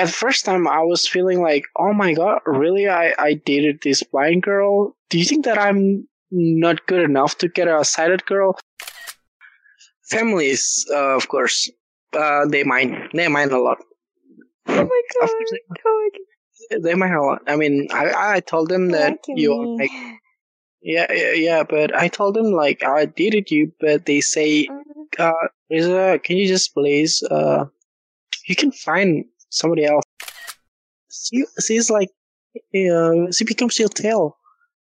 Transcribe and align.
at 0.00 0.08
first 0.08 0.44
time 0.44 0.66
I 0.66 0.80
was 0.80 1.06
feeling 1.06 1.42
like, 1.42 1.64
oh 1.76 1.92
my 1.92 2.14
god, 2.14 2.40
really? 2.46 2.88
I, 2.88 3.12
I 3.18 3.34
dated 3.34 3.80
this 3.82 4.02
blind 4.02 4.42
girl. 4.42 4.96
Do 5.10 5.18
you 5.18 5.24
think 5.24 5.44
that 5.44 5.58
I'm 5.58 6.08
not 6.30 6.86
good 6.86 7.02
enough 7.02 7.36
to 7.38 7.48
get 7.48 7.68
a 7.68 7.84
sighted 7.84 8.24
girl? 8.24 8.58
Families, 10.08 10.86
uh, 10.90 11.16
of 11.16 11.28
course, 11.28 11.70
uh, 12.14 12.46
they 12.46 12.64
mind. 12.64 12.96
They 13.12 13.28
mind 13.28 13.52
a 13.52 13.58
lot. 13.58 13.78
Oh 14.66 14.84
my 14.84 15.02
god! 15.20 15.30
They, 16.70 16.78
they 16.78 16.94
mind 16.94 17.14
a 17.14 17.22
lot. 17.22 17.42
I 17.46 17.56
mean, 17.56 17.88
I 17.92 18.36
I 18.36 18.40
told 18.40 18.70
them 18.70 18.90
that 18.90 19.18
you 19.28 19.52
are 19.52 19.66
like. 19.66 19.90
Yeah, 20.82 21.12
yeah, 21.12 21.32
yeah, 21.32 21.62
but 21.62 21.94
I 21.94 22.08
told 22.08 22.36
them 22.36 22.52
like 22.52 22.82
I 22.82 23.04
dated 23.04 23.50
you, 23.50 23.70
but 23.80 24.06
they 24.06 24.22
say, 24.22 24.66
mm-hmm. 24.66 25.02
uh, 25.18 25.48
Riza, 25.68 26.18
can 26.24 26.38
you 26.38 26.48
just 26.48 26.72
please, 26.72 27.22
uh, 27.30 27.66
you 28.48 28.56
can 28.56 28.72
find 28.72 29.26
somebody 29.50 29.84
else. 29.84 30.04
She, 31.10 31.44
she's 31.60 31.90
like, 31.90 32.08
uh, 32.74 33.30
she 33.32 33.44
becomes 33.44 33.78
your 33.78 33.88
tail. 33.88 34.36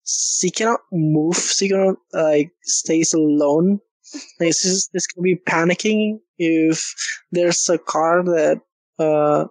She 0.07 0.51
cannot 0.51 0.81
move. 0.91 1.37
She 1.37 1.69
cannot 1.69 1.97
like 2.13 2.53
stays 2.63 3.15
alone. 3.15 3.81
Like, 4.41 4.49
she's, 4.49 4.89
she's 4.93 5.07
gonna 5.07 5.23
be 5.23 5.37
panicking 5.37 6.19
if 6.39 6.95
there's 7.31 7.69
a 7.69 7.79
car 7.79 8.23
that 8.25 8.61
uh 8.99 9.47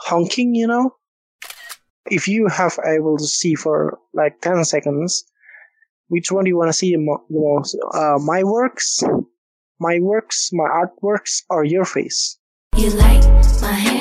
honking. 0.00 0.54
You 0.54 0.66
know, 0.66 0.96
if 2.06 2.26
you 2.26 2.48
have 2.48 2.78
able 2.84 3.18
to 3.18 3.26
see 3.26 3.54
for 3.54 3.98
like 4.14 4.40
ten 4.40 4.64
seconds, 4.64 5.24
which 6.08 6.32
one 6.32 6.44
do 6.44 6.48
you 6.48 6.56
want 6.56 6.68
to 6.68 6.72
see 6.72 6.94
the 6.94 7.18
most? 7.30 7.76
Uh, 7.94 8.18
my 8.18 8.42
works, 8.44 9.02
my 9.78 9.98
works, 10.00 10.50
my 10.52 10.64
artworks, 10.64 11.42
or 11.50 11.64
your 11.64 11.84
face? 11.84 12.38
You 12.76 12.90
like 12.90 13.22
my 13.60 13.91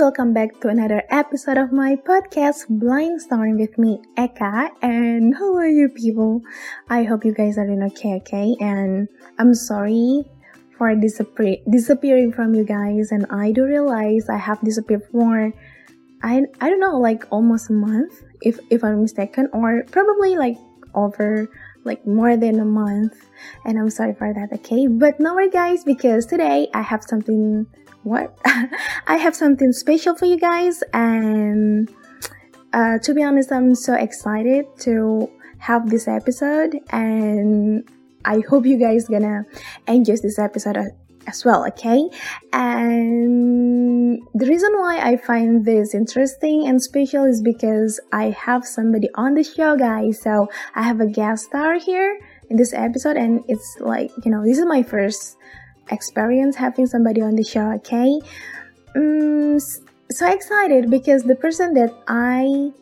welcome 0.00 0.32
back 0.32 0.58
to 0.60 0.68
another 0.68 1.02
episode 1.10 1.58
of 1.58 1.72
my 1.72 1.94
podcast 1.94 2.64
Blind 2.70 3.20
Story 3.20 3.52
with 3.52 3.76
me, 3.76 4.00
Eka. 4.16 4.70
And 4.80 5.36
how 5.36 5.54
are 5.56 5.68
you 5.68 5.90
people? 5.90 6.40
I 6.88 7.04
hope 7.04 7.22
you 7.22 7.34
guys 7.34 7.58
are 7.58 7.66
doing 7.66 7.82
okay, 7.92 8.14
okay? 8.24 8.56
And 8.60 9.08
I'm 9.38 9.52
sorry 9.52 10.24
for 10.78 10.96
disappear 10.96 11.58
disappearing 11.68 12.32
from 12.32 12.54
you 12.54 12.64
guys. 12.64 13.12
And 13.12 13.26
I 13.28 13.52
do 13.52 13.66
realize 13.66 14.30
I 14.30 14.38
have 14.38 14.64
disappeared 14.64 15.04
for 15.12 15.52
I 16.22 16.48
I 16.62 16.70
don't 16.70 16.80
know, 16.80 16.96
like 16.96 17.28
almost 17.28 17.68
a 17.68 17.74
month, 17.74 18.24
if 18.40 18.58
if 18.70 18.82
I'm 18.82 19.02
mistaken, 19.02 19.52
or 19.52 19.84
probably 19.92 20.40
like 20.40 20.56
over 20.94 21.44
like 21.84 22.06
more 22.06 22.38
than 22.38 22.58
a 22.58 22.64
month. 22.64 23.20
And 23.66 23.78
I'm 23.78 23.90
sorry 23.90 24.14
for 24.14 24.32
that, 24.32 24.48
okay? 24.64 24.86
But 24.86 25.20
no 25.20 25.34
worry, 25.34 25.50
guys, 25.50 25.84
because 25.84 26.24
today 26.24 26.68
I 26.72 26.80
have 26.80 27.04
something 27.04 27.66
what? 28.02 28.38
I 29.06 29.16
have 29.16 29.34
something 29.34 29.72
special 29.72 30.14
for 30.14 30.26
you 30.26 30.38
guys, 30.38 30.82
and 30.92 31.90
uh, 32.72 32.98
to 32.98 33.14
be 33.14 33.22
honest, 33.22 33.52
I'm 33.52 33.74
so 33.74 33.94
excited 33.94 34.66
to 34.80 35.30
have 35.58 35.90
this 35.90 36.08
episode, 36.08 36.78
and 36.90 37.88
I 38.24 38.42
hope 38.48 38.66
you 38.66 38.78
guys 38.78 39.08
gonna 39.08 39.44
enjoy 39.86 40.16
this 40.16 40.38
episode 40.38 40.76
as 41.26 41.44
well, 41.44 41.66
okay? 41.66 42.08
And 42.52 44.20
the 44.34 44.46
reason 44.46 44.72
why 44.74 44.98
I 44.98 45.16
find 45.16 45.64
this 45.64 45.94
interesting 45.94 46.66
and 46.66 46.82
special 46.82 47.24
is 47.24 47.40
because 47.42 48.00
I 48.12 48.30
have 48.30 48.66
somebody 48.66 49.08
on 49.14 49.34
the 49.34 49.44
show, 49.44 49.76
guys. 49.76 50.20
So 50.20 50.48
I 50.74 50.82
have 50.82 51.00
a 51.00 51.06
guest 51.06 51.46
star 51.46 51.78
here 51.78 52.18
in 52.48 52.56
this 52.56 52.72
episode, 52.72 53.16
and 53.16 53.44
it's 53.48 53.76
like, 53.80 54.10
you 54.24 54.30
know, 54.30 54.44
this 54.44 54.58
is 54.58 54.66
my 54.66 54.82
first 54.82 55.36
experience 55.90 56.56
having 56.56 56.86
somebody 56.86 57.20
on 57.20 57.36
the 57.36 57.44
show, 57.44 57.72
okay? 57.72 58.20
Um, 58.96 59.58
so 60.10 60.26
excited 60.26 60.90
because 60.90 61.22
the 61.22 61.36
person 61.36 61.74
that 61.74 61.94
I 62.08 62.72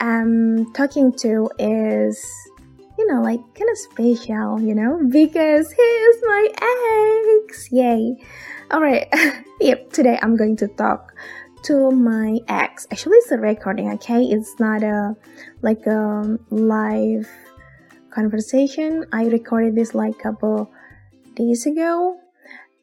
am 0.00 0.72
talking 0.72 1.12
to 1.18 1.50
is, 1.58 2.24
you 2.98 3.06
know, 3.06 3.20
like 3.22 3.40
kind 3.54 3.70
of 3.70 3.78
special, 3.78 4.60
you 4.60 4.74
know, 4.74 5.00
because 5.10 5.70
he 5.72 5.82
is 5.82 6.22
my 6.22 6.48
ex. 7.42 7.72
Yay. 7.72 8.16
Alright, 8.72 9.08
yep, 9.60 9.92
today 9.92 10.18
I'm 10.22 10.36
going 10.36 10.56
to 10.56 10.68
talk 10.68 11.12
to 11.64 11.90
my 11.90 12.38
ex. 12.48 12.86
Actually, 12.90 13.18
it's 13.18 13.32
a 13.32 13.36
recording, 13.36 13.90
okay? 13.94 14.22
It's 14.22 14.58
not 14.58 14.82
a 14.82 15.14
like 15.60 15.86
a 15.86 16.38
live 16.50 17.28
conversation. 18.10 19.04
I 19.12 19.26
recorded 19.26 19.74
this 19.74 19.94
like 19.94 20.14
a 20.14 20.22
couple 20.22 20.70
days 21.34 21.66
ago 21.66 22.18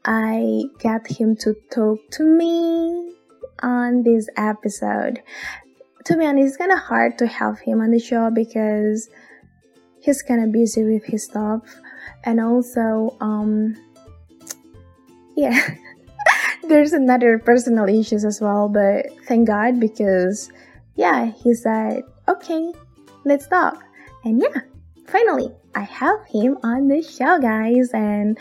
I 0.07 0.63
got 0.81 1.05
him 1.05 1.35
to 1.41 1.53
talk 1.69 1.99
to 2.11 2.23
me 2.23 3.13
on 3.61 4.03
this 4.03 4.29
episode. 4.37 5.21
To 6.05 6.15
be 6.15 6.25
honest, 6.25 6.47
it's 6.47 6.57
kind 6.57 6.71
of 6.71 6.79
hard 6.79 7.17
to 7.17 7.27
have 7.27 7.59
him 7.59 7.81
on 7.81 7.91
the 7.91 7.99
show 7.99 8.31
because 8.31 9.09
he's 9.99 10.21
kind 10.21 10.41
of 10.41 10.53
busy 10.53 10.85
with 10.85 11.03
his 11.03 11.25
stuff, 11.25 11.61
and 12.23 12.39
also, 12.39 13.17
um, 13.19 13.75
yeah, 15.35 15.75
there's 16.69 16.93
another 16.93 17.37
personal 17.37 17.89
issues 17.89 18.23
as 18.23 18.39
well. 18.39 18.69
But 18.69 19.07
thank 19.27 19.47
God 19.47 19.77
because, 19.77 20.49
yeah, 20.95 21.25
he 21.25 21.53
said, 21.53 22.03
okay, 22.29 22.71
let's 23.25 23.47
talk, 23.47 23.83
and 24.23 24.41
yeah, 24.41 24.61
finally, 25.05 25.51
I 25.75 25.81
have 25.81 26.25
him 26.27 26.57
on 26.63 26.87
the 26.87 27.01
show, 27.01 27.39
guys, 27.39 27.89
and 27.93 28.37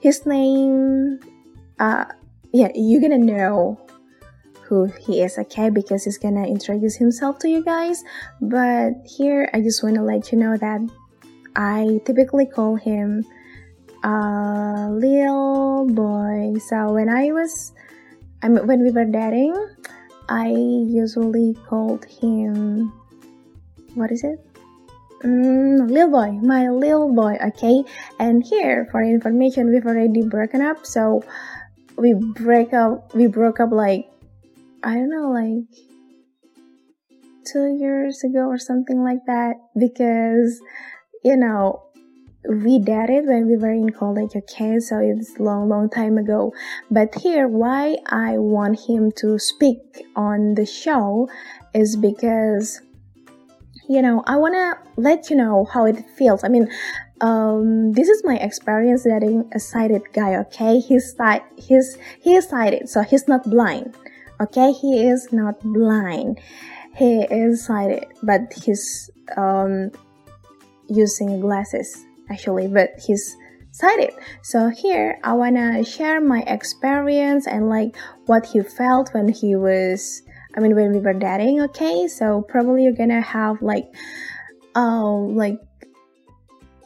his 0.00 0.26
name, 0.26 1.20
uh, 1.78 2.06
yeah, 2.52 2.68
you're 2.74 3.00
gonna 3.00 3.18
know 3.18 3.80
who 4.62 4.84
he 5.00 5.22
is, 5.22 5.38
okay? 5.38 5.70
Because 5.70 6.04
he's 6.04 6.18
gonna 6.18 6.46
introduce 6.46 6.96
himself 6.96 7.38
to 7.40 7.48
you 7.48 7.64
guys. 7.64 8.04
But 8.40 8.92
here, 9.04 9.48
I 9.52 9.60
just 9.60 9.82
wanna 9.82 10.04
let 10.04 10.30
you 10.30 10.38
know 10.38 10.56
that 10.56 10.80
I 11.56 12.00
typically 12.04 12.46
call 12.46 12.76
him 12.76 13.24
uh, 14.04 14.88
little 14.90 15.86
boy. 15.90 16.58
So 16.68 16.92
when 16.92 17.08
I 17.08 17.32
was, 17.32 17.72
I 18.42 18.48
mean, 18.48 18.66
when 18.66 18.82
we 18.82 18.90
were 18.90 19.04
dating, 19.04 19.54
I 20.28 20.48
usually 20.48 21.56
called 21.66 22.04
him, 22.04 22.92
what 23.94 24.12
is 24.12 24.22
it? 24.22 24.47
Mm, 25.24 25.90
little 25.90 26.10
boy, 26.10 26.30
my 26.42 26.68
little 26.70 27.12
boy, 27.12 27.36
okay? 27.48 27.82
And 28.20 28.44
here, 28.44 28.86
for 28.92 29.02
information, 29.02 29.70
we've 29.70 29.86
already 29.86 30.22
broken 30.22 30.60
up, 30.60 30.86
so 30.86 31.24
we 31.96 32.14
break 32.14 32.72
up, 32.72 33.14
we 33.14 33.26
broke 33.26 33.58
up 33.58 33.72
like, 33.72 34.08
I 34.84 34.94
don't 34.94 35.10
know, 35.10 35.30
like 35.30 35.64
two 37.44 37.76
years 37.76 38.22
ago 38.22 38.46
or 38.46 38.58
something 38.58 39.02
like 39.02 39.24
that, 39.26 39.56
because, 39.76 40.60
you 41.24 41.36
know, 41.36 41.82
we 42.48 42.78
dated 42.78 43.26
when 43.26 43.48
we 43.48 43.56
were 43.56 43.72
in 43.72 43.90
college, 43.90 44.36
okay? 44.36 44.78
So 44.78 45.00
it's 45.00 45.40
long, 45.40 45.68
long 45.68 45.90
time 45.90 46.16
ago. 46.16 46.52
But 46.90 47.16
here, 47.16 47.48
why 47.48 47.96
I 48.06 48.38
want 48.38 48.78
him 48.88 49.10
to 49.16 49.38
speak 49.40 50.06
on 50.14 50.54
the 50.54 50.64
show 50.64 51.28
is 51.74 51.96
because 51.96 52.80
you 53.88 54.02
know, 54.02 54.22
I 54.26 54.36
want 54.36 54.54
to 54.54 55.00
let 55.00 55.30
you 55.30 55.36
know 55.36 55.64
how 55.72 55.86
it 55.86 56.04
feels. 56.16 56.44
I 56.44 56.48
mean, 56.48 56.68
um, 57.20 57.92
this 57.92 58.08
is 58.08 58.22
my 58.24 58.36
experience 58.36 59.04
dating 59.04 59.50
a 59.54 59.58
sighted 59.58 60.02
guy. 60.12 60.36
Okay, 60.36 60.78
he's 60.78 61.16
sight, 61.16 61.42
he's 61.56 61.96
he 62.20 62.34
is 62.34 62.48
sighted, 62.48 62.88
so 62.88 63.02
he's 63.02 63.26
not 63.26 63.44
blind. 63.44 63.96
Okay, 64.40 64.72
he 64.72 65.08
is 65.08 65.32
not 65.32 65.58
blind. 65.60 66.38
He 66.94 67.22
is 67.24 67.64
sighted, 67.64 68.06
but 68.22 68.52
he's 68.52 69.10
um 69.36 69.90
using 70.88 71.40
glasses 71.40 72.04
actually, 72.30 72.68
but 72.68 72.90
he's 73.04 73.36
sighted. 73.72 74.10
So 74.42 74.68
here 74.68 75.18
I 75.24 75.32
wanna 75.32 75.84
share 75.84 76.20
my 76.20 76.42
experience 76.46 77.46
and 77.46 77.68
like 77.68 77.96
what 78.26 78.46
he 78.46 78.60
felt 78.62 79.14
when 79.14 79.28
he 79.28 79.56
was 79.56 80.22
I 80.58 80.60
mean, 80.60 80.74
when 80.74 80.90
we 80.90 80.98
were 80.98 81.14
dating, 81.14 81.60
okay? 81.60 82.08
So 82.08 82.42
probably 82.42 82.82
you're 82.82 82.92
gonna 82.92 83.20
have 83.20 83.62
like, 83.62 83.94
um, 84.74 85.36
like, 85.36 85.60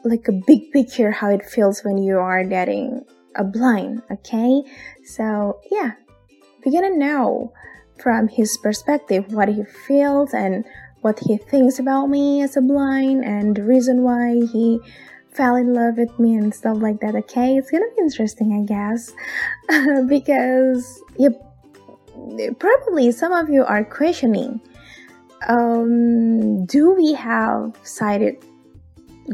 like 0.05 0.29
a 0.29 0.33
big 0.33 0.71
picture 0.73 1.11
how 1.11 1.31
it 1.31 1.43
feels 1.43 1.81
when 1.81 1.97
you 1.97 2.19
are 2.19 2.45
dating 2.45 3.01
a 3.35 3.45
blind, 3.45 4.03
okay? 4.11 4.63
So 5.07 5.59
yeah, 5.71 5.93
we're 6.63 6.83
gonna 6.83 6.99
know 6.99 7.55
from 7.99 8.29
his 8.29 8.59
perspective 8.59 9.33
what 9.33 9.49
he 9.49 9.65
feels 9.87 10.35
and 10.35 10.67
what 11.01 11.21
he 11.21 11.39
thinks 11.39 11.79
about 11.79 12.09
me 12.09 12.43
as 12.43 12.59
a 12.59 12.61
blind 12.61 13.25
and 13.25 13.57
the 13.57 13.63
reason 13.63 14.03
why 14.03 14.35
he 14.53 14.81
fell 15.31 15.57
in 15.57 15.73
love 15.73 15.97
with 15.97 16.19
me 16.19 16.35
and 16.35 16.55
stuff 16.55 16.77
like 16.77 17.01
that. 17.01 17.15
Okay, 17.15 17.57
it's 17.57 17.71
gonna 17.71 17.87
be 17.97 18.03
interesting, 18.03 18.53
I 18.53 18.67
guess, 18.67 19.15
because 20.09 21.03
yep, 21.17 21.52
probably 22.59 23.13
some 23.13 23.33
of 23.33 23.49
you 23.49 23.65
are 23.65 23.85
questioning. 23.85 24.61
Um, 25.49 26.67
do 26.67 26.95
we 26.95 27.15
have 27.15 27.77
sighted 27.83 28.37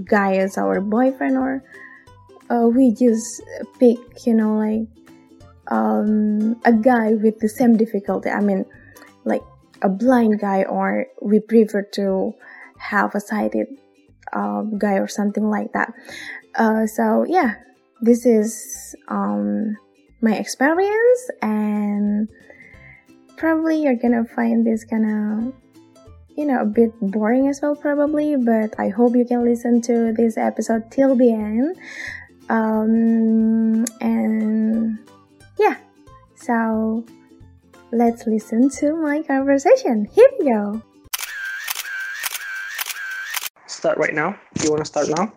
guy 0.04 0.36
as 0.36 0.56
our 0.56 0.80
boyfriend 0.80 1.36
or 1.36 1.62
uh, 2.50 2.66
we 2.66 2.92
just 2.92 3.42
pick, 3.78 3.98
you 4.26 4.34
know, 4.34 4.56
like 4.56 4.88
um, 5.70 6.58
a 6.64 6.72
guy 6.72 7.12
with 7.14 7.38
the 7.40 7.48
same 7.48 7.76
difficulty? 7.76 8.30
I 8.30 8.40
mean, 8.40 8.64
like 9.24 9.42
a 9.82 9.88
blind 9.88 10.40
guy, 10.40 10.64
or 10.64 11.06
we 11.20 11.40
prefer 11.40 11.82
to 11.82 12.32
have 12.78 13.14
a 13.14 13.20
sighted 13.20 13.66
uh, 14.32 14.62
guy 14.62 14.94
or 14.94 15.08
something 15.08 15.50
like 15.50 15.72
that. 15.72 15.92
Uh, 16.54 16.86
so 16.86 17.24
yeah, 17.28 17.54
this 18.00 18.24
is 18.24 18.96
um, 19.08 19.76
my 20.20 20.34
experience, 20.34 21.30
and 21.42 22.28
probably 23.38 23.82
you're 23.82 23.96
gonna 23.96 24.24
find 24.24 24.66
this 24.66 24.84
kind 24.84 25.06
of 25.06 25.54
you 26.36 26.44
know 26.44 26.60
a 26.60 26.66
bit 26.66 26.92
boring 27.00 27.48
as 27.48 27.60
well 27.62 27.74
probably 27.74 28.36
but 28.36 28.74
i 28.78 28.88
hope 28.88 29.14
you 29.14 29.24
can 29.24 29.44
listen 29.44 29.80
to 29.80 30.12
this 30.12 30.36
episode 30.36 30.90
till 30.90 31.16
the 31.16 31.32
end 31.32 31.76
um, 32.50 33.84
and 34.00 34.98
yeah 35.58 35.76
so 36.34 37.04
let's 37.92 38.26
listen 38.26 38.68
to 38.68 38.94
my 38.96 39.22
conversation 39.22 40.04
here 40.12 40.28
we 40.38 40.50
go 40.50 40.82
Start 43.78 43.98
right 43.98 44.12
now. 44.12 44.36
You 44.64 44.70
want 44.70 44.80
to 44.80 44.84
start 44.86 45.08
now? 45.08 45.32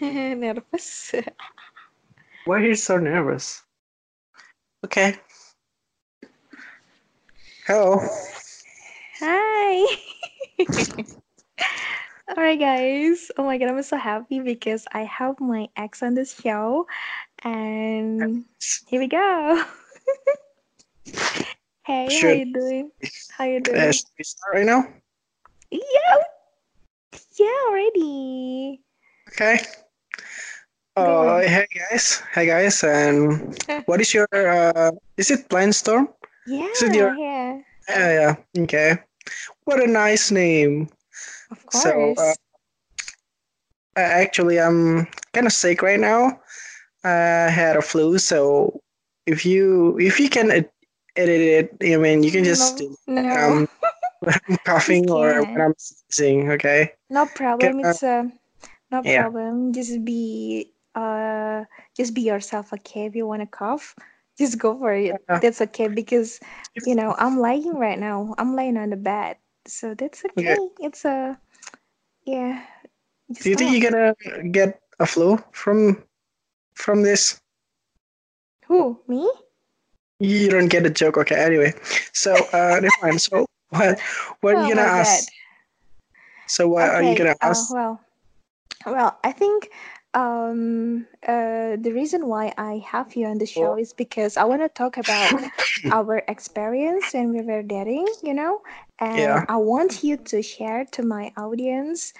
Nervous. 0.00 1.12
Why 2.46 2.56
are 2.56 2.64
you 2.64 2.74
so 2.74 2.96
nervous? 2.96 3.62
Okay. 4.82 5.18
Hello. 7.64 8.02
Hi. 9.20 9.96
Alright, 12.28 12.58
guys. 12.58 13.30
Oh 13.38 13.44
my 13.44 13.56
god, 13.56 13.70
I'm 13.70 13.80
so 13.84 13.96
happy 13.96 14.40
because 14.40 14.84
I 14.90 15.04
have 15.06 15.38
my 15.38 15.68
ex 15.76 16.02
on 16.02 16.14
this 16.14 16.34
show, 16.34 16.88
and 17.44 18.42
here 18.88 18.98
we 18.98 19.06
go. 19.06 19.62
hey, 21.86 22.08
how 22.10 22.28
you 22.34 22.52
doing? 22.52 22.90
How 23.30 23.44
you 23.44 23.60
doing? 23.60 23.78
Uh, 23.78 23.92
should 23.92 24.10
we 24.18 24.24
start 24.24 24.54
right 24.54 24.66
now? 24.66 24.82
Yeah, 25.70 26.18
yeah, 27.38 27.62
already. 27.70 28.80
Okay. 29.28 29.60
Uh, 30.96 31.38
hey 31.42 31.66
guys. 31.70 32.22
Hey 32.34 32.46
guys. 32.46 32.82
And 32.82 33.54
what 33.86 34.00
is 34.00 34.12
your? 34.12 34.26
Uh, 34.34 34.90
is 35.16 35.30
it 35.30 35.48
Blind 35.48 35.76
Story? 35.76 36.08
Yeah, 36.46 36.68
your- 36.92 37.14
yeah. 37.14 37.60
Yeah. 37.88 38.34
Yeah. 38.56 38.62
Okay. 38.64 38.98
What 39.64 39.82
a 39.82 39.86
nice 39.86 40.30
name. 40.30 40.88
Of 41.50 41.66
course. 41.66 41.82
So, 41.82 42.14
uh, 42.18 42.34
actually, 43.96 44.60
I'm 44.60 45.06
kind 45.32 45.46
of 45.46 45.52
sick 45.52 45.82
right 45.82 46.00
now. 46.00 46.40
I 47.04 47.48
had 47.50 47.76
a 47.76 47.82
flu, 47.82 48.18
so 48.18 48.80
if 49.26 49.44
you 49.44 49.98
if 49.98 50.20
you 50.20 50.28
can 50.30 50.50
edit 50.50 50.68
it, 51.16 51.94
I 51.94 51.96
mean, 51.96 52.22
you 52.22 52.30
can 52.30 52.44
just 52.44 52.80
no, 53.06 53.22
no, 53.22 53.30
um, 53.34 53.68
when 54.20 54.34
I'm 54.48 54.56
coughing 54.64 55.10
or 55.10 55.42
when 55.42 55.60
I'm 55.60 55.74
sneezing. 55.78 56.50
Okay. 56.52 56.92
no 57.10 57.26
problem. 57.26 57.84
uh, 57.84 57.90
It's 57.90 58.02
uh, 58.02 58.24
no 58.90 59.02
yeah. 59.02 59.22
problem. 59.22 59.72
Just 59.72 60.04
be 60.04 60.70
uh, 60.94 61.64
just 61.96 62.14
be 62.14 62.22
yourself. 62.22 62.72
Okay, 62.72 63.06
if 63.06 63.14
you 63.16 63.26
want 63.26 63.42
to 63.42 63.46
cough, 63.46 63.94
just 64.38 64.58
go 64.58 64.78
for 64.78 64.92
it. 64.92 65.14
Yeah. 65.28 65.38
That's 65.38 65.60
okay 65.60 65.88
because 65.88 66.40
you 66.86 66.94
know 66.94 67.14
I'm 67.18 67.38
lying 67.38 67.74
right 67.76 67.98
now. 67.98 68.34
I'm 68.38 68.56
laying 68.56 68.76
on 68.76 68.90
the 68.90 68.96
bed, 68.96 69.36
so 69.66 69.94
that's 69.94 70.24
okay. 70.24 70.52
Okay. 70.52 70.68
It's 70.80 71.04
a 71.04 71.38
yeah. 72.24 72.64
Just 73.30 73.44
Do 73.44 73.50
you 73.50 73.56
think 73.56 73.72
you're 73.72 73.90
gonna 73.90 74.48
get 74.50 74.80
a 75.00 75.06
flow 75.06 75.38
from 75.52 76.02
from 76.74 77.02
this? 77.02 77.40
Who 78.66 78.98
me? 79.08 79.30
You 80.20 80.50
don't 80.50 80.68
get 80.68 80.86
a 80.86 80.90
joke. 80.90 81.16
Okay. 81.18 81.36
Anyway, 81.36 81.74
so 82.12 82.34
uh, 82.52 82.80
mind. 83.02 83.20
So 83.20 83.46
what 83.70 84.00
what 84.40 84.54
are 84.54 84.62
oh 84.62 84.68
you 84.68 84.74
gonna 84.74 84.88
ask? 84.88 85.28
God. 85.28 85.32
So 86.46 86.68
what 86.68 86.88
are 86.88 87.02
you 87.02 87.16
gonna 87.16 87.36
uh, 87.40 87.48
ask? 87.52 87.72
well, 87.72 88.00
well, 88.86 89.18
I 89.24 89.32
think 89.32 89.70
um, 90.14 91.06
uh, 91.26 91.76
the 91.80 91.92
reason 91.92 92.26
why 92.26 92.52
I 92.56 92.82
have 92.86 93.14
you 93.16 93.26
on 93.26 93.38
the 93.38 93.46
show 93.46 93.76
is 93.76 93.92
because 93.92 94.36
I 94.36 94.44
want 94.44 94.62
to 94.62 94.68
talk 94.68 94.96
about 94.96 95.42
our 95.90 96.22
experience 96.28 97.12
when 97.12 97.30
we 97.30 97.42
were 97.42 97.62
dating, 97.62 98.06
you 98.22 98.34
know, 98.34 98.60
and 98.98 99.40
Yeah. 99.40 99.46
I 99.48 99.56
want 99.56 100.02
you 100.02 100.16
to 100.16 100.42
share 100.42 100.84
to 100.92 101.02
my 101.02 101.32
audience, 101.36 102.12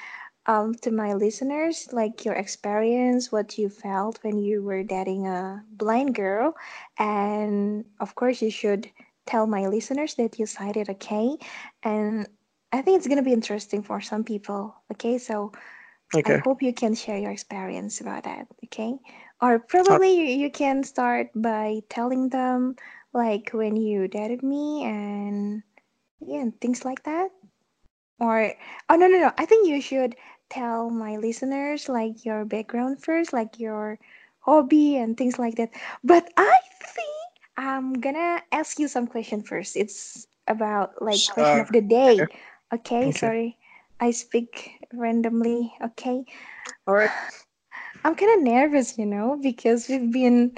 um, 0.46 0.74
to 0.82 0.90
my 0.90 1.12
listeners, 1.14 1.88
like 1.92 2.24
your 2.24 2.34
experience, 2.34 3.30
what 3.32 3.58
you 3.58 3.68
felt 3.68 4.18
when 4.22 4.38
you 4.38 4.62
were 4.62 4.82
dating 4.82 5.26
a 5.26 5.64
blind 5.70 6.14
girl, 6.14 6.54
and 6.98 7.84
of 8.00 8.14
course, 8.14 8.42
you 8.42 8.50
should 8.50 8.90
tell 9.26 9.46
my 9.46 9.66
listeners 9.66 10.14
that 10.16 10.38
you 10.38 10.46
sighted 10.46 10.88
okay, 10.88 11.36
and 11.82 12.26
I 12.72 12.82
think 12.82 12.98
it's 12.98 13.08
gonna 13.08 13.22
be 13.22 13.32
interesting 13.32 13.82
for 13.82 14.00
some 14.00 14.24
people. 14.24 14.74
Okay, 14.92 15.18
so 15.18 15.52
I 16.24 16.34
hope 16.34 16.62
you 16.62 16.72
can 16.72 16.94
share 16.94 17.18
your 17.18 17.30
experience 17.30 18.00
about 18.00 18.24
that. 18.24 18.46
Okay, 18.64 18.98
or 19.40 19.58
uh, 19.90 19.98
probably 19.98 20.12
you, 20.18 20.24
you 20.46 20.50
can 20.50 20.82
start 20.84 21.28
by 21.34 21.80
telling 21.88 22.28
them 22.30 22.76
like 23.12 23.50
when 23.52 23.76
you 23.76 24.08
dated 24.08 24.42
me 24.42 24.84
and 24.84 25.62
yeah, 26.20 26.40
and 26.40 26.60
things 26.60 26.84
like 26.84 27.04
that. 27.04 27.30
Or 28.18 28.52
oh 28.88 28.96
no 28.96 29.06
no 29.08 29.18
no, 29.18 29.32
I 29.38 29.46
think 29.46 29.68
you 29.68 29.80
should 29.80 30.16
tell 30.48 30.90
my 30.90 31.16
listeners 31.16 31.88
like 31.88 32.24
your 32.24 32.44
background 32.44 33.02
first, 33.02 33.32
like 33.32 33.58
your 33.58 33.98
hobby 34.40 34.96
and 34.96 35.16
things 35.16 35.38
like 35.38 35.56
that. 35.56 35.70
But 36.04 36.30
I 36.36 36.58
think 36.82 37.08
I'm 37.56 37.94
gonna 37.94 38.42
ask 38.52 38.78
you 38.78 38.88
some 38.88 39.06
question 39.06 39.42
first. 39.42 39.76
It's 39.76 40.26
about 40.46 41.00
like 41.02 41.26
question 41.28 41.58
Sure. 41.58 41.60
of 41.60 41.72
the 41.72 41.80
day. 41.82 42.28
Okay. 42.28 42.40
Okay, 42.72 43.10
Okay. 43.10 43.12
sorry. 43.12 43.58
I 44.00 44.10
speak 44.12 44.81
randomly. 44.94 45.72
Okay. 45.82 46.24
All 46.86 46.94
right. 46.94 47.10
I'm 48.04 48.14
kind 48.14 48.38
of 48.38 48.44
nervous, 48.52 48.98
you 48.98 49.06
know, 49.06 49.38
because 49.40 49.88
we've 49.88 50.12
been 50.12 50.56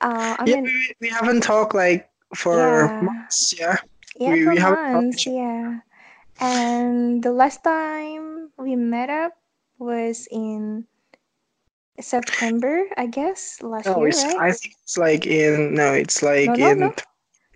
uh 0.00 0.36
I 0.38 0.46
Yeah, 0.46 0.56
mean, 0.56 0.64
we, 0.64 0.94
we 1.00 1.08
haven't 1.08 1.42
talked 1.42 1.74
like 1.74 2.08
for 2.34 2.56
yeah. 2.56 3.00
months. 3.00 3.54
Yeah. 3.58 3.76
Yeah, 4.16 4.32
we, 4.32 4.44
for 4.44 4.50
we 4.50 4.56
haven't 4.58 4.80
months, 4.92 5.26
yeah. 5.26 5.80
And 6.40 7.22
the 7.22 7.32
last 7.32 7.62
time 7.64 8.52
we 8.58 8.76
met 8.76 9.10
up 9.10 9.32
was 9.78 10.26
in 10.30 10.86
September, 12.00 12.84
I 12.96 13.06
guess, 13.06 13.62
last 13.62 13.86
No, 13.86 14.00
year, 14.00 14.16
right? 14.16 14.36
I 14.38 14.52
think 14.52 14.74
it's 14.82 14.98
like 14.98 15.26
in 15.26 15.74
no, 15.74 15.92
it's 15.92 16.22
like 16.22 16.58
no, 16.58 16.72
in 16.72 16.78
no. 16.80 16.92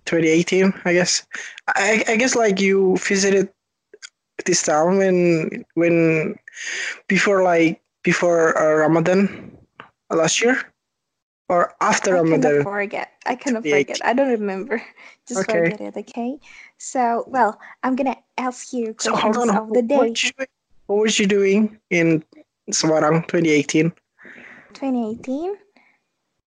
2018, 0.05 0.73
I 0.85 0.93
guess. 0.93 1.25
I 1.67 2.03
I 2.07 2.15
guess 2.17 2.35
like 2.35 2.59
you 2.59 2.97
visited 2.97 3.49
this 4.45 4.63
time 4.63 4.97
when 4.97 5.65
when 5.75 6.35
before 7.07 7.43
like 7.43 7.81
before 8.03 8.57
uh, 8.57 8.75
Ramadan 8.81 9.27
last 10.09 10.41
year 10.41 10.57
or 11.49 11.73
after 11.81 12.13
I 12.15 12.17
Ramadan 12.17 12.63
forget. 12.63 13.11
I 13.25 13.35
cannot 13.35 13.63
2018. 13.63 13.95
forget. 13.95 13.99
I 14.05 14.13
don't 14.13 14.29
remember. 14.31 14.81
Just 15.27 15.43
Okay. 15.43 15.69
forget 15.69 15.81
it, 15.81 15.97
okay? 15.97 16.37
So, 16.77 17.25
well, 17.27 17.59
I'm 17.83 17.95
gonna 17.95 18.17
ask 18.37 18.73
you 18.73 18.95
So 18.99 19.15
hold 19.15 19.37
questions 19.37 19.49
on. 19.49 19.57
of 19.57 19.73
the 19.73 19.81
day. 19.81 19.97
was 20.11 20.23
you? 20.23 20.31
What 20.87 20.97
was 20.99 21.19
you 21.19 21.27
doing 21.27 21.79
in 21.89 22.23
Semarang 22.71 23.27
2018? 23.27 23.91
2018. 24.73 25.55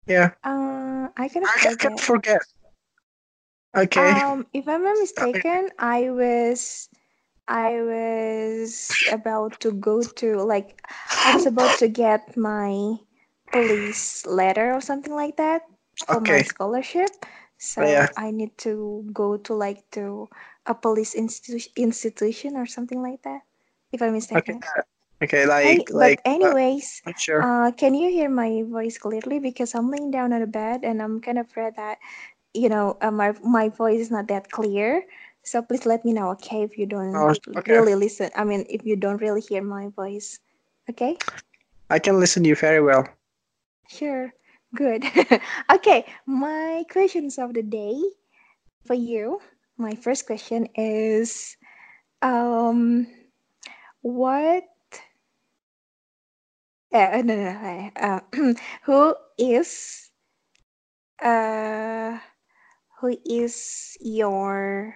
Yeah, 0.08 0.32
Uh, 0.44 1.10
I 1.18 1.30
cannot 1.30 1.50
I, 1.50 1.70
I 1.70 1.76
can't 1.76 2.00
forget. 2.00 2.00
forget. 2.00 2.42
Okay. 3.76 4.20
Um, 4.22 4.46
if 4.54 4.68
I'm 4.68 4.84
not 4.84 4.98
mistaken, 5.00 5.70
I 5.80 6.10
was 6.10 6.90
I 7.48 7.82
was 7.82 8.92
about 9.12 9.60
to 9.62 9.72
go 9.72 10.02
to 10.02 10.44
like 10.44 10.82
I 11.26 11.36
was 11.36 11.46
about 11.46 11.78
to 11.80 11.88
get 11.88 12.38
my 12.38 12.96
police 13.52 14.26
letter 14.26 14.74
or 14.74 14.82
something 14.82 15.14
like 15.14 15.38
that 15.38 15.64
for 16.08 16.20
my 16.22 16.42
scholarship. 16.42 17.10
So 17.58 17.84
yeah. 17.84 18.08
I 18.18 18.32
need 18.32 18.58
to 18.66 19.06
go 19.14 19.38
to 19.38 19.54
like 19.54 19.84
to 19.92 20.30
a 20.66 20.74
police 20.74 21.14
institution 21.16 21.72
institution 21.76 22.56
or 22.56 22.66
something 22.66 23.02
like 23.02 23.22
that. 23.24 23.42
If 23.92 24.02
I'm 24.02 24.14
mistaken. 24.14 24.62
Okay. 25.22 25.46
Hey, 25.62 25.78
Like 25.78 25.88
but 25.90 25.96
like. 25.96 26.20
Uh, 26.26 26.30
anyways, 26.30 27.02
not 27.06 27.20
sure. 27.20 27.42
uh, 27.42 27.72
can 27.72 27.94
you 27.94 28.10
hear 28.10 28.30
my 28.30 28.64
voice 28.66 28.98
clearly? 28.98 29.40
Because 29.40 29.76
I'm 29.76 29.92
laying 29.92 30.10
down 30.10 30.34
on 30.34 30.42
the 30.42 30.48
bed 30.48 30.82
and 30.84 31.02
I'm 31.02 31.22
kind 31.22 31.38
of 31.38 31.46
afraid 31.46 31.76
that 31.76 32.00
you 32.54 32.70
know 32.70 32.98
uh, 33.02 33.12
my 33.12 33.34
my 33.44 33.70
voice 33.70 34.00
is 34.00 34.12
not 34.12 34.28
that 34.30 34.50
clear. 34.52 35.06
So 35.44 35.62
please 35.62 35.86
let 35.86 36.06
me 36.06 36.14
know, 36.14 36.30
okay, 36.32 36.64
if 36.64 36.78
you 36.78 36.86
don't 36.86 37.14
Oh, 37.16 37.34
okay. 37.58 37.74
really 37.74 37.96
listen. 37.96 38.30
I 38.36 38.44
mean, 38.44 38.66
if 38.70 38.86
you 38.86 38.96
don't 38.96 39.22
really 39.22 39.42
hear 39.42 39.62
my 39.64 39.90
voice, 39.90 40.40
Okay. 40.90 41.18
I 41.90 42.00
can 42.00 42.20
listen 42.20 42.44
to 42.44 42.50
you 42.50 42.56
very 42.56 42.82
well. 42.82 43.08
Sure. 43.88 44.34
Good. 44.76 45.04
okay. 45.72 46.06
My 46.26 46.84
questions 46.92 47.38
of 47.38 47.54
the 47.54 47.64
day 47.64 48.02
for 48.86 48.94
you. 48.94 49.40
My 49.78 49.96
first 49.96 50.26
question 50.26 50.68
is, 50.76 51.58
um, 52.22 53.08
what? 54.02 54.64
Uh, 56.94 57.22
no, 57.24 57.36
no, 57.36 57.54
no. 57.54 57.92
Uh, 57.96 58.54
who 58.84 59.16
is? 59.38 60.12
Uh, 61.22 62.20
who 63.00 63.18
is 63.26 63.98
your? 64.02 64.96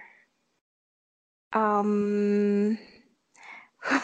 Um. 1.56 2.76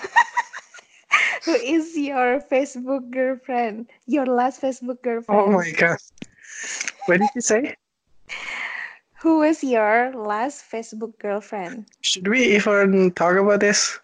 who 1.44 1.52
is 1.52 1.96
your 1.96 2.40
Facebook 2.40 3.10
girlfriend? 3.10 3.90
Your 4.06 4.24
last 4.24 4.62
Facebook 4.62 5.02
girlfriend? 5.02 5.40
Oh 5.40 5.50
my 5.52 5.70
god. 5.72 5.98
What 7.06 7.20
did 7.20 7.28
you 7.34 7.42
say? 7.42 7.76
Who 9.20 9.40
was 9.40 9.62
your 9.62 10.14
last 10.16 10.64
Facebook 10.70 11.18
girlfriend? 11.18 11.86
Should 12.00 12.26
we 12.26 12.56
even 12.56 13.12
talk 13.12 13.36
about 13.36 13.60
this? 13.60 13.98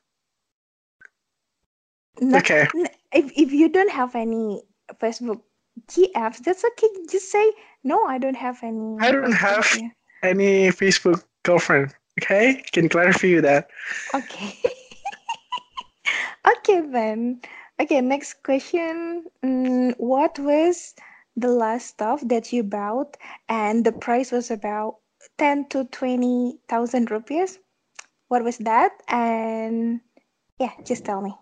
No, 2.21 2.39
Okay. 2.39 2.69
if, 3.13 3.33
if 3.35 3.53
you 3.53 3.69
don't 3.69 3.91
have 3.91 4.15
any 4.15 4.63
Facebook 5.01 5.41
GFs, 5.87 6.39
that's 6.45 6.65
okay. 6.65 6.89
Just 7.11 7.33
say, 7.33 7.53
no, 7.83 8.05
I 8.05 8.19
don't 8.19 8.37
have 8.37 8.59
any. 8.63 8.99
I 9.01 9.11
don't 9.11 9.33
have- 9.33 9.65
GF." 9.65 9.91
Any 10.23 10.69
Facebook 10.69 11.23
girlfriend? 11.45 11.95
Okay, 12.19 12.65
can 12.73 12.89
clarify 12.89 13.29
you 13.29 13.41
that. 13.43 13.71
Okay. 14.13 14.59
okay, 16.59 16.81
then. 16.81 17.41
Okay, 17.79 18.01
next 18.01 18.43
question. 18.43 19.25
Mm, 19.45 19.95
what 19.99 20.37
was 20.39 20.95
the 21.37 21.47
last 21.47 21.87
stuff 21.87 22.21
that 22.27 22.53
you 22.53 22.65
bought 22.65 23.17
and 23.49 23.87
the 23.87 23.93
price 23.93 24.33
was 24.33 24.51
about 24.51 24.99
10 25.39 25.69
to 25.71 25.85
20,000 25.85 27.11
rupees? 27.11 27.61
What 28.27 28.43
was 28.43 28.59
that? 28.59 28.99
And 29.07 30.01
yeah, 30.59 30.75
just 30.85 31.05
tell 31.05 31.23
me. 31.23 31.35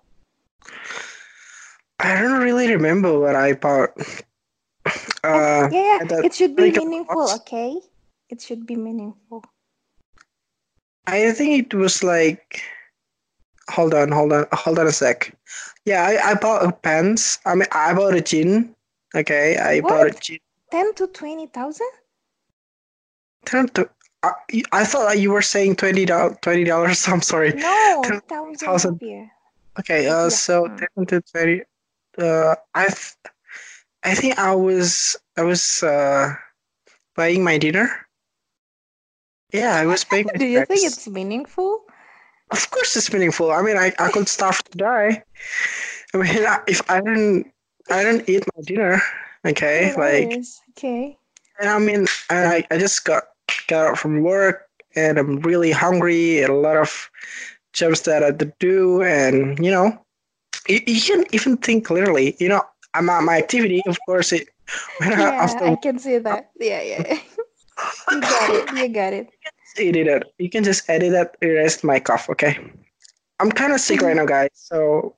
I 1.99 2.21
don't 2.21 2.42
really 2.42 2.68
remember 2.68 3.18
what 3.18 3.35
I 3.35 3.54
bought. 3.54 3.97
Uh, 5.25 5.68
yeah, 5.73 6.04
yeah, 6.04 6.21
it 6.23 6.35
should 6.35 6.54
be 6.54 6.71
meaningful, 6.71 7.26
box. 7.26 7.40
okay? 7.40 7.80
It 8.28 8.42
should 8.42 8.66
be 8.66 8.76
meaningful. 8.76 9.42
I 11.06 11.30
think 11.32 11.72
it 11.72 11.76
was 11.76 12.02
like. 12.02 12.62
Hold 13.70 13.94
on, 13.94 14.12
hold 14.12 14.32
on, 14.32 14.46
hold 14.52 14.78
on 14.78 14.86
a 14.86 14.92
sec. 14.92 15.36
Yeah, 15.84 16.04
I, 16.04 16.30
I 16.30 16.34
bought 16.34 16.64
a 16.64 16.70
pants. 16.70 17.38
I 17.44 17.56
mean, 17.56 17.66
I 17.72 17.94
bought 17.94 18.14
a 18.14 18.20
gin. 18.20 18.75
Okay, 19.14 19.56
I 19.56 19.80
bought 19.80 20.06
a 20.06 20.10
What? 20.10 20.20
gin. 20.20 20.38
10 20.70 20.94
to 20.94 21.06
20,000? 21.08 21.86
Turn 23.44 23.68
to. 23.70 23.88
I, 24.22 24.32
I 24.72 24.84
thought 24.84 25.08
that 25.08 25.18
you 25.18 25.32
were 25.32 25.42
saying 25.42 25.76
twenty 25.76 26.04
dollars. 26.04 26.36
Twenty 26.42 26.64
dollars. 26.64 27.06
I'm 27.08 27.22
sorry. 27.22 27.52
No, 27.54 28.02
Ten 28.04 28.20
1,000 28.28 28.56
thousand. 28.58 29.00
Okay, 29.78 30.08
uh, 30.08 30.25
Yeah. 30.25 30.28
so 30.28 30.66
Mm. 30.66 30.78
ten 30.78 31.06
to 31.06 31.20
twenty. 31.22 31.62
Uh, 32.18 32.54
I, 32.75 32.86
th- 32.86 33.14
I 34.04 34.14
think 34.14 34.38
I 34.38 34.54
was 34.54 35.16
I 35.36 35.42
was 35.42 35.82
uh 35.82 36.34
buying 37.14 37.42
my 37.44 37.58
dinner. 37.58 38.05
Yeah, 39.52 39.76
I 39.76 39.86
was 39.86 40.04
paying. 40.04 40.28
Do 40.38 40.44
you 40.46 40.64
think 40.64 40.84
it's 40.84 41.08
meaningful? 41.08 41.82
Of 42.50 42.70
course, 42.70 42.96
it's 42.96 43.12
meaningful. 43.12 43.50
I 43.50 43.62
mean, 43.62 43.76
I, 43.76 43.92
I 43.98 44.10
could 44.10 44.28
starve 44.28 44.62
to 44.64 44.78
die. 44.78 45.22
I 46.14 46.18
mean, 46.18 46.46
if 46.68 46.80
I 46.90 47.00
didn't 47.00 47.52
I 47.90 48.02
didn't 48.02 48.28
eat 48.28 48.44
my 48.54 48.62
dinner, 48.62 49.02
okay, 49.44 49.92
Oh, 49.94 50.00
like, 50.00 50.32
okay. 50.70 51.18
and 51.60 51.68
I 51.68 51.78
mean, 51.78 52.06
I 52.30 52.64
I 52.70 52.78
just 52.78 53.04
got 53.04 53.24
got 53.68 53.86
out 53.90 53.98
from 53.98 54.22
work 54.22 54.66
and 54.94 55.18
I'm 55.18 55.40
really 55.40 55.70
hungry 55.72 56.42
and 56.42 56.50
a 56.50 56.54
lot 56.56 56.76
of 56.76 57.10
jobs 57.72 58.02
that 58.02 58.22
I 58.22 58.26
had 58.26 58.38
to 58.40 58.52
do, 58.58 59.02
and 59.02 59.58
you 59.64 59.70
know, 59.70 59.98
you, 60.68 60.80
you 60.86 61.00
can 61.00 61.24
even 61.32 61.56
think 61.58 61.84
clearly. 61.86 62.36
You 62.38 62.48
know, 62.48 62.62
I'm 62.94 63.10
at 63.10 63.22
my 63.22 63.38
activity, 63.38 63.82
of 63.86 63.98
course. 64.06 64.32
It 64.32 64.48
when 64.98 65.12
I, 65.12 65.20
Yeah, 65.20 65.42
after 65.42 65.64
I 65.66 65.76
can 65.76 65.98
see 65.98 66.18
that. 66.18 66.50
Yeah, 66.58 66.82
yeah. 66.82 67.18
You 68.11 68.21
got 68.21 68.50
it. 68.50 68.73
You 68.73 68.88
got 68.88 69.12
it. 69.12 69.28
edit 69.78 70.06
it. 70.06 70.35
You 70.38 70.50
can 70.50 70.64
just 70.64 70.88
edit 70.88 71.12
that, 71.12 71.37
erase 71.42 71.85
my 71.85 72.00
cough, 72.00 72.28
okay? 72.30 72.59
I'm 73.40 73.50
kind 73.50 73.73
of 73.73 73.80
sick 73.80 74.00
right 74.00 74.16
now, 74.16 74.25
guys, 74.25 74.50
so 74.54 75.14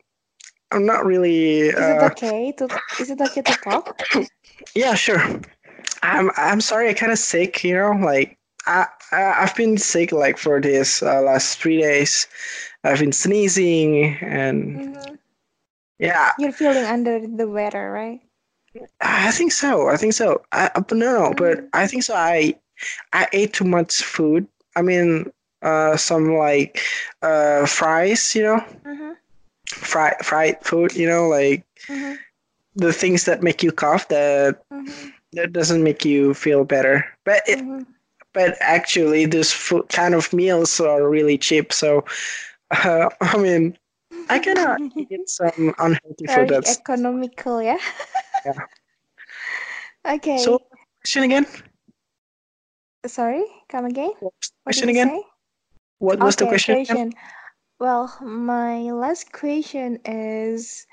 I'm 0.72 0.84
not 0.84 1.04
really. 1.06 1.68
Is 1.68 1.88
it 1.88 2.02
Uh, 2.02 2.10
okay 2.12 2.52
to 2.58 2.68
is 2.98 3.10
it 3.10 3.20
okay 3.20 3.42
to 3.42 3.54
talk? 3.54 4.02
yeah, 4.74 4.94
sure. 4.94 5.22
I'm 6.02 6.30
I'm 6.36 6.60
sorry. 6.60 6.88
I'm 6.88 6.94
kind 6.96 7.12
of 7.12 7.18
sick. 7.18 7.62
You 7.64 7.74
know, 7.74 7.92
like 7.92 8.38
I, 8.66 8.86
I 9.12 9.42
I've 9.42 9.54
been 9.56 9.78
sick 9.78 10.12
like 10.12 10.38
for 10.38 10.60
this 10.60 11.02
uh, 11.02 11.20
last 11.22 11.58
three 11.60 11.80
days. 11.80 12.26
I've 12.84 12.98
been 13.00 13.12
sneezing 13.12 14.16
and 14.20 14.80
hmm 14.80 15.14
yeah, 15.98 16.32
You're 16.38 16.52
feeling 16.52 16.84
under 16.84 17.20
the 17.26 17.48
weather, 17.48 17.90
right? 17.90 18.20
I 19.00 19.30
think 19.30 19.52
so. 19.52 19.88
I 19.88 19.96
think 19.96 20.12
so. 20.12 20.42
I, 20.52 20.70
uh, 20.74 20.80
but 20.80 20.96
no, 20.96 21.28
no, 21.28 21.34
but. 21.34 21.68
I 21.72 21.86
think 21.86 22.02
so. 22.02 22.14
I 22.14 22.54
I 23.12 23.26
ate 23.32 23.52
too 23.54 23.64
much 23.64 24.02
food. 24.02 24.46
I 24.76 24.82
mean, 24.82 25.32
uh, 25.62 25.96
some 25.96 26.34
like 26.36 26.80
uh 27.22 27.66
fries. 27.66 28.34
You 28.34 28.42
know, 28.44 28.64
Mm-hmm. 28.84 29.12
fried 29.66 30.16
fried 30.24 30.58
food. 30.64 30.94
You 30.94 31.08
know, 31.08 31.28
like 31.28 31.64
Mm-hmm. 31.90 32.14
the 32.74 32.92
things 32.92 33.24
that 33.24 33.42
make 33.42 33.62
you 33.62 33.72
cough. 33.72 34.08
That 34.08 34.62
Mm-hmm. 34.72 35.08
that 35.32 35.52
doesn't 35.52 35.82
make 35.82 36.04
you 36.04 36.34
feel 36.34 36.64
better. 36.64 37.04
But 37.24 37.42
it, 37.46 37.62
Mm-hmm. 37.62 37.82
but 38.32 38.56
actually, 38.60 39.26
this 39.26 39.52
food 39.52 39.88
kind 39.88 40.14
of 40.14 40.32
meals 40.32 40.80
are 40.80 41.08
really 41.08 41.38
cheap. 41.38 41.72
So, 41.72 42.04
uh, 42.70 43.08
I 43.20 43.38
mean, 43.38 43.78
I 44.28 44.38
cannot 44.38 44.80
eat 45.10 45.28
some 45.28 45.74
unhealthy 45.78 46.26
Very 46.26 46.48
food. 46.48 46.48
That's 46.48 46.80
economical, 46.80 47.62
yeah. 47.62 47.78
Yeah. 48.44 48.52
okay. 50.14 50.38
so. 50.38 50.60
Question 51.02 51.22
again? 51.24 51.46
Sorry, 53.06 53.44
come 53.68 53.86
again. 53.86 54.10
What 54.20 54.34
the 54.40 54.48
question 54.64 54.88
again? 54.88 55.08
say? 55.08 55.22
What 55.98 56.20
was 56.20 56.36
the 56.36 56.44
Okay, 56.44 56.50
question? 56.50 56.74
again? 56.76 56.86
question. 56.86 57.12
Well, 57.80 58.12
my 58.20 58.90
last 58.90 59.32
question 59.32 60.00
is, 60.04 60.86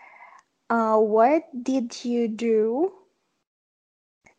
uh, 0.69 0.97
what 0.97 1.43
did 1.63 2.05
you 2.05 2.27
do 2.27 2.93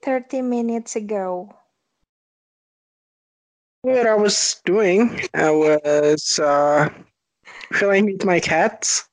30 0.03 0.43
minutes 0.43 0.95
ago? 0.97 1.53
What 3.83 4.07
I 4.07 4.15
was 4.15 4.61
doing, 4.65 5.21
I 5.35 5.51
was 5.51 6.39
uh, 6.39 6.89
playing 7.73 8.07
with 8.07 8.25
my 8.25 8.41
cats. 8.41 9.09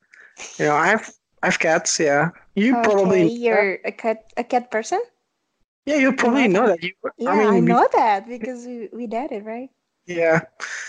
You 0.58 0.66
know, 0.66 0.76
I've 0.76 1.12
I've 1.42 1.60
cats. 1.60 2.00
Yeah, 2.00 2.30
you 2.56 2.76
Okay, 2.76 3.28
probably 3.28 3.30
you're 3.30 3.80
a 3.86 3.92
cat, 3.94 4.26
a 4.36 4.44
cat 4.44 4.70
person? 4.70 5.02
yeah, 5.86 5.96
you 5.98 6.14
probably 6.14 6.48
know 6.48 6.68
that. 6.68 6.82
You, 6.84 6.92
Yeah, 7.18 7.32
I 7.32 7.36
mean, 7.36 7.50
I 7.50 7.60
we- 7.60 7.62
know 7.62 7.88
that 7.94 8.28
because 8.28 8.66
we, 8.66 8.90
we 8.94 9.08
did 9.08 9.32
it, 9.32 9.44
right? 9.44 9.72
yeah, 10.06 10.42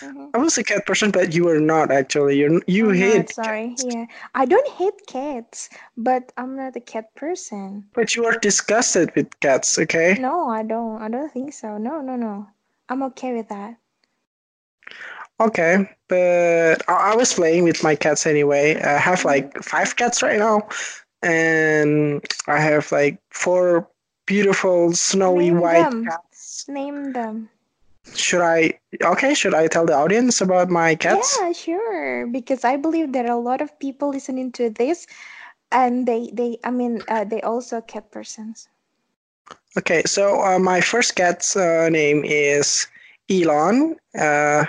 Mhm. 0.03 0.35
I 0.35 0.39
was 0.39 0.59
a 0.59 0.65
cat 0.65 0.87
person, 0.87 1.11
but 1.11 1.35
you 1.35 1.45
were 1.45 1.61
not 1.61 1.91
actually. 1.91 2.39
You 2.39 2.63
you 2.67 2.91
I'm 2.91 2.99
hate 3.01 3.29
not, 3.29 3.31
sorry. 3.31 3.75
Yeah, 3.79 4.07
I 4.35 4.45
don't 4.47 4.69
hate 4.69 5.07
cats, 5.07 5.69
but 5.97 6.33
I'm 6.37 6.57
not 6.57 6.77
a 6.77 6.81
cat 6.81 7.15
person. 7.15 7.91
But 7.95 8.15
you 8.15 8.27
are 8.27 8.39
disgusted 8.39 9.15
with 9.17 9.41
cats, 9.41 9.79
okay? 9.79 10.19
No, 10.19 10.49
I 10.49 10.63
don't. 10.63 11.01
I 11.03 11.09
don't 11.09 11.31
think 11.31 11.53
so. 11.53 11.77
No, 11.79 12.01
no, 12.01 12.17
no. 12.17 12.49
I'm 12.89 13.03
okay 13.03 13.33
with 13.35 13.49
that. 13.49 13.79
Okay, 15.41 15.89
but 16.09 16.83
I, 16.89 17.13
I 17.13 17.17
was 17.17 17.33
playing 17.35 17.65
with 17.65 17.83
my 17.83 17.97
cats 17.97 18.27
anyway. 18.27 18.81
I 18.81 18.99
have 18.99 19.25
like 19.25 19.63
five 19.63 19.97
cats 19.97 20.23
right 20.23 20.39
now, 20.39 20.69
and 21.25 22.23
I 22.47 22.61
have 22.61 22.93
like 22.93 23.19
four 23.31 23.89
beautiful 24.27 24.93
snowy 24.93 25.51
Name 25.51 25.61
white 25.61 25.91
them. 25.91 26.05
cats. 26.05 26.67
Name 26.69 27.13
them. 27.13 27.51
Should 28.15 28.43
I? 28.43 28.79
Okay, 29.03 29.35
should 29.35 29.55
I 29.55 29.67
tell 29.69 29.87
the 29.87 29.95
audience 29.95 30.41
about 30.41 30.71
my 30.71 30.95
cats? 30.95 31.39
Yeah, 31.39 31.53
sure. 31.53 32.27
Because 32.27 32.65
I 32.65 32.77
believe 32.77 33.13
there 33.13 33.27
are 33.27 33.37
a 33.37 33.41
lot 33.41 33.61
of 33.61 33.79
people 33.79 34.11
listening 34.11 34.53
to 34.53 34.71
this, 34.71 35.07
and 35.73 36.07
they, 36.07 36.31
they, 36.33 36.59
I 36.65 36.71
mean, 36.71 37.03
uh, 37.09 37.25
they 37.25 37.41
also 37.43 37.81
cat 37.81 38.11
persons. 38.11 38.69
Okay, 39.77 40.03
so 40.07 40.43
uh, 40.43 40.59
my 40.59 40.81
first 40.81 41.17
cat's 41.17 41.57
uh, 41.57 41.89
name 41.89 42.23
is 42.25 42.87
Elon. 43.31 43.97
Uh, 44.19 44.65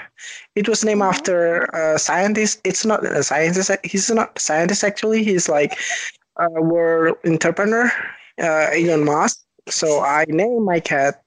it 0.56 0.68
was 0.68 0.84
named 0.84 1.02
Mhm. 1.02 1.10
after 1.10 1.64
a 1.74 2.00
scientist. 2.00 2.62
It's 2.64 2.86
not 2.86 3.06
a 3.06 3.24
scientist. 3.24 3.72
He's 3.84 4.10
not 4.10 4.38
a 4.38 4.40
scientist 4.40 4.84
actually. 4.84 5.24
He's 5.24 5.48
like 5.50 5.78
a 6.38 6.62
world 6.62 7.18
entrepreneur, 7.26 7.92
uh, 8.42 8.70
Elon 8.74 9.06
Musk. 9.06 9.40
So 9.70 10.02
I 10.02 10.26
named 10.28 10.64
my 10.66 10.80
cat 10.80 11.22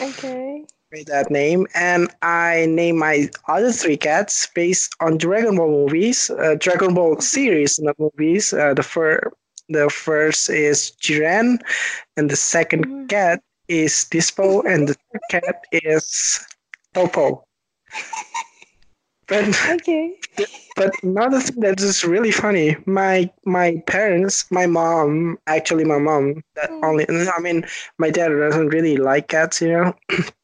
Okay. 0.00 0.64
with 0.92 1.06
that 1.06 1.30
name, 1.30 1.66
and 1.74 2.10
I 2.22 2.66
named 2.68 2.98
my 2.98 3.28
other 3.48 3.72
three 3.72 3.96
cats 3.96 4.46
based 4.54 4.94
on 5.00 5.18
Dragon 5.18 5.56
Ball 5.56 5.70
movies, 5.70 6.30
uh, 6.30 6.56
Dragon 6.58 6.94
Ball 6.94 7.20
series, 7.20 7.78
not 7.78 7.98
movies. 7.98 8.52
Uh, 8.52 8.74
the 8.74 8.82
fir- 8.82 9.30
The 9.70 9.88
first 9.88 10.50
is 10.50 10.92
Jiren, 11.00 11.56
and 12.16 12.30
the 12.30 12.36
second 12.36 12.84
Mhm. 12.84 13.08
cat 13.08 13.40
is 13.68 14.04
Dispo, 14.12 14.60
and 14.66 14.88
the 14.88 14.94
third 14.94 15.22
cat 15.30 15.56
is 15.72 16.38
Topo. 16.92 17.44
But 19.28 19.44
Okay. 19.68 20.16
but 20.76 20.90
another 21.02 21.40
thing 21.40 21.60
that 21.60 21.80
is 21.80 22.04
really 22.04 22.30
funny, 22.32 22.76
my 22.86 23.30
my 23.44 23.82
parents, 23.86 24.44
my 24.50 24.66
mom, 24.66 25.38
actually 25.46 25.84
my 25.84 25.98
mom, 25.98 26.42
that 26.56 26.70
Mm. 26.70 26.80
only 26.82 27.06
I 27.08 27.40
mean 27.40 27.64
my 27.98 28.10
dad 28.10 28.28
doesn't 28.28 28.68
really 28.68 28.96
like 28.96 29.28
cats, 29.28 29.60
you 29.60 29.68
know. 29.72 29.94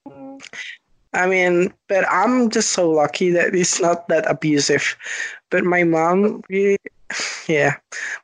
Mm. 0.08 0.40
I 1.14 1.26
mean, 1.26 1.72
but 1.88 2.04
I'm 2.10 2.50
just 2.50 2.70
so 2.70 2.90
lucky 2.90 3.30
that 3.30 3.54
it's 3.54 3.80
not 3.80 4.08
that 4.08 4.30
abusive. 4.30 4.96
But 5.50 5.64
my 5.64 5.82
mom 5.84 6.42
really, 6.48 6.78
yeah, 7.48 7.76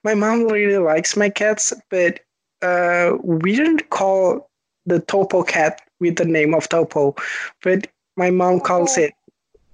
my 0.05 0.15
mom 0.15 0.45
really 0.49 0.79
likes 0.79 1.17
my 1.17 1.29
cats, 1.31 1.73
but 1.91 2.21
uh, 2.63 3.13
we 3.23 3.55
didn't 3.57 3.91
call 3.91 4.49
the 4.87 5.01
Topo 5.01 5.43
cat 5.43 5.81
with 6.01 6.17
the 6.17 6.25
name 6.25 6.55
of 6.55 6.69
Topo, 6.69 7.15
but 7.63 7.87
my 8.17 8.31
mom 8.31 8.61
calls 8.61 8.97
Topo. 8.97 8.99
it, 8.99 9.13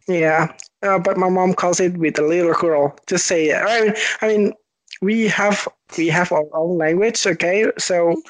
yeah, 0.09 0.49
uh, 0.83 0.99
but 0.99 1.17
my 1.17 1.29
mom 1.29 1.55
calls 1.55 1.81
it 1.81 1.97
with 1.97 2.19
a 2.19 2.23
little 2.23 2.55
girl. 2.55 2.97
Just 3.07 3.27
say 3.27 3.47
it. 3.47 3.57
I 3.57 3.81
mean, 3.83 3.95
I 4.21 4.29
mean, 4.29 4.53
we 5.01 5.27
have 5.29 5.69
we 5.97 6.09
have 6.09 6.33
our 6.33 6.45
own 6.55 6.79
language, 6.79 7.27
okay? 7.27 7.71
So 7.79 8.21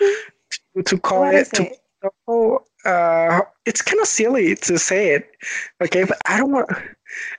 to, 0.74 0.82
to 0.82 0.98
call 0.98 1.24
it 1.24 1.52
to? 1.54 1.70
Oh, 2.26 2.60
uh, 2.84 3.42
it's 3.64 3.80
kind 3.80 4.00
of 4.00 4.08
silly 4.08 4.56
to 4.56 4.78
say 4.78 5.14
it, 5.14 5.30
okay? 5.80 6.04
But 6.04 6.18
I 6.26 6.38
don't 6.38 6.50
want. 6.50 6.68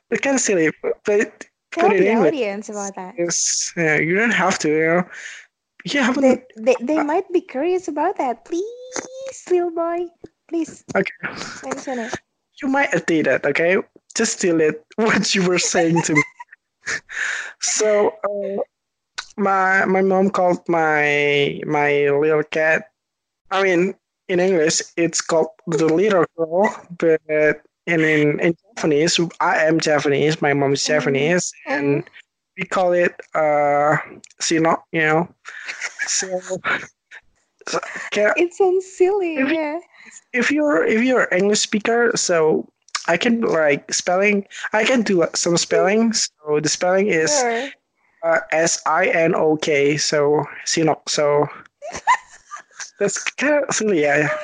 It's 0.09 0.21
kind 0.21 0.35
of 0.35 0.41
silly, 0.41 0.71
but, 0.81 0.93
but 1.05 1.45
Tell 1.73 1.89
put 1.89 1.97
it 1.97 2.01
the 2.01 2.11
in 2.11 2.19
with 2.19 2.27
audience 2.27 2.69
about 2.69 2.95
that. 2.95 3.15
this. 3.17 3.73
Yeah, 3.75 3.97
you 3.97 4.15
don't 4.15 4.31
have 4.31 4.59
to. 4.59 4.69
You 4.69 5.99
know, 5.99 6.03
haven't. 6.03 6.21
They, 6.21 6.45
they, 6.55 6.75
they 6.79 6.97
uh, 6.99 7.03
might 7.03 7.31
be 7.33 7.41
curious 7.41 7.87
about 7.87 8.17
that. 8.17 8.45
Please, 8.45 9.43
little 9.49 9.71
boy. 9.71 10.05
Please 10.47 10.83
Okay, 10.95 11.11
mention 11.65 11.99
it. 11.99 12.13
You 12.63 12.69
might 12.69 12.93
edit 12.93 13.27
it. 13.27 13.45
Okay, 13.45 13.75
just 14.15 14.39
delete 14.39 14.79
what 14.95 15.35
you 15.35 15.45
were 15.45 15.59
saying 15.59 16.01
to 16.03 16.13
me. 16.13 16.23
So, 17.59 18.13
uh, 18.23 18.61
my 19.35 19.83
my 19.83 20.01
mom 20.01 20.29
called 20.29 20.61
my 20.69 21.59
my 21.67 22.09
little 22.09 22.43
cat. 22.43 22.85
I 23.51 23.63
mean, 23.63 23.95
in 24.29 24.39
English, 24.39 24.81
it's 24.95 25.19
called 25.19 25.49
the 25.67 25.87
little 25.87 26.23
girl, 26.37 26.73
but 26.97 27.19
in 27.85 27.99
in, 27.99 28.39
in 28.39 28.55
Javanese, 28.77 29.19
I 29.41 29.65
am 29.65 29.81
Javanese. 29.81 30.41
My 30.41 30.53
mom 30.53 30.71
is. 30.71 30.87
Javanese, 30.87 31.51
and 31.67 32.09
we 32.57 32.63
call 32.63 32.93
it 32.93 33.13
uh, 33.35 33.97
Sino. 34.39 34.81
You 34.93 35.01
know, 35.01 35.27
so. 36.07 36.39
So 37.67 37.79
can, 38.11 38.33
It 38.37 38.53
sounds 38.53 38.85
silly. 38.85 39.35
If- 39.35 39.51
Yeah. 39.51 39.79
if 40.33 40.51
you're 40.51 40.83
if 40.85 41.01
you're 41.03 41.27
English 41.31 41.61
speaker, 41.61 42.11
so 42.15 42.67
I 43.07 43.17
can 43.17 43.41
like 43.41 43.93
spelling. 43.93 44.47
I 44.73 44.83
can 44.85 45.01
do 45.03 45.25
some 45.35 45.57
spelling. 45.57 46.13
So 46.13 46.59
the 46.59 46.69
spelling 46.69 47.07
is 47.07 47.31
Sure. 47.39 47.69
uh, 48.23 48.39
S 48.51 48.81
I 48.85 49.07
N 49.07 49.35
O 49.35 49.57
K. 49.57 49.97
So 49.97 50.43
Sinok. 50.65 51.07
So 51.09 51.47
that's 52.99 53.23
kind 53.35 53.63
of 53.67 53.75
silly. 53.75 54.01
Yeah. 54.01 54.17
yeah. 54.17 54.37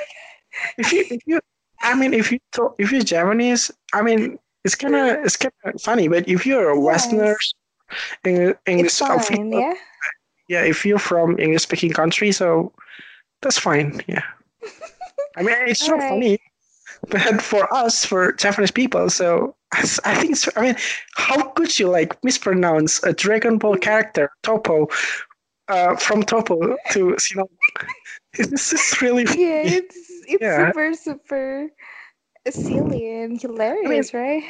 If 0.78 0.92
you 0.92 1.06
if 1.10 1.22
you, 1.26 1.40
I 1.82 1.96
mean, 1.96 2.14
if 2.14 2.32
you 2.32 2.40
talk, 2.52 2.76
if 2.80 2.92
you're 2.92 3.02
Javanese, 3.02 3.72
I 3.94 4.02
mean, 4.02 4.38
it's 4.66 4.76
kind 4.76 4.96
of 4.96 5.24
it's 5.26 5.38
kind 5.38 5.54
of 5.66 5.82
funny. 5.82 6.08
But 6.08 6.28
if 6.28 6.46
you're 6.46 6.70
a. 6.70 6.80
Westerner, 6.80 7.36
English, 8.26 8.58
English 8.66 8.98
fine. 9.00 9.52
Yeah. 9.52 9.74
yeah, 10.50 10.64
if 10.64 10.86
you're 10.86 11.00
from 11.00 11.40
English 11.40 11.64
speaking 11.64 11.94
country, 11.94 12.32
so 12.32 12.72
that's 13.42 13.58
fine. 13.60 14.02
Yeah. 14.08 14.24
I 15.36 15.44
mean, 15.44 15.56
it's 15.68 15.82
so 15.86 15.94
Alright. 15.94 16.10
funny, 16.10 16.40
but 17.10 17.42
for 17.42 17.72
us, 17.74 18.06
for 18.06 18.34
Javanese 18.34 18.72
people, 18.72 19.10
so 19.10 19.56
I 19.74 19.82
think 19.84 20.32
it's, 20.32 20.48
I 20.58 20.62
mean, 20.62 20.76
how 21.16 21.42
could 21.52 21.78
you 21.80 21.88
like 21.90 22.22
mispronounce 22.24 23.02
a 23.04 23.14
Dragon 23.14 23.58
Ball 23.58 23.78
character, 23.78 24.32
Topo, 24.44 24.88
uh, 25.68 25.96
from 25.96 26.24
Topo 26.24 26.78
to, 26.92 27.00
you 27.30 27.36
know, 27.38 27.50
this 28.38 28.74
is 28.74 29.02
really 29.02 29.26
Yeah. 29.26 29.62
It's 29.64 29.98
it's 30.28 30.42
Yeah. 30.42 30.56
super 30.56 30.94
super 30.94 31.70
silly 32.50 33.22
and 33.22 33.42
hilarious, 33.42 34.14
right? 34.14 34.44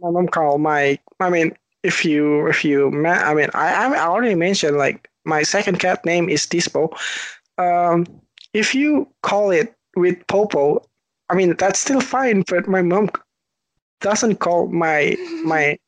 my 0.00 0.10
mom 0.10 0.28
called 0.28 0.60
my 0.60 0.98
I 1.20 1.30
mean 1.30 1.56
if 1.82 2.04
you 2.04 2.46
if 2.48 2.64
you 2.64 2.88
I 3.06 3.34
mean 3.34 3.48
I 3.54 3.94
I 3.94 4.00
already 4.06 4.34
mentioned 4.34 4.76
like 4.76 5.08
my 5.24 5.42
second 5.42 5.78
cat 5.80 6.04
name 6.04 6.28
is 6.28 6.46
Dispo. 6.46 6.90
Um, 7.58 8.06
if 8.56 8.74
you 8.74 9.06
call 9.22 9.50
it 9.50 9.74
with 9.96 10.16
Popo, 10.26 10.82
I 11.28 11.34
mean 11.34 11.54
that's 11.56 11.78
still 11.80 12.00
fine. 12.00 12.42
But 12.48 12.66
my 12.66 12.80
mom 12.82 13.10
doesn't 14.00 14.36
call 14.36 14.68
my 14.68 15.16
my 15.44 15.78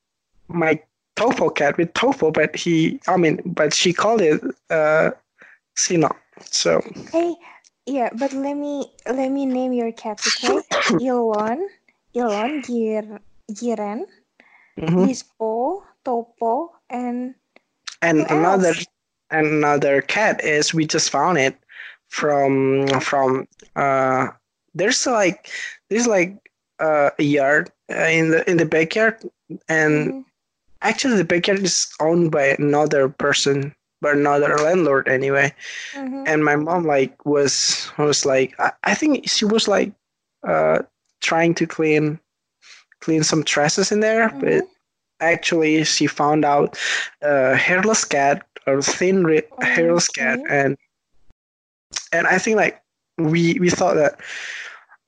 my 0.49 0.81
Topo 1.17 1.49
cat 1.51 1.79
with 1.79 1.93
Topo, 1.95 2.31
but 2.31 2.55
he 2.55 3.01
I 3.09 3.17
mean 3.17 3.41
but 3.45 3.73
she 3.75 3.93
called 3.93 4.21
it 4.21 4.41
uh 4.71 5.11
Sino. 5.77 6.11
So 6.45 6.83
Hey, 7.13 7.35
yeah, 7.87 8.11
but 8.15 8.33
let 8.33 8.57
me 8.57 8.93
let 9.07 9.31
me 9.33 9.47
name 9.47 9.73
your 9.73 9.93
cats, 9.93 10.29
okay? 10.29 10.61
Elon, 11.07 11.69
Elon, 12.15 12.61
Gir, 12.61 13.19
Jiren, 13.51 14.05
mhm. 14.79 15.09
Dispo, 15.09 15.83
Topo, 16.05 16.77
and 16.91 17.35
and 18.03 18.27
another 18.31 18.69
else? 18.77 18.87
another 19.31 20.03
cat 20.03 20.45
is 20.45 20.75
we 20.75 20.87
just 20.87 21.11
found 21.11 21.39
it 21.39 21.57
from 22.09 22.89
from 23.01 23.47
uh 23.77 24.29
there's 24.75 25.07
like 25.07 25.51
there's 25.91 26.07
like 26.07 26.37
uh, 26.81 27.11
a 27.19 27.23
yard 27.23 27.71
uh, 27.91 28.05
in 28.05 28.31
the 28.31 28.49
in 28.51 28.57
the 28.57 28.65
backyard 28.67 29.17
and 29.69 30.13
Mhm. 30.13 30.25
actually 30.83 31.17
the 31.17 31.25
backyard 31.25 31.61
is 31.61 31.89
owned 32.01 32.31
by 32.31 32.55
another 32.59 33.09
person 33.09 33.75
by 34.01 34.13
another 34.13 34.57
landlord 34.59 35.09
anyway 35.09 35.53
Mhm. 35.95 36.25
and 36.27 36.45
my 36.45 36.55
mom 36.57 36.85
like 36.85 37.25
was 37.27 37.91
was 37.99 38.25
like 38.25 38.55
I, 38.61 38.73
I 38.85 38.95
think 38.95 39.29
she 39.29 39.45
was 39.45 39.67
like 39.69 39.93
uh 40.47 40.81
trying 41.21 41.55
to 41.55 41.67
clean 41.67 42.21
clean 43.01 43.23
some 43.25 43.43
trashes 43.43 43.91
in 43.93 44.01
there 44.01 44.31
but 44.41 44.63
Mhm. 44.65 44.69
actually 45.21 45.85
she 45.85 46.07
found 46.07 46.45
out 46.45 46.79
a 47.23 47.57
hairless 47.57 48.05
cat 48.05 48.47
or 48.67 48.83
thin 48.83 49.25
ri- 49.25 49.43
hairless 49.63 50.09
cat 50.09 50.39
and 50.49 50.77
and 52.13 52.27
i 52.27 52.39
think 52.39 52.57
like 52.57 52.83
we 53.19 53.59
we 53.61 53.71
thought 53.71 53.95
that 53.95 54.21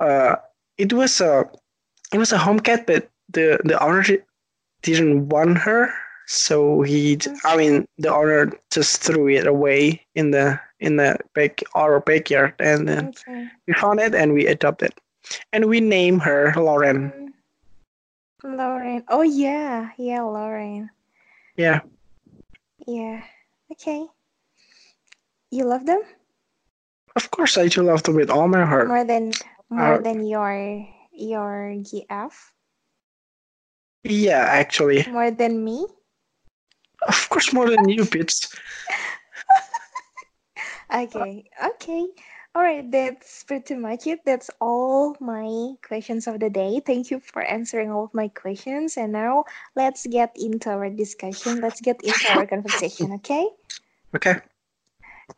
uh 0.00 0.36
it 0.78 0.92
was 0.92 1.20
a 1.20 1.44
it 2.12 2.18
was 2.18 2.32
a 2.32 2.38
home 2.38 2.60
cat 2.60 2.86
but 2.86 3.08
the 3.32 3.58
the 3.64 3.80
owner 3.82 4.02
didn't 4.82 5.28
want 5.28 5.58
her 5.58 5.92
so 6.26 6.80
he 6.82 7.18
I 7.44 7.56
mean 7.56 7.86
the 7.98 8.12
owner 8.14 8.52
just 8.70 9.02
threw 9.02 9.28
it 9.28 9.46
away 9.46 10.06
in 10.14 10.30
the 10.30 10.58
in 10.78 10.96
the 10.96 11.18
back 11.34 11.60
our 11.74 12.00
backyard 12.00 12.54
and 12.60 12.88
then 12.88 13.08
Okay. 13.08 13.48
we 13.66 13.74
found 13.74 14.00
it 14.00 14.14
and 14.14 14.32
we 14.32 14.46
adopted 14.46 14.92
and 15.52 15.66
we 15.66 15.80
named 15.80 16.22
her 16.22 16.54
lauren 16.56 17.10
Mm. 18.42 18.56
Lauren. 18.56 19.04
Oh 19.08 19.20
yeah, 19.22 19.90
yeah, 19.98 20.22
Lauren. 20.22 20.88
yeah 21.56 21.80
Yeah. 22.86 23.20
Okay. 23.72 24.06
You 25.50 25.64
love 25.66 25.84
them 25.84 26.00
of 27.16 27.30
course 27.30 27.58
i 27.58 27.66
do 27.68 27.82
love 27.82 28.02
them 28.04 28.14
with 28.14 28.30
all 28.30 28.48
my 28.48 28.64
heart 28.64 28.88
more 28.88 29.04
than 29.04 29.32
more 29.70 29.98
Uh, 29.98 30.02
than 30.02 30.26
your 30.26 30.86
your 31.12 31.74
GF, 31.84 32.32
yeah 34.04 34.44
actually 34.48 35.04
more 35.10 35.30
than 35.30 35.64
me. 35.64 35.86
Of 37.06 37.28
course, 37.30 37.52
more 37.52 37.64
than 37.70 37.88
you, 37.88 38.04
bitch. 38.04 38.44
Okay, 40.92 41.48
okay. 41.64 42.06
All 42.54 42.62
right, 42.62 42.82
that's 42.90 43.44
pretty 43.44 43.76
much 43.76 44.06
it. 44.06 44.20
That's 44.26 44.50
all 44.60 45.16
my 45.20 45.78
questions 45.86 46.26
of 46.26 46.40
the 46.40 46.50
day. 46.50 46.82
Thank 46.84 47.10
you 47.10 47.20
for 47.20 47.42
answering 47.46 47.92
all 47.92 48.04
of 48.04 48.14
my 48.14 48.26
questions. 48.28 48.96
And 48.98 49.12
now 49.12 49.44
let's 49.76 50.04
get 50.06 50.34
into 50.34 50.68
our 50.70 50.90
discussion. 50.90 51.60
Let's 51.62 51.80
get 51.80 52.02
into 52.02 52.26
our 52.34 52.46
conversation, 52.50 53.12
okay? 53.22 53.46
Okay. 54.16 54.42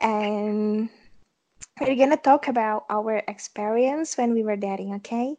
And 0.01 0.89
we're 1.81 1.97
gonna 1.97 2.17
talk 2.17 2.49
about 2.49 2.85
our 2.91 3.23
experience 3.29 4.17
when 4.17 4.33
we 4.35 4.43
were 4.43 4.57
dating, 4.57 4.95
okay? 4.97 5.37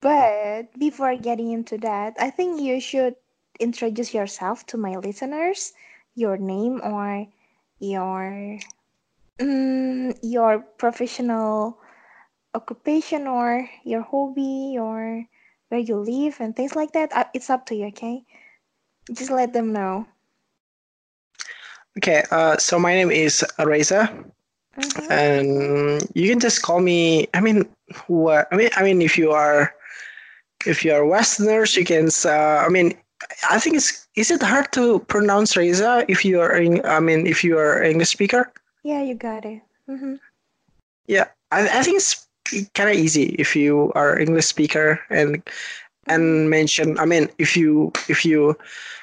But 0.00 0.78
before 0.78 1.16
getting 1.16 1.50
into 1.52 1.78
that, 1.78 2.16
I 2.18 2.30
think 2.30 2.60
you 2.60 2.80
should 2.80 3.16
introduce 3.58 4.12
yourself 4.14 4.66
to 4.66 4.76
my 4.76 4.96
listeners, 4.96 5.72
your 6.14 6.36
name 6.36 6.80
or 6.84 7.26
your 7.78 8.58
mm, 9.40 10.18
your 10.22 10.60
professional 10.78 11.78
occupation 12.54 13.26
or 13.26 13.68
your 13.84 14.02
hobby 14.02 14.76
or 14.78 15.26
where 15.68 15.80
you 15.80 15.96
live 15.96 16.40
and 16.40 16.56
things 16.56 16.74
like 16.76 16.92
that. 16.92 17.12
Uh, 17.12 17.24
It's 17.34 17.50
up 17.50 17.66
to 17.66 17.74
you, 17.76 17.86
okay? 17.88 18.24
Just 19.12 19.30
let 19.30 19.52
them 19.52 19.72
know. 19.72 20.06
Okay, 22.00 22.24
uh, 22.30 22.56
so 22.56 22.78
my 22.78 22.94
name 22.94 23.10
is 23.10 23.44
Reza, 23.58 24.08
Mhm. 24.78 25.10
and 25.12 26.08
you 26.14 26.30
can 26.30 26.40
just 26.40 26.62
call 26.62 26.80
me. 26.80 27.28
I 27.34 27.42
mean, 27.44 27.68
what? 28.06 28.48
I 28.50 28.56
mean, 28.56 28.70
I 28.74 28.82
mean, 28.82 29.02
if 29.02 29.18
you 29.18 29.32
are, 29.32 29.74
if 30.64 30.82
you 30.82 30.94
are 30.96 31.04
Westerners, 31.04 31.76
you 31.76 31.84
can. 31.84 32.08
Uh, 32.24 32.64
I 32.64 32.70
mean, 32.72 32.96
I 33.50 33.60
think 33.60 33.76
it's. 33.76 34.08
Is 34.16 34.30
it 34.30 34.40
hard 34.40 34.72
to 34.72 35.00
pronounce 35.12 35.60
Reza 35.60 36.06
if 36.08 36.24
you 36.24 36.40
are? 36.40 36.56
In, 36.56 36.80
I 36.86 37.00
mean, 37.00 37.26
if 37.26 37.44
you 37.44 37.58
are 37.58 37.84
English 37.84 38.08
speaker? 38.08 38.48
Yeah, 38.82 39.02
you 39.04 39.12
got 39.12 39.44
it. 39.44 39.60
hmm 39.84 40.16
Yeah, 41.04 41.28
I, 41.52 41.68
I 41.68 41.82
think 41.84 42.00
it's 42.00 42.24
kind 42.72 42.88
of 42.88 42.96
easy 42.96 43.36
if 43.36 43.52
you 43.54 43.92
are 43.94 44.16
English 44.16 44.46
speaker 44.48 45.04
and 45.10 45.44
and 46.08 46.48
mention. 46.48 46.96
I 46.96 47.04
mean, 47.04 47.28
if 47.36 47.60
you 47.60 47.92
if 48.08 48.24
you 48.24 48.56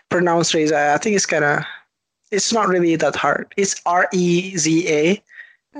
pronounce 0.10 0.57
Reza, 0.57 0.95
I 0.95 0.97
think 0.97 1.13
it's 1.15 1.29
kind 1.29 1.45
of. 1.45 1.62
It's 2.31 2.51
not 2.51 2.67
really 2.67 2.95
that 2.97 3.15
hard. 3.15 3.53
It's 3.57 3.79
R 3.85 4.07
E 4.13 4.57
Z 4.57 4.87
A. 4.89 5.23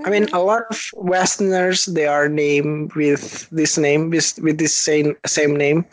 I 0.06 0.10
mean, 0.12 0.30
a 0.32 0.40
lot 0.40 0.64
of 0.70 0.80
Westerners 0.94 1.86
they 1.86 2.06
are 2.06 2.30
named 2.30 2.94
with 2.94 3.50
this 3.50 3.78
name, 3.78 4.12
with, 4.12 4.38
with 4.42 4.60
this 4.60 4.76
same 4.76 5.16
same 5.26 5.56
name. 5.56 5.86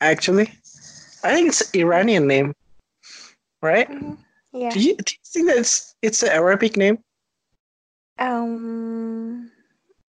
Actually, 0.00 0.50
I 1.22 1.32
think 1.32 1.48
it's 1.48 1.62
Iranian 1.74 2.26
name, 2.26 2.54
right? 3.62 3.88
Mhm. 3.88 4.18
Yeah. 4.52 4.70
Do 4.70 4.80
you, 4.80 4.96
do 4.96 5.12
you 5.14 5.18
think 5.24 5.46
that 5.48 5.58
it's 5.58 5.94
it's 6.02 6.22
an 6.22 6.30
Arabic 6.30 6.76
name? 6.76 6.98
Um. 8.18 9.50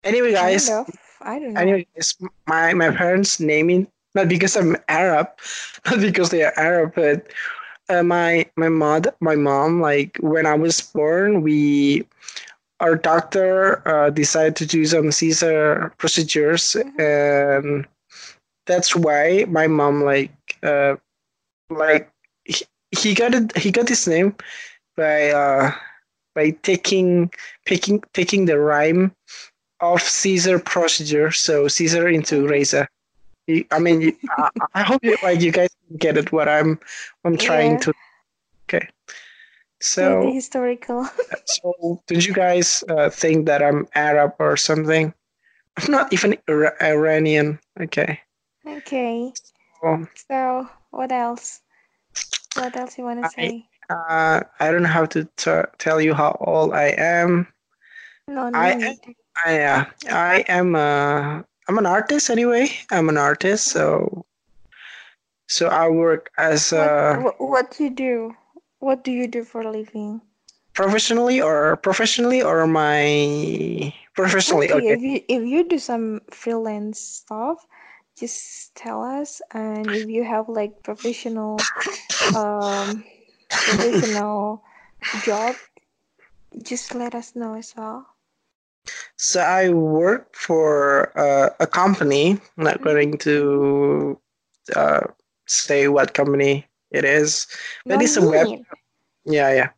Anyway, 0.04 0.32
guys, 0.32 0.68
Kind 0.68 0.86
of. 0.88 0.96
I 1.20 1.38
don't 1.38 1.52
know. 1.54 1.60
anyway, 1.60 1.86
guys, 1.94 2.14
my 2.46 2.74
my 2.74 2.90
parents 2.90 3.38
naming 3.38 3.86
not 4.14 4.28
because 4.28 4.56
I'm 4.56 4.76
Arab, 4.88 5.28
not 5.86 6.00
because 6.00 6.30
they 6.30 6.42
are 6.42 6.52
Arab, 6.56 6.94
but 6.94 7.26
uh, 7.92 8.02
my 8.02 8.46
my 8.56 8.68
mom 8.68 9.02
my 9.20 9.36
mom 9.36 9.80
like 9.80 10.16
when 10.20 10.46
I 10.46 10.54
was 10.54 10.80
born, 10.80 11.42
we 11.42 12.06
our 12.80 12.96
doctor 12.96 13.86
uh, 13.86 14.10
decided 14.10 14.56
to 14.56 14.66
do 14.66 14.84
some 14.86 15.12
Caesar 15.12 15.92
procedures, 15.98 16.74
and 16.98 17.86
that's 18.66 18.96
why 18.96 19.44
my 19.48 19.66
mom 19.66 20.02
like 20.02 20.32
uh, 20.62 20.96
like 21.70 22.10
he, 22.44 22.64
he 22.90 23.14
got 23.14 23.34
it 23.34 23.56
he 23.56 23.70
got 23.70 23.88
his 23.88 24.08
name 24.08 24.34
by 24.96 25.30
uh, 25.30 25.72
by 26.34 26.50
taking 26.62 27.30
picking 27.66 28.02
taking 28.14 28.46
the 28.46 28.58
rhyme 28.58 29.12
of 29.80 30.00
Caesar 30.00 30.58
procedure, 30.58 31.30
so 31.30 31.68
Caesar 31.68 32.08
into 32.08 32.46
Reza. 32.48 32.88
You- 33.46 33.64
I 33.70 33.78
mean, 33.78 34.00
you, 34.00 34.16
I, 34.30 34.50
I 34.74 34.82
hope 34.82 35.04
you, 35.04 35.16
like 35.22 35.40
you 35.40 35.50
guys 35.52 35.68
get 35.98 36.16
it. 36.16 36.32
What 36.32 36.48
I'm 36.48 36.78
I'm 37.24 37.36
trying 37.36 37.72
Yeah. 37.72 37.78
to. 37.78 37.94
Okay, 38.68 38.88
so 39.80 40.30
historical. 40.32 41.08
so 41.46 42.00
did 42.06 42.24
you 42.24 42.32
guys 42.32 42.84
uh, 42.88 43.10
think 43.10 43.46
that 43.46 43.62
I'm 43.62 43.86
Arab 43.94 44.34
or 44.38 44.56
something? 44.56 45.12
I'm 45.76 45.90
not 45.90 46.12
even 46.12 46.36
Ira- 46.48 46.76
Iranian. 46.80 47.58
Okay. 47.80 48.20
okay. 48.66 49.32
Well, 49.82 50.06
So 50.30 50.68
what 50.90 51.10
else? 51.12 51.60
What 52.56 52.76
else 52.76 52.96
you 52.98 53.04
want 53.04 53.24
to 53.24 53.30
say? 53.30 53.66
uh, 53.90 54.40
I 54.60 54.70
don't 54.70 54.84
how 54.84 55.06
to 55.06 55.24
t- 55.36 55.68
tell 55.78 56.00
you 56.00 56.14
how 56.14 56.36
old 56.40 56.72
I 56.72 56.94
am. 56.96 57.48
No 58.28 58.48
no 58.50 58.58
I 58.58 58.70
am, 58.72 58.96
I 59.44 59.60
uh, 59.62 59.84
I 60.08 60.44
am 60.48 60.76
uh, 60.76 61.42
I'm 61.72 61.78
an 61.78 61.86
artist 61.86 62.28
anyway. 62.28 62.68
I'm 62.90 63.08
an 63.08 63.16
artist, 63.16 63.68
so 63.68 64.26
so 65.48 65.68
I 65.68 65.88
work 65.88 66.30
as 66.36 66.70
What, 66.70 67.00
uh, 67.00 67.22
what 67.22 67.40
what 67.40 67.80
you 67.80 67.88
do? 67.88 68.36
What 68.78 69.04
do 69.04 69.10
you 69.10 69.26
do 69.26 69.42
for 69.42 69.62
a 69.62 69.70
living? 69.70 70.20
professionally 70.74 71.40
or 71.40 71.76
professionally 71.78 72.42
or 72.42 72.66
my 72.66 73.94
professionally. 74.14 74.70
Okay, 74.70 74.82
Okay. 74.84 74.94
if 74.94 75.00
you 75.00 75.20
if 75.28 75.42
you 75.48 75.64
do 75.68 75.78
some 75.78 76.20
freelance 76.30 77.00
stuff, 77.00 77.66
just 78.18 78.74
tell 78.74 79.02
us. 79.02 79.40
And 79.52 79.94
if 79.94 80.08
you 80.10 80.24
have 80.24 80.48
like 80.48 80.82
professional 80.82 81.70
um 82.34 83.04
professional 83.64 84.62
job, 85.18 85.56
just 86.62 86.94
let 86.94 87.14
us 87.14 87.34
know 87.36 87.54
as 87.54 87.74
well. 87.76 88.11
So 89.22 89.40
I 89.40 89.70
work 89.70 90.34
for 90.34 91.12
uh, 91.18 91.50
a 91.60 91.66
company. 91.66 92.40
I'm 92.58 92.64
not 92.64 92.82
going 92.82 93.18
to 93.18 94.18
uh, 94.74 95.00
say 95.46 95.88
what 95.88 96.14
company 96.14 96.66
it 96.90 97.04
is, 97.04 97.46
but 97.88 98.02
it's 98.02 98.16
a 98.16 98.22
web. 98.22 98.48
need. 98.48 98.66
Yeah, 99.24 99.52
yeah. 99.52 99.68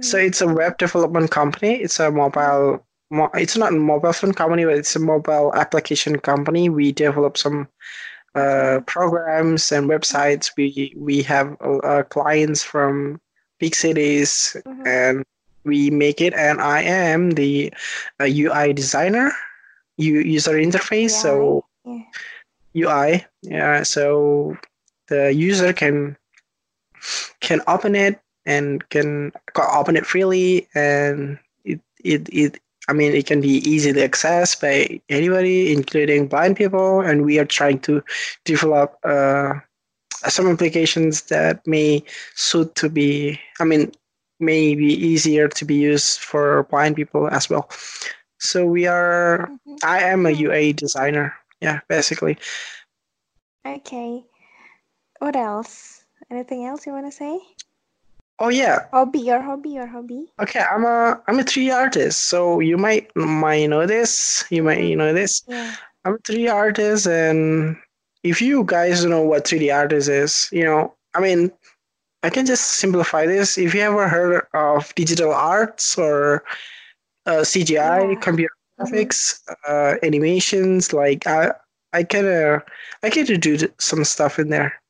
So 0.00 0.18
Mhm. 0.18 0.26
it's 0.26 0.40
a 0.42 0.48
web 0.48 0.78
development 0.78 1.30
company. 1.30 1.80
It's 1.82 2.00
a 2.00 2.10
mobile. 2.10 2.84
Mo- 3.10 3.30
it's 3.34 3.56
not 3.56 3.72
a 3.72 3.76
mobile 3.76 4.12
phone 4.12 4.34
company, 4.34 4.64
but 4.64 4.76
it's 4.76 4.96
a 4.96 5.00
mobile 5.00 5.54
application 5.54 6.18
company. 6.20 6.68
We 6.68 6.92
develop 6.92 7.38
some 7.38 7.68
uh, 8.34 8.80
programs 8.86 9.72
and 9.72 9.88
websites. 9.88 10.52
We 10.56 10.94
we 10.96 11.22
have 11.22 11.56
uh, 11.60 12.02
clients 12.10 12.62
from 12.62 13.20
big 13.58 13.74
cities, 13.74 14.56
Mhm. 14.66 14.86
and 14.86 15.24
we 15.64 15.90
make 15.90 16.20
it. 16.20 16.34
And 16.34 16.60
I 16.60 16.82
am 16.82 17.32
the 17.32 17.72
uh, 18.20 18.24
UI 18.26 18.72
designer, 18.72 19.32
U- 19.96 20.20
user 20.20 20.54
interface. 20.54 21.10
So 21.10 21.64
Yeah. 21.84 22.02
UI, 22.76 23.26
yeah. 23.42 23.82
So 23.82 24.56
the 25.08 25.32
user 25.34 25.72
can 25.72 26.16
can 27.40 27.60
open 27.66 27.94
it 27.96 28.20
and 28.46 28.86
can 28.90 29.32
can 29.54 29.66
open 29.74 29.96
it 29.96 30.06
freely, 30.06 30.68
and 30.74 31.38
it 31.64 31.80
it 32.04 32.28
it. 32.32 32.60
I 32.88 32.92
mean, 32.92 33.12
it 33.14 33.26
can 33.26 33.40
be 33.40 33.58
easily 33.68 34.02
accessed 34.02 34.60
by 34.60 35.00
anybody, 35.08 35.72
including 35.72 36.26
blind 36.26 36.56
people. 36.56 37.00
And 37.00 37.24
we 37.24 37.38
are 37.38 37.44
trying 37.44 37.78
to 37.80 38.02
develop 38.44 38.98
uh, 39.04 39.54
some 40.28 40.48
applications 40.50 41.22
that 41.30 41.64
may 41.66 42.02
suit 42.34 42.74
to 42.76 42.88
be. 42.88 43.38
I 43.60 43.64
mean, 43.64 43.92
may 44.40 44.74
be 44.74 44.92
easier 44.94 45.48
to 45.48 45.64
be 45.64 45.74
used 45.74 46.20
for 46.20 46.64
blind 46.64 46.96
people 46.96 47.28
as 47.28 47.48
well. 47.50 47.70
So 48.38 48.64
we 48.66 48.86
are. 48.86 49.50
I 49.84 50.00
am 50.00 50.26
a. 50.26 50.30
UA 50.30 50.72
designer. 50.74 51.34
Yeah, 51.60 51.80
basically. 51.88 52.38
Okay. 53.66 54.24
What 55.18 55.36
else? 55.36 56.04
Anything 56.30 56.64
else 56.64 56.86
you 56.86 56.92
want 56.92 57.06
to 57.06 57.12
say? 57.12 57.38
Oh 58.38 58.48
yeah. 58.48 58.86
Hobby, 58.90 59.20
your 59.20 59.42
hobby, 59.42 59.70
your 59.70 59.86
hobby. 59.86 60.32
Okay, 60.40 60.60
I'm 60.60 60.84
a 60.84 61.20
I'm 61.28 61.38
a 61.38 61.42
3D 61.44 61.74
artist, 61.74 62.24
so 62.24 62.60
you 62.60 62.78
might 62.78 63.14
might 63.14 63.66
know 63.66 63.84
this. 63.86 64.44
You 64.48 64.62
might 64.62 64.78
Mhm. 64.78 64.96
know 64.96 65.12
this. 65.12 65.42
Yeah. 65.46 65.74
I'm 66.06 66.14
a 66.14 66.18
3D 66.18 66.48
artist, 66.48 67.06
and 67.06 67.76
if 68.22 68.40
you 68.40 68.64
guys 68.64 69.04
know 69.04 69.20
what 69.20 69.44
3D 69.44 69.70
artist 69.70 70.08
is, 70.08 70.48
you 70.52 70.64
know, 70.64 70.94
I 71.12 71.20
mean, 71.20 71.52
I 72.22 72.30
can 72.30 72.46
just 72.46 72.72
simplify 72.72 73.26
this. 73.26 73.56
If 73.56 73.74
you 73.74 73.80
ever 73.80 74.08
heard 74.08 74.46
of 74.54 74.94
digital 74.94 75.32
arts 75.32 75.96
or 75.96 76.44
uh, 77.26 77.44
CGI, 77.44 78.12
Yeah. 78.12 78.20
computer 78.20 78.52
Mhm. 78.80 78.86
graphics, 78.86 79.40
uh, 79.68 79.96
animations, 80.02 80.92
like 80.92 81.26
I 81.26 81.52
I 81.92 82.04
kind 82.04 82.26
of 82.26 82.62
I 83.02 83.10
to 83.10 83.36
do 83.36 83.58
some 83.78 84.04
stuff 84.04 84.38
in 84.38 84.48
there, 84.50 84.80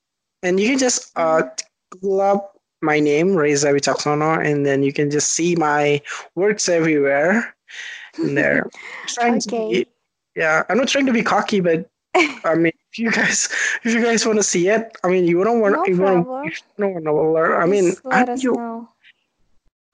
and 0.42 0.60
you 0.60 0.68
can 0.68 0.78
just 0.78 1.10
uh, 1.16 1.42
Google 1.90 2.20
up 2.20 2.56
my 2.82 3.00
name, 3.00 3.34
Reza 3.34 3.72
Wicaksono, 3.72 4.44
and 4.44 4.64
then 4.64 4.82
you 4.82 4.92
can 4.92 5.10
just 5.10 5.32
see 5.32 5.56
my 5.56 6.00
works 6.34 6.68
everywhere 6.68 7.54
in 8.18 8.34
there. 8.34 8.68
Trying 9.08 9.40
to 9.40 9.48
be, 9.50 9.86
yeah, 10.36 10.62
I'm 10.68 10.78
not 10.78 10.88
trying 10.88 11.06
to 11.06 11.12
be 11.12 11.22
cocky, 11.22 11.60
but 11.60 11.89
I 12.14 12.54
mean, 12.56 12.72
if 12.90 12.98
you 12.98 13.10
guys, 13.10 13.48
if 13.84 13.94
you 13.94 14.02
guys 14.02 14.26
want 14.26 14.38
to 14.38 14.42
see 14.42 14.68
it, 14.68 14.96
I 15.04 15.08
mean, 15.08 15.26
you 15.26 15.42
don't 15.44 15.60
want, 15.60 15.76
No 15.76 15.86
you 15.86 15.96
don't, 15.96 16.26
you 16.44 16.52
don't 16.78 16.94
want 16.94 17.04
to 17.04 17.14
learn. 17.14 17.62
I 17.62 17.66
mean, 17.66 17.94
I, 18.10 18.34
you, 18.34 18.52
know. 18.52 18.88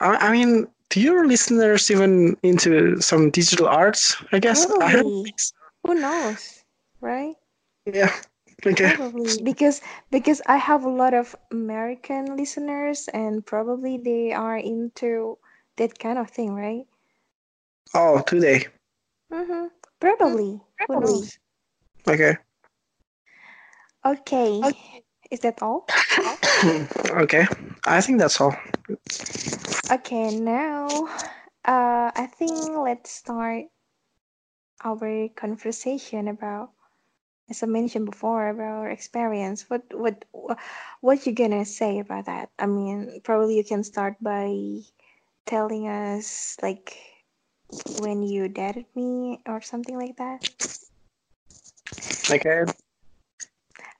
I, 0.00 0.28
I 0.28 0.32
mean, 0.32 0.66
do 0.88 1.00
your 1.00 1.26
listeners 1.26 1.90
even 1.90 2.36
into 2.42 3.00
some 3.00 3.30
digital 3.30 3.68
arts? 3.68 4.16
I 4.32 4.38
guess 4.38 4.64
I 4.64 4.68
don't 4.68 4.78
Probably. 4.80 5.34
so. 5.36 5.54
Who 5.84 5.94
knows, 5.94 6.64
right? 7.00 7.34
Yeah. 7.84 8.12
Okay. 8.64 8.96
Probably 8.96 9.42
because 9.42 9.82
because 10.10 10.40
I 10.46 10.56
have 10.56 10.84
a 10.84 10.88
lot 10.88 11.12
of 11.12 11.36
American 11.52 12.36
listeners 12.36 13.08
and 13.12 13.44
probably 13.44 13.98
they 13.98 14.32
are 14.32 14.56
into 14.56 15.38
that 15.76 15.98
kind 15.98 16.18
of 16.18 16.30
thing, 16.30 16.54
right? 16.54 16.86
Oh, 17.94 18.22
today. 18.26 18.66
Mm-hmm. 19.32 19.66
Probably. 20.00 20.58
Who 20.58 20.86
Probably. 20.86 21.28
Knows? 22.06 22.36
Okay. 24.04 24.62
Okay. 24.64 25.02
Is 25.30 25.40
that 25.40 25.62
all? 25.62 25.86
okay. 27.10 27.46
I 27.86 28.00
think 28.00 28.18
that's 28.18 28.40
all. 28.40 28.54
Okay, 29.90 30.30
now 30.30 31.06
uh 31.64 32.10
I 32.14 32.26
think 32.38 32.76
let's 32.76 33.10
start 33.10 33.64
our 34.84 35.28
conversation 35.36 36.28
about 36.28 36.70
as 37.50 37.62
I 37.62 37.66
mentioned 37.66 38.06
before 38.06 38.48
about 38.48 38.64
our 38.84 38.90
experience. 38.90 39.68
What 39.70 39.84
what 39.94 40.24
wha- 40.32 40.56
what 41.00 41.26
you 41.26 41.32
gonna 41.32 41.64
say 41.64 41.98
about 42.00 42.26
that? 42.26 42.50
I 42.58 42.66
mean, 42.66 43.20
probably 43.24 43.56
you 43.56 43.64
can 43.64 43.84
start 43.84 44.16
by 44.22 44.80
telling 45.46 45.88
us 45.88 46.56
like 46.62 46.96
when 48.00 48.22
you 48.22 48.48
dated 48.48 48.86
me 48.94 49.40
or 49.46 49.60
something 49.60 49.98
like 49.98 50.16
that? 50.16 50.48
Okay. 52.30 52.64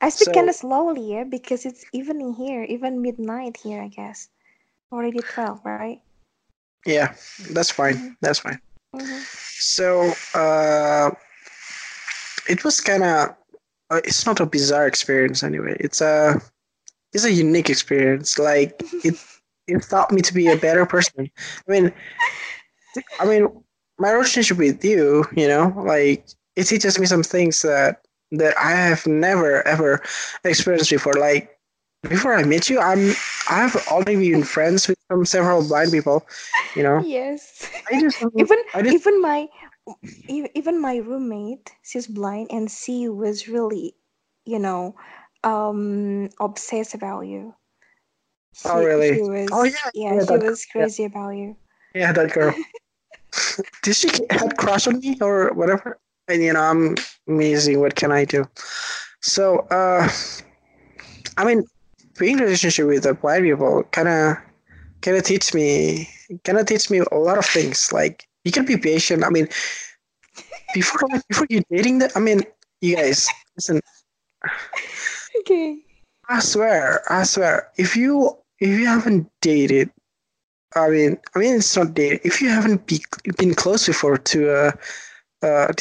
I 0.01 0.09
speak 0.11 0.27
So- 0.27 0.33
kind 0.33 0.49
of 0.49 0.55
slowly, 0.55 1.13
yeah, 1.13 1.25
because 1.25 1.65
it's 1.67 1.85
evening 1.93 2.35
here, 2.35 2.63
even 2.65 3.03
midnight 3.03 3.57
here, 3.57 3.81
I 3.83 3.89
guess. 3.89 4.29
Already 4.93 5.19
12, 5.21 5.61
right? 5.65 6.01
Yeah, 6.85 7.15
that's 7.51 7.71
fine. 7.71 8.17
That's 8.21 8.39
fine. 8.39 8.61
hmm 8.93 9.19
So, 9.59 10.13
uh, 10.35 11.11
it 12.49 12.63
was 12.65 12.81
kind 12.81 13.03
of. 13.03 13.35
Uh, 13.91 14.01
it's 14.05 14.27
not 14.27 14.41
a 14.41 14.47
bizarre 14.47 14.87
experience 14.87 15.43
anyway. 15.43 15.77
It's 15.81 16.01
a. 16.01 16.41
It's 17.13 17.25
a 17.25 17.33
unique 17.33 17.71
experience. 17.71 18.39
Like 18.39 18.81
it. 19.05 19.17
It 19.69 19.83
taught 19.83 20.13
me 20.13 20.23
to 20.23 20.33
be 20.33 20.47
a 20.47 20.57
better 20.57 20.87
person. 20.87 21.29
I 21.69 21.73
mean, 21.73 21.93
I 23.19 23.25
mean, 23.27 23.49
my 23.99 24.13
relationship 24.13 24.59
with 24.59 24.85
you, 24.85 25.25
you 25.35 25.49
know, 25.49 25.73
like 25.85 26.25
it 26.55 26.65
teaches 26.65 27.01
me 27.01 27.07
some 27.07 27.25
things 27.25 27.63
that 27.63 28.06
that 28.39 28.57
I 28.59 28.73
have 28.73 29.07
never 29.07 29.67
ever 29.67 30.03
experienced 30.45 30.91
before. 30.91 31.15
Like 31.15 31.59
before 32.09 32.35
I 32.35 32.45
met 32.45 32.69
you, 32.69 32.81
I'm 32.81 33.15
I've 33.51 33.77
already 33.89 34.31
been 34.31 34.45
friends 34.45 34.89
with 34.89 34.99
some 35.11 35.25
several 35.25 35.67
blind 35.67 35.93
people, 35.93 36.27
you 36.75 36.83
know. 36.83 37.03
Yes. 37.05 37.69
I 37.91 38.01
just 38.01 38.23
even 38.37 38.59
I 38.75 38.83
just 38.83 38.95
even 38.95 39.21
my 39.21 39.49
even 40.29 40.81
my 40.81 40.97
roommate, 40.97 41.73
she's 41.83 42.07
blind, 42.07 42.49
and 42.51 42.71
she 42.71 43.09
was 43.09 43.49
really, 43.49 43.95
you 44.45 44.59
know, 44.59 44.97
um, 45.45 46.29
obsessed 46.41 46.95
about 46.95 47.23
you. 47.23 47.55
She, 48.55 48.69
Oh, 48.69 48.83
really? 48.83 49.15
She 49.15 49.23
was, 49.23 49.49
Oh, 49.53 49.63
yeah, 49.65 49.73
yeah, 49.95 50.15
yeah, 50.15 50.25
she 50.27 50.37
was 50.39 50.67
crazy 50.67 51.05
about 51.05 51.31
you. 51.31 51.57
yeah, 51.95 52.13
that 52.13 52.33
girl. 52.33 52.55
Did 53.83 53.97
she 53.97 54.09
had 54.31 54.57
crush 54.57 54.87
on 54.87 54.99
me 55.01 55.19
or 55.21 55.53
whatever? 55.53 55.99
And 56.29 56.43
you 56.43 56.53
know, 56.53 56.61
I'm 56.61 56.97
amazing. 57.29 57.81
What 57.81 57.95
can 57.95 58.13
I 58.13 58.25
do? 58.25 58.45
So, 59.23 59.61
uh, 59.71 60.09
I 61.37 61.45
mean, 61.45 61.65
being 62.19 62.39
in 62.39 62.45
relationship 62.45 62.87
with 62.87 63.05
the 63.05 63.15
white 63.15 63.43
people 63.43 63.83
kind 63.93 64.09
of 64.09 64.37
kind 65.03 65.17
of 65.17 65.25
teach 65.25 65.55
me 65.55 66.09
kind 66.45 66.59
of 66.59 66.67
teach 66.67 66.91
me 66.91 66.99
a 66.99 67.15
lot 67.17 67.39
of 67.39 67.47
things. 67.47 67.93
Like 67.93 68.27
you 68.45 68.53
can 68.53 68.65
be 68.65 68.77
patient. 68.77 69.25
I 69.25 69.31
mean, 69.31 69.49
before 70.75 71.09
before 71.29 71.47
you 71.51 71.63
dating 71.71 71.99
them, 71.99 72.11
I 72.17 72.21
mean, 72.21 72.43
you 72.81 72.97
guys 72.97 73.29
listen. 73.57 73.81
Okay. 75.41 75.79
I 76.29 76.41
swear, 76.41 77.03
I 77.09 77.23
swear, 77.23 77.71
if 77.77 77.97
you 77.97 78.37
if 78.59 78.69
you 78.69 78.87
haven't 78.87 79.31
dated, 79.43 79.91
I 80.75 80.89
mean, 80.89 81.19
I 81.35 81.39
mean, 81.39 81.57
it's 81.57 81.77
not 81.77 81.95
dated. 81.95 82.21
If 82.25 82.43
you 82.43 82.49
haven't 82.49 82.87
be, 82.87 83.05
been 83.39 83.55
close 83.55 83.87
before 83.87 84.19
to 84.19 84.51
uh, 84.51 84.73
uh, 85.43 85.73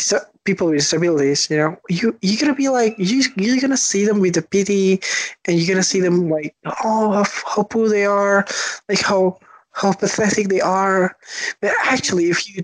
people 0.46 0.68
with 0.68 0.78
disabilities, 0.78 1.50
you 1.50 1.58
know, 1.58 1.78
you 1.90 2.18
you're 2.22 2.40
gonna 2.40 2.56
be 2.56 2.70
like 2.70 2.96
you 2.98 3.24
you're 3.38 3.62
gonna 3.62 3.78
see 3.78 4.06
them 4.06 4.20
with 4.20 4.36
the 4.36 4.42
pity, 4.44 5.02
and 5.46 5.60
you're 5.60 5.68
gonna 5.74 5.84
see 5.84 6.02
them 6.02 6.30
like 6.30 6.56
oh 6.84 7.12
how, 7.12 7.26
how 7.56 7.64
poor 7.64 7.90
they 7.90 8.06
are, 8.06 8.46
like 8.90 9.02
how 9.02 9.40
how 9.74 9.94
pathetic 9.94 10.50
they 10.50 10.62
are. 10.62 11.16
But 11.62 11.74
actually, 11.84 12.30
if 12.30 12.48
you 12.50 12.64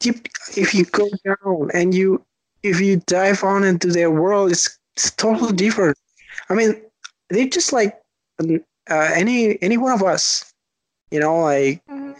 deep, 0.00 0.28
if 0.56 0.74
you 0.74 0.84
go 0.86 1.08
down 1.24 1.70
and 1.74 1.94
you 1.94 2.24
if 2.62 2.80
you 2.80 2.96
dive 3.06 3.44
on 3.44 3.64
into 3.64 3.88
their 3.88 4.10
world, 4.10 4.52
it's 4.52 4.78
it's 4.96 5.10
totally 5.12 5.52
different. 5.54 5.98
I 6.50 6.54
mean, 6.54 6.80
they're 7.30 7.48
just 7.48 7.72
like 7.72 7.98
uh, 8.40 9.10
any 9.14 9.60
any 9.62 9.76
one 9.78 9.92
of 9.92 10.02
us, 10.02 10.52
you 11.10 11.20
know, 11.20 11.40
like 11.40 11.82
hmm 11.88 12.12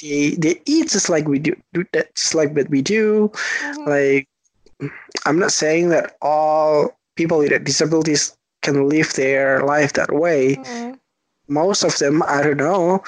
they 0.00 0.30
they 0.36 0.60
eat 0.66 0.88
just 0.90 1.08
like 1.10 1.26
we 1.26 1.38
do, 1.38 1.54
do 1.72 1.84
that 1.92 2.14
just 2.14 2.34
like 2.34 2.54
what 2.54 2.68
we 2.70 2.82
do. 2.82 3.30
hmm 3.60 3.86
Like, 3.86 4.28
I'm 5.26 5.38
not 5.38 5.52
saying 5.52 5.88
that 5.90 6.16
all 6.22 6.96
people 7.16 7.38
with 7.38 7.64
disabilities 7.64 8.36
can 8.62 8.88
live 8.88 9.12
their 9.14 9.62
life 9.64 9.92
that 9.94 10.12
way. 10.12 10.54
hmm 10.64 10.92
Most 11.48 11.82
of 11.84 11.98
them, 11.98 12.22
I 12.22 12.42
don't 12.42 12.56
know, 12.58 13.02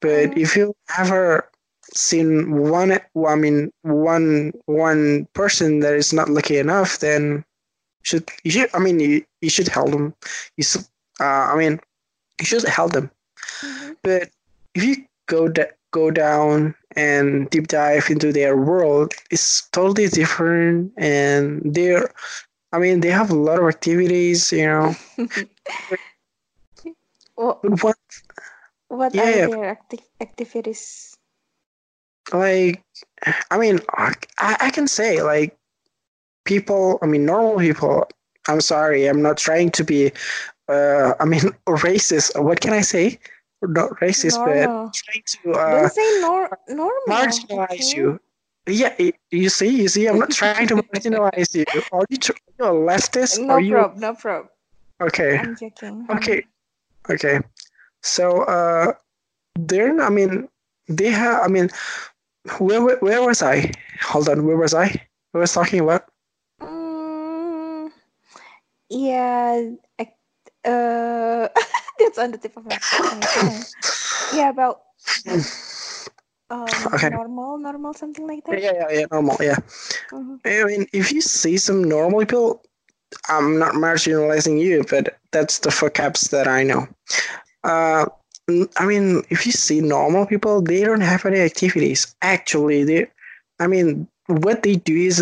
but 0.00 0.30
Mhm. 0.30 0.38
if 0.38 0.56
you 0.56 0.74
ever 0.98 1.48
seen 1.94 2.52
one, 2.70 2.92
I 3.26 3.34
mean, 3.36 3.72
one 3.82 4.52
one 4.66 5.26
person 5.34 5.80
that 5.80 5.94
is 5.94 6.12
not 6.12 6.28
lucky 6.28 6.58
enough, 6.58 6.98
then 7.00 7.44
should 8.02 8.28
you 8.44 8.50
should 8.52 8.70
I 8.74 8.78
mean 8.78 9.00
you, 9.00 9.24
you 9.40 9.50
should 9.50 9.68
help 9.68 9.90
them. 9.90 10.14
You 10.56 10.64
should, 10.64 10.84
uh, 11.20 11.52
I 11.52 11.56
mean 11.56 11.80
you 12.40 12.46
should 12.46 12.64
help 12.64 12.92
them. 12.92 13.10
hmm 13.62 13.92
But 14.02 14.30
if 14.74 14.84
you 14.84 14.96
go 15.26 15.48
da- 15.48 15.74
go 15.92 16.10
down 16.10 16.74
and 16.96 17.48
deep 17.50 17.68
dive 17.68 18.10
into 18.10 18.32
their 18.32 18.56
world, 18.56 19.12
it's 19.30 19.68
totally 19.70 20.08
different. 20.08 20.92
And 20.96 21.62
they're, 21.74 22.10
I 22.72 22.78
mean, 22.78 23.00
they 23.00 23.10
have 23.10 23.30
a 23.30 23.34
lot 23.36 23.58
of 23.60 23.68
activities. 23.68 24.52
You 24.52 24.66
know, 24.66 24.96
what 27.36 27.82
what 27.82 27.96
what 28.88 29.14
Yeah, 29.14 29.18
are 29.18 29.40
their 29.40 29.64
acti- 29.64 30.04
activities? 30.20 31.16
like, 32.32 32.82
I 33.50 33.58
mean, 33.58 33.80
I, 33.92 34.14
I 34.38 34.70
can 34.70 34.88
say 34.88 35.22
like 35.22 35.56
people. 36.44 36.98
I 37.02 37.06
mean, 37.06 37.24
normal 37.26 37.58
people. 37.58 38.08
I'm 38.48 38.60
sorry, 38.60 39.06
I'm 39.06 39.22
not 39.22 39.36
trying 39.38 39.70
to 39.72 39.84
be. 39.84 40.12
Uh, 40.68 41.14
I 41.20 41.24
mean, 41.24 41.40
racist. 41.68 42.40
What 42.42 42.60
can 42.60 42.72
I 42.72 42.82
say? 42.82 43.18
Not 43.62 43.90
racist, 44.00 44.38
Normal. 44.38 44.86
but 44.86 44.94
trying 44.94 45.24
to. 45.26 45.52
Uh, 45.52 45.80
Don't 45.82 45.92
say 45.92 46.20
nor- 46.20 46.58
normal. 46.68 47.02
marginalize 47.08 47.70
okay? 47.70 47.96
you. 47.96 48.20
Yeah, 48.66 48.94
you 49.30 49.48
see, 49.48 49.68
you 49.68 49.88
see, 49.88 50.06
I'm 50.06 50.18
not 50.18 50.30
trying 50.30 50.68
to 50.68 50.76
marginalize 50.76 51.54
you. 51.54 51.64
Are 51.92 52.04
you, 52.08 52.18
tr- 52.18 52.32
you 52.58 52.64
a 52.64 52.68
leftist? 52.68 53.40
No 53.40 53.56
you 53.56 53.72
prob, 53.74 53.96
no 53.96 54.14
prob. 54.14 54.46
okay? 55.00 55.38
I'm 55.38 55.56
joking. 55.56 56.06
Okay, 56.10 56.44
okay. 57.10 57.40
So, 58.02 58.42
uh, 58.42 58.92
then 59.56 60.00
I 60.00 60.10
mean, 60.10 60.48
they 60.86 61.10
have. 61.10 61.42
I 61.42 61.48
mean, 61.48 61.70
where 62.58 62.82
where, 62.82 62.98
where 62.98 63.22
was 63.22 63.42
I? 63.42 63.72
Hold 64.02 64.28
on, 64.28 64.46
where 64.46 64.56
was 64.56 64.74
I? 64.74 64.86
I 65.34 65.38
was 65.38 65.52
talking 65.52 65.80
about. 65.80 66.04
Mm, 66.60 67.90
yeah, 68.90 69.70
I, 69.98 70.68
uh, 70.68 71.48
that's 71.98 72.18
on 72.18 72.30
the 72.32 72.38
tip 72.38 72.56
of 72.56 72.64
my, 72.66 72.76
tongue. 72.76 73.64
Yeah, 74.30 74.50
about 74.50 74.80
um 76.50 76.94
Okay. 76.94 77.10
normal, 77.10 77.58
normal, 77.58 77.94
something 77.94 78.26
like 78.26 78.44
that. 78.46 78.60
yeah, 78.62 78.72
yeah, 78.74 78.90
yeah, 78.90 79.06
normal. 79.10 79.36
Yeah. 79.40 79.56
Mhm. 80.12 80.40
I 80.44 80.64
mean, 80.64 80.86
if 80.92 81.12
you 81.12 81.20
see 81.20 81.56
some 81.58 81.84
normal 81.84 82.20
people, 82.20 82.62
I'm 83.28 83.58
not 83.58 83.74
marginalizing 83.74 84.60
you, 84.60 84.84
but 84.90 85.18
that's 85.32 85.58
the 85.60 85.70
vocabs 85.70 86.30
that 86.30 86.46
I 86.48 86.62
know. 86.62 86.86
Uh, 87.64 88.06
I 88.76 88.86
mean, 88.86 89.22
if 89.30 89.44
you 89.46 89.52
see 89.52 89.80
normal 89.80 90.26
people, 90.26 90.62
they 90.62 90.82
don't 90.84 91.00
have 91.02 91.26
any 91.26 91.40
activities. 91.40 92.14
Actually, 92.22 92.84
they, 92.84 93.06
I 93.60 93.66
mean, 93.66 94.08
what 94.26 94.62
they 94.62 94.76
do 94.76 94.96
is 94.96 95.20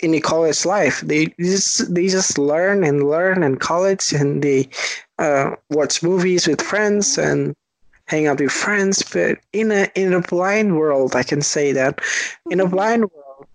in 0.00 0.14
a 0.14 0.20
college 0.20 0.64
life, 0.64 1.00
they 1.00 1.26
just 1.38 1.94
they 1.94 2.08
just 2.08 2.38
learn 2.38 2.84
and 2.84 3.08
learn 3.08 3.42
in 3.42 3.56
college, 3.56 4.12
and 4.12 4.42
they 4.42 4.68
uh, 5.18 5.52
watch 5.70 6.02
movies 6.02 6.46
with 6.46 6.60
friends 6.60 7.18
and 7.18 7.54
hang 8.06 8.26
out 8.26 8.40
with 8.40 8.52
friends. 8.52 9.02
But 9.02 9.38
in 9.52 9.70
a 9.70 9.88
in 9.94 10.12
a 10.12 10.20
blind 10.20 10.76
world, 10.78 11.16
I 11.16 11.22
can 11.22 11.42
say 11.42 11.72
that 11.72 12.00
in 12.50 12.60
a 12.60 12.66
blind 12.68 13.10
world, 13.10 13.46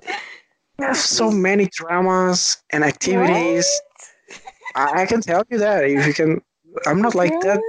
we 0.78 0.86
have 0.86 0.98
so 0.98 1.32
many 1.32 1.68
dramas 1.68 2.58
and 2.72 2.84
activities. 2.84 3.68
I, 4.76 5.04
I 5.04 5.06
can 5.06 5.22
tell 5.22 5.44
you 5.50 5.58
that 5.60 5.84
if 5.86 6.06
you 6.08 6.14
can. 6.14 6.42
I'm 6.86 7.02
not 7.02 7.16
like 7.16 7.40
that. 7.42 7.60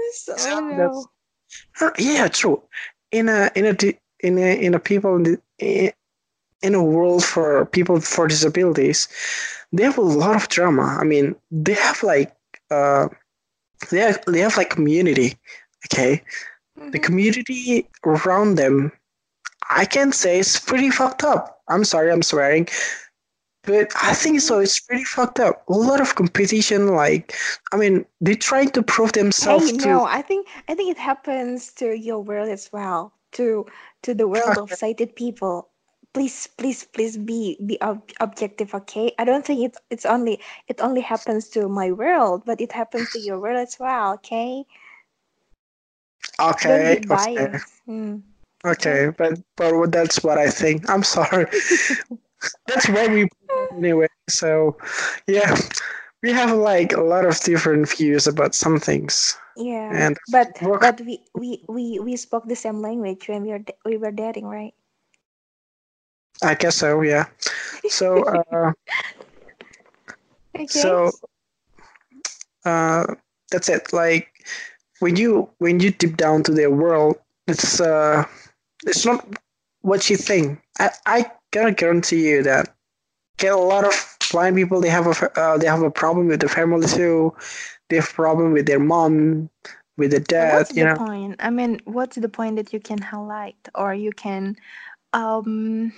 Oh 0.51 0.61
no. 0.61 1.92
Yeah, 1.99 2.29
true. 2.29 2.62
In 3.11 3.29
a 3.29 3.51
in 3.55 3.64
a 3.66 3.77
in 4.21 4.38
a 4.38 4.61
in 4.61 4.75
a 4.75 4.79
people 4.79 5.16
in, 5.16 5.23
the, 5.23 5.92
in 6.62 6.75
a 6.75 6.83
world 6.83 7.25
for 7.25 7.66
people 7.66 8.01
for 8.01 8.27
disabilities, 8.29 9.09
they 9.73 9.85
have 9.85 9.99
a 9.99 10.03
lot 10.03 10.37
of 10.37 10.49
drama. 10.49 10.97
I 11.01 11.05
mean, 11.05 11.37
they 11.51 11.75
have 11.75 12.03
like 12.03 12.35
uh, 12.71 13.09
they 13.90 13.99
have, 14.01 14.25
they 14.27 14.40
have 14.40 14.57
like 14.57 14.71
community. 14.71 15.37
Okay, 15.87 16.23
the 16.77 16.99
Mhm. 16.99 17.03
community 17.03 17.88
around 18.05 18.57
them, 18.57 18.92
I 19.71 19.85
can 19.85 20.12
say 20.12 20.40
it's 20.40 20.59
pretty 20.59 20.90
fucked 20.90 21.23
up. 21.25 21.62
I'm 21.68 21.85
sorry, 21.85 22.11
I'm 22.11 22.23
swearing. 22.23 22.68
But 23.64 23.92
I 24.03 24.14
think 24.14 24.40
so. 24.40 24.61
It's 24.61 24.81
pretty 24.81 25.05
fucked 25.05 25.40
up. 25.40 25.64
A 25.68 25.73
lot 25.75 26.01
of 26.01 26.14
competition. 26.14 26.88
Like, 26.88 27.35
I 27.73 27.77
mean, 27.77 28.07
they're 28.21 28.35
trying 28.35 28.71
to 28.71 28.83
prove 28.83 29.12
themselves 29.12 29.71
to. 29.73 29.77
no, 29.77 30.05
I 30.05 30.23
think 30.23 30.49
I 30.68 30.75
think 30.75 30.90
it 30.90 30.99
happens 30.99 31.73
to 31.75 31.97
your 31.97 32.18
world 32.21 32.49
as 32.49 32.71
well, 32.73 33.12
to 33.33 33.66
to 34.03 34.14
the 34.14 34.27
world 34.27 34.57
of 34.59 34.73
sighted 34.73 35.14
people. 35.16 35.68
Please, 36.14 36.47
please, 36.49 36.85
please 36.85 37.16
be 37.16 37.57
be 37.64 37.81
ob- 37.83 38.11
objective, 38.21 38.75
okay? 38.75 39.12
I 39.18 39.25
don't 39.25 39.44
think 39.44 39.64
it's 39.64 39.79
it's 39.90 40.05
only 40.07 40.40
it 40.68 40.81
only 40.81 41.01
happens 41.03 41.49
to 41.51 41.68
my 41.68 41.92
world, 41.92 42.42
but 42.44 42.61
it 42.61 42.73
happens 42.73 43.11
to 43.12 43.18
your 43.21 43.38
world 43.40 43.59
as 43.59 43.79
well, 43.79 44.14
okay? 44.14 44.64
Okay, 46.40 47.01
okay. 47.11 47.53
Hmm. 47.87 48.16
Okay, 48.64 49.11
but 49.16 49.38
but 49.57 49.92
that's 49.92 50.23
what 50.23 50.38
I 50.38 50.51
think. 50.51 50.88
I'm 50.90 51.03
sorry. 51.03 51.47
that's 52.66 52.88
why 52.88 53.07
we 53.09 53.29
anyway. 53.73 54.09
So, 54.29 54.77
yeah, 55.27 55.57
we 56.23 56.33
have 56.33 56.53
like 56.53 56.92
a 56.92 57.01
lot 57.03 57.25
of 57.25 57.38
different 57.40 57.88
views 57.88 58.27
about 58.27 58.55
some 58.55 58.79
things. 58.81 59.37
Yeah, 59.57 60.09
And 60.09 60.16
but 60.29 60.59
but 60.81 61.01
we 61.01 61.25
we 61.35 61.64
we 61.68 61.99
we 62.01 62.16
spoke 62.16 62.47
the 62.47 62.57
same 62.57 62.81
language 62.81 63.29
when 63.29 63.42
we 63.42 63.51
were 63.51 63.64
we 63.85 63.97
were 63.97 64.12
dating, 64.12 64.47
right? 64.47 64.75
I 66.42 66.55
guess 66.55 66.77
so. 66.77 67.01
Yeah. 67.03 67.27
So, 67.88 68.22
uh, 68.53 68.72
Okay. 70.59 70.68
so 70.68 71.11
uh, 72.64 73.07
that's 73.51 73.68
it. 73.68 73.92
Like 73.92 74.29
when 75.01 75.16
you 75.16 75.48
when 75.59 75.81
you 75.81 75.90
deep 75.90 76.16
down 76.16 76.42
to 76.44 76.53
their 76.53 76.70
world, 76.70 77.18
it's 77.46 77.81
uh, 77.81 78.24
it's 78.87 79.05
not 79.05 79.27
what 79.83 80.09
you 80.11 80.16
think. 80.16 80.61
I 80.79 80.90
I 81.07 81.31
gotta 81.51 81.72
guarantee 81.72 82.29
you 82.29 82.42
that 82.42 82.74
get 83.38 83.53
a 83.53 83.57
lot 83.57 83.85
of 83.85 84.16
blind 84.31 84.57
people. 84.57 84.81
They 84.81 84.90
have 84.90 85.07
a 85.07 85.40
uh, 85.40 85.59
they 85.59 85.66
have 85.66 85.83
a 85.83 85.90
problem 85.90 86.29
with 86.29 86.40
the 86.40 86.48
family 86.48 86.87
too. 86.87 87.35
They 87.88 87.96
have 87.96 88.09
a 88.11 88.12
problem 88.14 88.53
with 88.53 88.66
their 88.66 88.81
mom, 88.81 89.51
with 89.96 90.11
the 90.12 90.20
dad. 90.20 90.66
what's 90.66 90.72
You 90.74 90.85
the 90.85 90.87
know. 90.87 90.98
point? 90.98 91.37
I 91.40 91.51
mean, 91.51 91.81
what's 91.85 92.16
the 92.16 92.29
point 92.29 92.57
that 92.57 92.72
you 92.72 92.81
can 92.81 92.98
highlight 93.01 93.68
or 93.74 93.94
you 93.94 94.12
can 94.12 94.57
um 95.12 95.92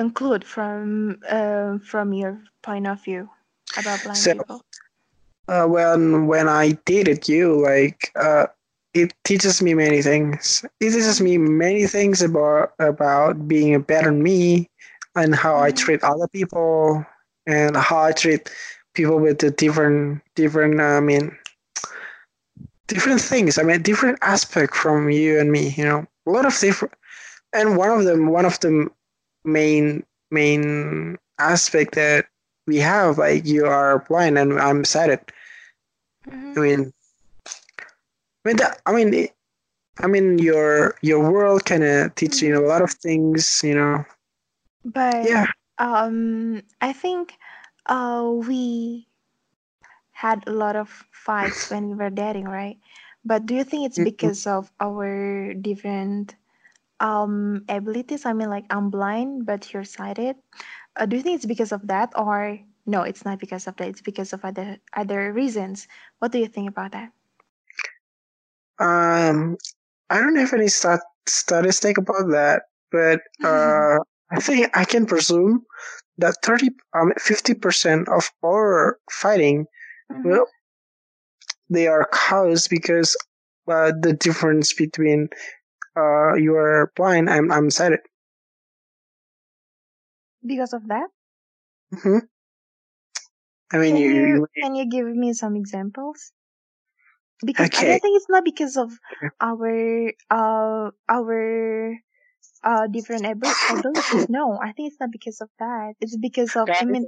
conclude 0.00 0.44
from 0.44 1.20
uh, 1.28 1.78
from 1.90 2.12
your 2.12 2.34
point 2.62 2.86
of 2.86 2.98
view 3.04 3.28
about 3.76 4.02
blind 4.04 4.30
So- 4.30 4.32
people? 4.32 4.60
uh, 5.48 5.66
when 5.66 6.26
when 6.26 6.48
I 6.48 6.72
dated 6.84 7.28
you, 7.28 7.62
like 7.62 8.10
uh, 8.16 8.46
it 8.94 9.12
teaches 9.24 9.62
me 9.62 9.74
many 9.74 10.02
things. 10.02 10.64
It 10.80 10.90
teaches 10.90 11.20
me 11.20 11.38
many 11.38 11.86
things 11.86 12.22
about 12.22 12.72
about 12.78 13.48
being 13.48 13.74
a 13.74 13.80
better 13.80 14.12
me 14.12 14.68
and 15.16 15.34
how 15.34 15.58
I 15.58 15.70
Mhm. 15.70 15.72
treat 15.72 16.02
other 16.04 16.28
people 16.28 17.04
and 17.46 17.76
how 17.76 18.00
I 18.02 18.12
treat 18.12 18.50
people 18.94 19.18
with 19.18 19.38
the 19.38 19.50
different 19.50 20.22
different. 20.34 20.80
I 20.80 21.00
mean, 21.00 21.36
different 22.88 23.20
things. 23.20 23.58
I 23.58 23.62
mean, 23.62 23.82
different 23.82 24.18
aspect 24.22 24.74
from 24.74 25.10
you 25.10 25.38
and 25.38 25.50
me. 25.52 25.70
You 25.76 25.84
know, 25.84 26.06
a 26.26 26.30
lot 26.30 26.46
of 26.46 26.58
different. 26.58 26.94
And 27.52 27.76
one 27.76 27.90
of 27.90 28.04
them, 28.04 28.28
one 28.28 28.44
of 28.44 28.58
the 28.60 28.88
main 29.48 30.04
main 30.30 31.18
aspect 31.38 31.94
that 31.96 32.26
we 32.66 32.78
have, 32.78 33.18
like 33.18 33.46
you 33.46 33.66
are 33.66 34.04
blind 34.08 34.38
and 34.38 34.58
I'm 34.60 34.84
sighted. 34.84 35.20
Mhm. 36.26 36.56
I 36.56 36.60
mean, 36.60 36.92
I 38.44 38.48
mean, 38.48 38.56
that, 38.56 38.80
I 38.86 38.92
mean, 38.92 39.14
it- 39.14 39.34
I 40.02 40.06
mean, 40.08 40.38
your 40.38 40.94
your 41.02 41.30
world 41.30 41.64
kind 41.64 41.84
of 41.84 42.14
teaches 42.14 42.42
you 42.42 42.58
a 42.58 42.66
lot 42.66 42.82
of 42.82 42.90
things, 42.92 43.62
you 43.64 43.74
know. 43.74 44.04
But 44.84 45.30
Yeah, 45.30 45.46
um, 45.78 46.62
I 46.80 46.92
think 46.92 47.34
uh 47.86 48.30
we 48.48 49.08
had 50.12 50.46
a 50.46 50.52
lot 50.52 50.76
of 50.76 50.88
fights 51.12 51.68
when 51.70 51.88
we 51.88 51.94
were 51.94 52.10
dating, 52.10 52.46
right? 52.48 52.78
But 53.24 53.46
do 53.46 53.54
you 53.54 53.64
think 53.64 53.86
it's 53.86 53.98
Mm-mm. 53.98 54.00
because 54.00 54.46
of 54.46 54.72
our 54.80 55.54
different 55.54 56.36
um 57.00 57.64
abilities? 57.68 58.24
I 58.26 58.32
mean, 58.32 58.50
like 58.50 58.66
I'm 58.70 58.90
blind, 58.90 59.46
but 59.46 59.72
you're 59.72 59.84
sighted. 59.84 60.36
Uh, 60.96 61.06
do 61.06 61.16
you 61.16 61.22
think 61.22 61.36
it's 61.36 61.46
because 61.46 61.72
of 61.72 61.86
that, 61.88 62.12
or 62.16 62.58
no? 62.86 63.02
It's 63.02 63.24
not 63.24 63.38
because 63.40 63.66
of 63.66 63.76
that. 63.76 63.88
It's 63.88 64.02
because 64.02 64.32
of 64.32 64.44
other 64.44 64.78
other 64.94 65.32
reasons. 65.32 65.88
What 66.18 66.32
do 66.32 66.38
you 66.38 66.48
think 66.48 66.68
about 66.70 66.92
that? 66.92 67.12
um, 68.78 69.56
I 70.10 70.20
don't 70.20 70.36
have 70.36 70.52
any 70.52 70.68
stat 70.68 71.00
statistic 71.26 71.98
about 71.98 72.28
that, 72.30 72.62
but 72.90 73.20
uh, 73.44 73.98
I 74.30 74.40
think 74.40 74.70
I 74.76 74.84
can 74.84 75.06
presume 75.06 75.64
that 76.18 76.36
thirty, 76.42 76.70
um, 76.94 77.12
fifty 77.18 77.54
percent 77.54 78.08
of 78.08 78.30
our 78.44 78.98
fighting, 79.10 79.66
Mhm. 80.10 80.22
well, 80.30 80.46
they 81.70 81.86
are 81.86 82.06
caused 82.12 82.70
because 82.70 83.16
uh, 83.68 83.92
the 84.00 84.12
difference 84.12 84.72
between 84.72 85.28
uh, 85.98 86.34
you 86.36 86.54
are 86.56 86.92
blind, 86.96 87.30
I'm 87.30 87.50
I'm 87.52 87.70
sighted. 87.70 88.00
Because 90.44 90.72
of 90.72 90.88
that? 90.88 91.10
hmm 91.92 92.18
I 93.72 93.78
mean, 93.78 93.96
Can 93.96 94.06
you, 94.06 94.38
you 94.38 94.46
can 94.60 94.76
you 94.76 94.86
give 94.88 95.06
me 95.06 95.32
some 95.32 95.56
examples? 95.56 96.32
Because 97.44 97.70
I 97.76 97.84
okay. 97.84 97.84
don't 97.84 98.00
think 98.00 98.16
it's 98.16 98.28
not 98.28 98.44
because 98.44 98.76
of 98.76 98.92
our 99.40 100.12
uh 100.30 100.90
our 101.08 101.94
uh 102.64 102.86
different 102.88 103.26
abi- 103.26 103.60
abilities. 103.68 104.26
No, 104.28 104.58
I 104.62 104.72
think 104.72 104.88
it's 104.92 105.00
not 105.00 105.12
because 105.12 105.40
of 105.40 105.50
that. 105.58 105.94
It's 106.00 106.16
because 106.16 106.56
of 106.56 106.70
I 106.80 106.84
mean 106.86 107.06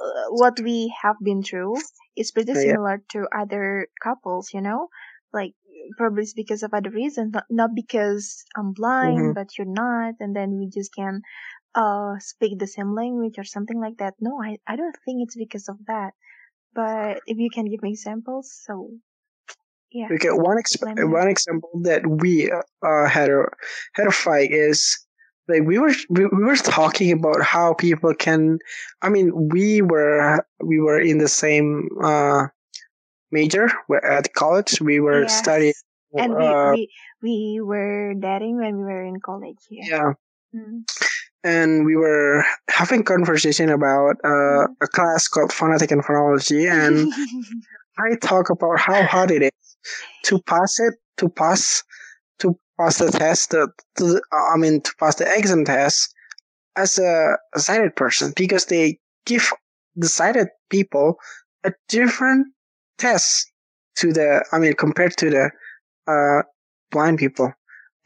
uh, 0.00 0.26
what 0.30 0.60
we 0.60 0.94
have 1.02 1.16
been 1.22 1.42
through 1.42 1.84
is 2.16 2.32
pretty 2.32 2.54
Yeah. 2.54 2.76
similar 2.76 3.02
to 3.12 3.28
other 3.34 3.88
couples. 4.02 4.52
You 4.54 4.62
know, 4.62 4.88
like 5.32 5.54
probably 5.96 6.22
it's 6.22 6.32
because 6.34 6.62
of 6.62 6.74
other 6.74 6.90
reasons, 6.90 7.32
not, 7.34 7.44
not 7.50 7.70
because 7.74 8.44
I'm 8.56 8.72
blind 8.72 9.34
Mhm. 9.34 9.34
but 9.34 9.56
you're 9.58 9.66
not, 9.84 10.14
and 10.20 10.34
then 10.36 10.58
we 10.58 10.68
just 10.68 10.94
can 10.94 11.22
uh 11.74 12.18
speak 12.18 12.58
the 12.58 12.66
same 12.66 12.94
language 12.94 13.38
or 13.38 13.44
something 13.44 13.80
like 13.80 13.98
that. 13.98 14.14
No, 14.20 14.40
I 14.42 14.58
I 14.66 14.76
don't 14.76 14.96
think 15.04 15.22
it's 15.22 15.36
because 15.36 15.68
of 15.68 15.78
that. 15.86 16.12
But 16.74 17.22
if 17.26 17.38
you 17.38 17.50
can 17.50 17.66
give 17.66 17.82
me 17.82 17.90
examples, 17.92 18.52
so 18.66 18.90
yeah. 19.92 20.12
Okay, 20.12 20.28
one 20.30 20.56
exp- 20.58 20.84
Let 20.84 20.96
me 20.96 21.06
know. 21.06 21.18
one 21.18 21.28
example 21.28 21.70
that 21.82 22.06
we 22.06 22.50
uh, 22.50 23.06
had 23.08 23.30
a 23.30 23.44
had 23.94 24.06
a 24.08 24.10
fight 24.12 24.50
is 24.50 24.98
like 25.48 25.62
we 25.62 25.78
were 25.78 25.92
we, 26.08 26.26
we 26.26 26.44
were 26.44 26.56
talking 26.56 27.12
about 27.12 27.42
how 27.42 27.74
people 27.74 28.14
can. 28.14 28.58
I 29.02 29.08
mean, 29.08 29.30
we 29.50 29.82
were 29.82 30.44
we 30.62 30.80
were 30.80 31.00
in 31.00 31.18
the 31.18 31.28
same 31.28 31.88
uh, 32.02 32.46
major 33.32 33.70
at 34.02 34.32
college. 34.34 34.80
We 34.80 35.00
were 35.00 35.28
studying. 35.28 35.74
And 36.16 36.34
we, 36.36 36.44
uh, 36.44 36.72
we 36.72 36.88
we 37.22 37.60
were 37.62 38.14
dating 38.14 38.56
when 38.58 38.76
we 38.78 38.84
were 38.84 39.04
in 39.04 39.20
college. 39.20 39.58
Yeah. 39.70 39.84
yeah, 39.88 40.12
Mm. 40.54 40.82
and 41.44 41.84
we 41.86 41.96
were 41.96 42.44
having 42.68 43.02
conversation 43.04 43.68
about 43.70 44.16
uh, 44.24 44.28
Mhm. 44.66 44.76
a 44.82 44.88
class 44.88 45.28
called 45.28 45.52
phonetic 45.52 45.90
and 45.92 46.04
phonology, 46.04 46.68
and 46.82 47.12
I 47.98 48.16
talk 48.16 48.50
about 48.50 48.78
how 48.80 49.02
hard 49.04 49.30
it 49.30 49.42
is 49.42 49.76
to 50.24 50.40
pass 50.42 50.78
it, 50.80 50.94
to 51.18 51.28
pass, 51.28 51.82
to 52.40 52.58
pass 52.78 52.98
the 52.98 53.10
test, 53.10 53.50
the, 53.50 53.68
to, 53.98 54.20
I 54.32 54.56
mean, 54.56 54.80
to 54.82 54.92
pass 54.98 55.16
the 55.16 55.26
exam 55.38 55.64
test 55.64 56.14
as 56.76 56.98
a 56.98 57.36
sighted 57.56 57.96
person 57.96 58.32
because 58.36 58.66
they 58.66 58.98
give 59.26 59.52
the 59.96 60.08
sighted 60.08 60.48
people 60.70 61.16
a 61.64 61.72
different 61.88 62.46
test 63.00 63.52
to 63.98 64.12
the, 64.12 64.44
I 64.52 64.60
mean, 64.60 64.74
compared 64.74 65.16
to 65.18 65.30
the 65.30 65.50
uh, 66.06 66.42
blind 66.92 67.18
people. 67.18 67.52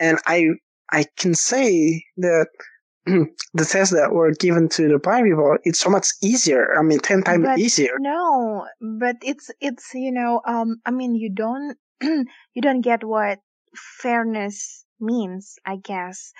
And 0.00 0.18
I, 0.26 0.48
I 0.92 1.07
can 1.18 1.35
say 1.35 2.04
that 2.18 2.48
the 3.07 3.64
tests 3.66 3.94
that 3.94 4.12
were 4.12 4.33
given 4.33 4.68
to 4.70 4.88
the 4.88 4.98
blind 4.98 5.26
people, 5.26 5.59
it's 5.64 5.80
so 5.80 5.90
much 5.90 6.09
easier. 6.22 6.78
I 6.78 6.83
mean, 6.83 7.00
10 7.00 7.22
times 7.22 7.44
But 7.44 7.59
easier. 7.59 7.96
no, 8.00 8.66
but 8.80 9.16
it's 9.22 9.50
it's 9.61 9.94
you 9.94 10.12
know 10.12 10.40
um 10.46 10.80
I 10.87 10.90
mean 10.90 11.14
you 11.14 11.30
don't 11.30 11.76
you 12.02 12.62
don't 12.62 12.83
get 12.83 13.04
what 13.04 13.40
fairness 13.76 14.85
means 15.00 15.57
I 15.66 15.76
guess. 15.76 16.33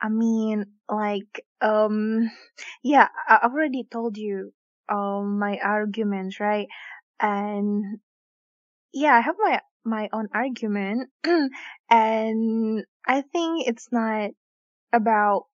I 0.00 0.08
mean 0.08 0.66
like 0.88 1.44
um 1.60 2.30
yeah 2.82 3.08
I 3.28 3.40
already 3.44 3.84
told 3.90 4.16
you 4.18 4.52
um 4.88 5.38
my 5.38 5.58
arguments 5.62 6.40
right 6.40 6.68
and 7.22 8.00
yeah 8.92 9.14
I 9.14 9.20
have 9.20 9.36
my 9.38 9.60
my 9.84 10.08
own 10.12 10.28
argument 10.34 11.10
and 11.90 12.84
I 13.06 13.22
think 13.22 13.66
it's 13.66 13.88
not 13.90 14.30
about 14.92 15.46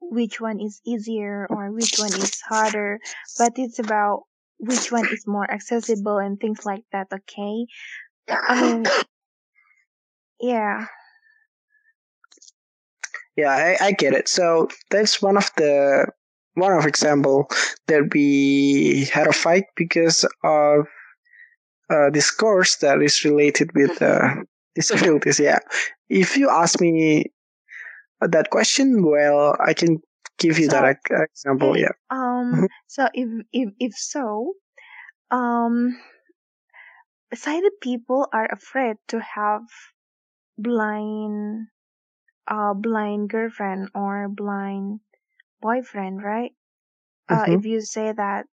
which 0.00 0.40
one 0.40 0.60
is 0.60 0.80
easier 0.86 1.46
or 1.50 1.70
which 1.70 1.98
one 1.98 2.12
is 2.12 2.40
harder, 2.40 3.00
but 3.38 3.52
it's 3.56 3.78
about 3.78 4.24
which 4.58 4.90
one 4.90 5.06
is 5.06 5.26
more 5.26 5.48
accessible 5.50 6.18
and 6.18 6.40
things 6.40 6.64
like 6.64 6.84
that, 6.92 7.08
okay? 7.12 7.66
I 8.28 8.62
mean, 8.62 8.84
yeah. 10.40 10.86
Yeah, 13.36 13.50
I, 13.50 13.86
I 13.86 13.92
get 13.92 14.14
it. 14.14 14.28
So 14.28 14.68
that's 14.90 15.22
one 15.22 15.36
of 15.36 15.50
the 15.56 16.06
one 16.54 16.72
of 16.72 16.86
example 16.86 17.48
that 17.86 18.12
we 18.12 19.08
had 19.12 19.28
a 19.28 19.32
fight 19.32 19.64
because 19.76 20.24
of 20.42 20.86
uh, 21.90 22.10
this 22.10 22.30
course 22.30 22.76
that 22.76 23.02
is 23.02 23.24
related 23.24 23.70
with 23.74 24.00
uh, 24.02 24.34
disabilities. 24.74 25.38
Yeah, 25.40 25.58
if 26.08 26.36
you 26.36 26.48
ask 26.50 26.80
me 26.80 27.32
that 28.20 28.50
question, 28.50 29.04
well, 29.04 29.56
I 29.60 29.74
can 29.74 30.00
give 30.38 30.58
you 30.58 30.68
So, 30.68 30.70
that 30.70 30.84
ex- 30.84 31.10
example. 31.10 31.76
Yeah. 31.76 31.92
um, 32.10 32.60
Mhm. 32.60 32.68
so 32.86 33.08
if, 33.14 33.28
if, 33.52 33.70
if 33.78 33.94
so, 33.94 34.54
um, 35.30 35.98
sighted 37.34 37.72
people 37.80 38.28
are 38.32 38.46
afraid 38.52 38.96
to 39.08 39.20
have 39.20 39.62
blind, 40.58 41.68
a 42.46 42.74
blind 42.74 43.30
girlfriend 43.30 43.90
or 43.94 44.28
blind 44.28 45.00
boyfriend, 45.60 46.22
right? 46.22 46.52
Uh, 47.28 47.46
Mhm. 47.46 47.50
if 47.50 47.64
you 47.64 47.80
say 47.80 48.12
that, 48.12 48.46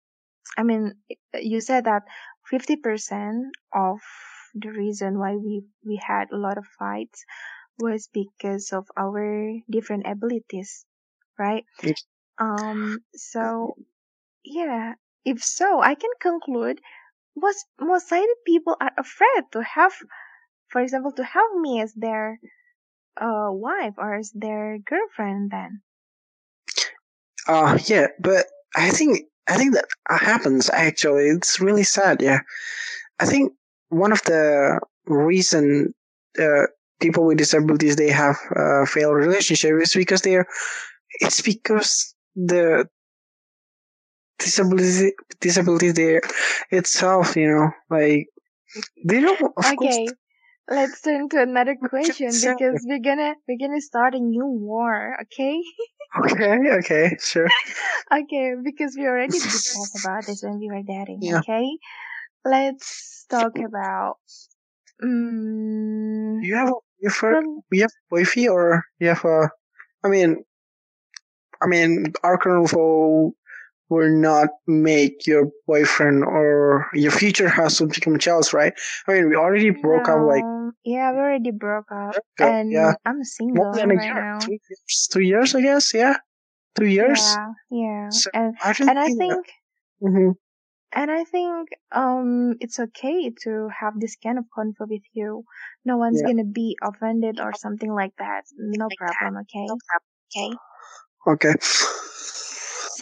I 0.57 0.63
mean, 0.63 0.93
you 1.33 1.61
said 1.61 1.85
that 1.85 2.03
50% 2.49 3.53
of 3.73 3.99
the 4.55 4.69
reason 4.71 5.19
why 5.19 5.35
we, 5.35 5.63
we 5.85 5.97
had 5.97 6.31
a 6.31 6.37
lot 6.37 6.57
of 6.57 6.65
fights 6.79 7.25
was 7.79 8.09
because 8.13 8.73
of 8.73 8.87
our 8.97 9.53
different 9.69 10.07
abilities, 10.07 10.85
right? 11.39 11.65
Um, 12.39 13.05
so 13.15 13.75
yeah, 14.45 14.95
if 15.25 15.43
so, 15.43 15.81
I 15.81 15.95
can 15.95 16.11
conclude 16.21 16.81
most 17.35 17.67
most 17.79 18.09
sighted 18.09 18.37
people 18.45 18.77
are 18.81 18.93
afraid 18.97 19.45
to 19.53 19.63
have, 19.63 19.93
for 20.69 20.81
example, 20.81 21.13
to 21.13 21.23
have 21.25 21.51
me 21.55 21.81
as 21.81 21.93
their 21.93 22.39
uh 23.17 23.49
wife 23.51 23.95
or 23.97 24.15
as 24.15 24.31
their 24.35 24.77
girlfriend. 24.79 25.51
Then 25.51 25.83
Uh 27.47 27.77
yeah, 27.87 28.07
but 28.19 28.47
I 28.75 28.89
think 28.89 29.27
I 29.47 29.57
think 29.57 29.73
that 29.73 29.85
happens 30.09 30.69
actually. 30.69 31.25
It's 31.27 31.59
really 31.59 31.83
sad, 31.83 32.21
yeah. 32.21 32.39
I 33.19 33.25
think 33.25 33.53
one 33.89 34.11
of 34.11 34.21
the 34.23 34.79
reason 35.05 35.93
uh, 36.39 36.67
people 36.99 37.25
with 37.25 37.37
disabilities 37.37 37.95
they 37.95 38.09
have 38.09 38.37
uh, 38.55 38.85
failed 38.85 39.15
relationship 39.15 39.73
is 39.81 39.93
because 39.93 40.21
they're 40.21 40.47
it's 41.21 41.41
because 41.41 42.15
the 42.35 42.87
disability 44.39 45.13
disability 45.39 45.91
there 45.91 46.21
itself, 46.71 47.35
you 47.35 47.47
know, 47.47 47.71
like 47.89 48.27
they 49.05 49.21
don't 49.21 49.41
of 49.57 49.75
course 49.75 49.99
okay, 49.99 50.07
let's 50.69 51.01
turn 51.01 51.29
to 51.29 51.41
another 51.41 51.75
question 51.75 52.39
because 52.41 52.83
we're 52.87 52.99
gonna 52.99 53.35
we're 53.47 53.57
gonna 53.59 53.81
start 53.81 54.15
a 54.15 54.19
new 54.19 54.45
war. 54.45 55.17
Okay, 55.23 55.61
Okay, 56.23 56.57
okay, 56.79 57.17
sure. 57.19 57.47
okay, 58.11 58.53
because 58.63 58.95
we 58.97 59.05
already 59.07 59.39
discussed 59.39 59.95
about 59.95 60.25
this 60.25 60.43
when 60.43 60.59
we 60.59 60.67
were 60.69 60.83
dating. 60.83 61.19
Yeah. 61.21 61.41
Okay, 61.41 61.77
let's 62.45 63.25
talk 63.29 63.59
about. 63.59 64.17
Um, 65.01 66.41
You 66.41 66.55
have 66.55 66.69
a 66.69 66.73
boyfriend 67.01 67.35
from 67.45 67.61
you 67.71 67.81
have 67.81 67.91
a 67.91 68.09
boyfriend 68.09 68.49
or 68.49 68.85
you 68.99 69.07
have 69.09 69.23
a 69.25 69.49
I 70.03 70.09
mean 70.09 70.43
I 71.61 71.67
mean 71.67 72.13
our 72.23 72.37
current 72.37 72.69
foe 72.69 73.35
will 73.93 74.09
not 74.09 74.49
make 74.67 75.25
your 75.27 75.49
boyfriend 75.67 76.23
or 76.23 76.87
your 76.93 77.11
future 77.11 77.49
husband 77.49 77.93
become 77.93 78.17
jealous, 78.17 78.53
right? 78.53 78.73
I 79.07 79.13
mean 79.13 79.29
we 79.29 79.35
already 79.35 79.69
broke 79.69 80.09
up 80.09 80.21
like 80.25 80.43
yeah, 80.83 81.11
we 81.11 81.17
already 81.19 81.51
broke 81.51 81.91
up, 81.91 82.15
and 82.39 82.71
yeah 82.71 82.93
I'm 83.05 83.23
single 83.23 83.63
more 83.63 83.75
than 83.75 83.91
a 83.91 83.95
right 83.95 84.03
year. 84.03 84.15
now. 84.15 84.39
Two 84.39 84.57
years 84.69 85.07
two 85.11 85.21
years 85.21 85.55
I 85.55 85.61
guess, 85.61 85.93
yeah. 85.93 86.17
Two 86.75 86.87
years. 86.87 87.19
Yeah, 87.19 87.51
yeah, 87.69 88.09
So 88.09 88.29
and 88.33 88.55
I 88.63 88.73
and 88.79 88.99
I 88.99 89.05
think 89.05 89.19
that 89.19 89.37
think 89.37 89.47
hmm 90.01 90.31
and 90.95 91.11
I 91.11 91.23
think 91.23 91.69
um 91.91 92.55
it's 92.59 92.79
okay 92.79 93.31
to 93.43 93.69
have 93.79 93.99
this 93.99 94.15
kind 94.21 94.37
of 94.37 94.45
convo 94.55 94.87
with 94.89 95.03
you. 95.13 95.43
No 95.85 95.97
one's 95.97 96.21
yeah. 96.21 96.27
gonna 96.27 96.45
be 96.45 96.77
offended 96.81 97.39
or 97.39 97.53
something 97.53 97.93
like 97.93 98.13
that. 98.17 98.43
No 98.57 98.89
problem, 98.97 99.43
okay? 99.43 99.67
Okay. 100.35 100.49
Okay. 101.27 101.53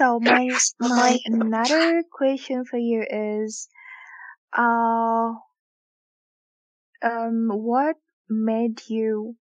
So 0.01 0.19
my 0.19 0.49
my 0.79 1.19
another 1.25 2.01
question 2.11 2.65
for 2.65 2.77
you 2.77 3.05
is 3.07 3.69
uh 4.51 5.37
um 7.05 7.49
what 7.53 7.97
made 8.27 8.81
you 8.89 9.35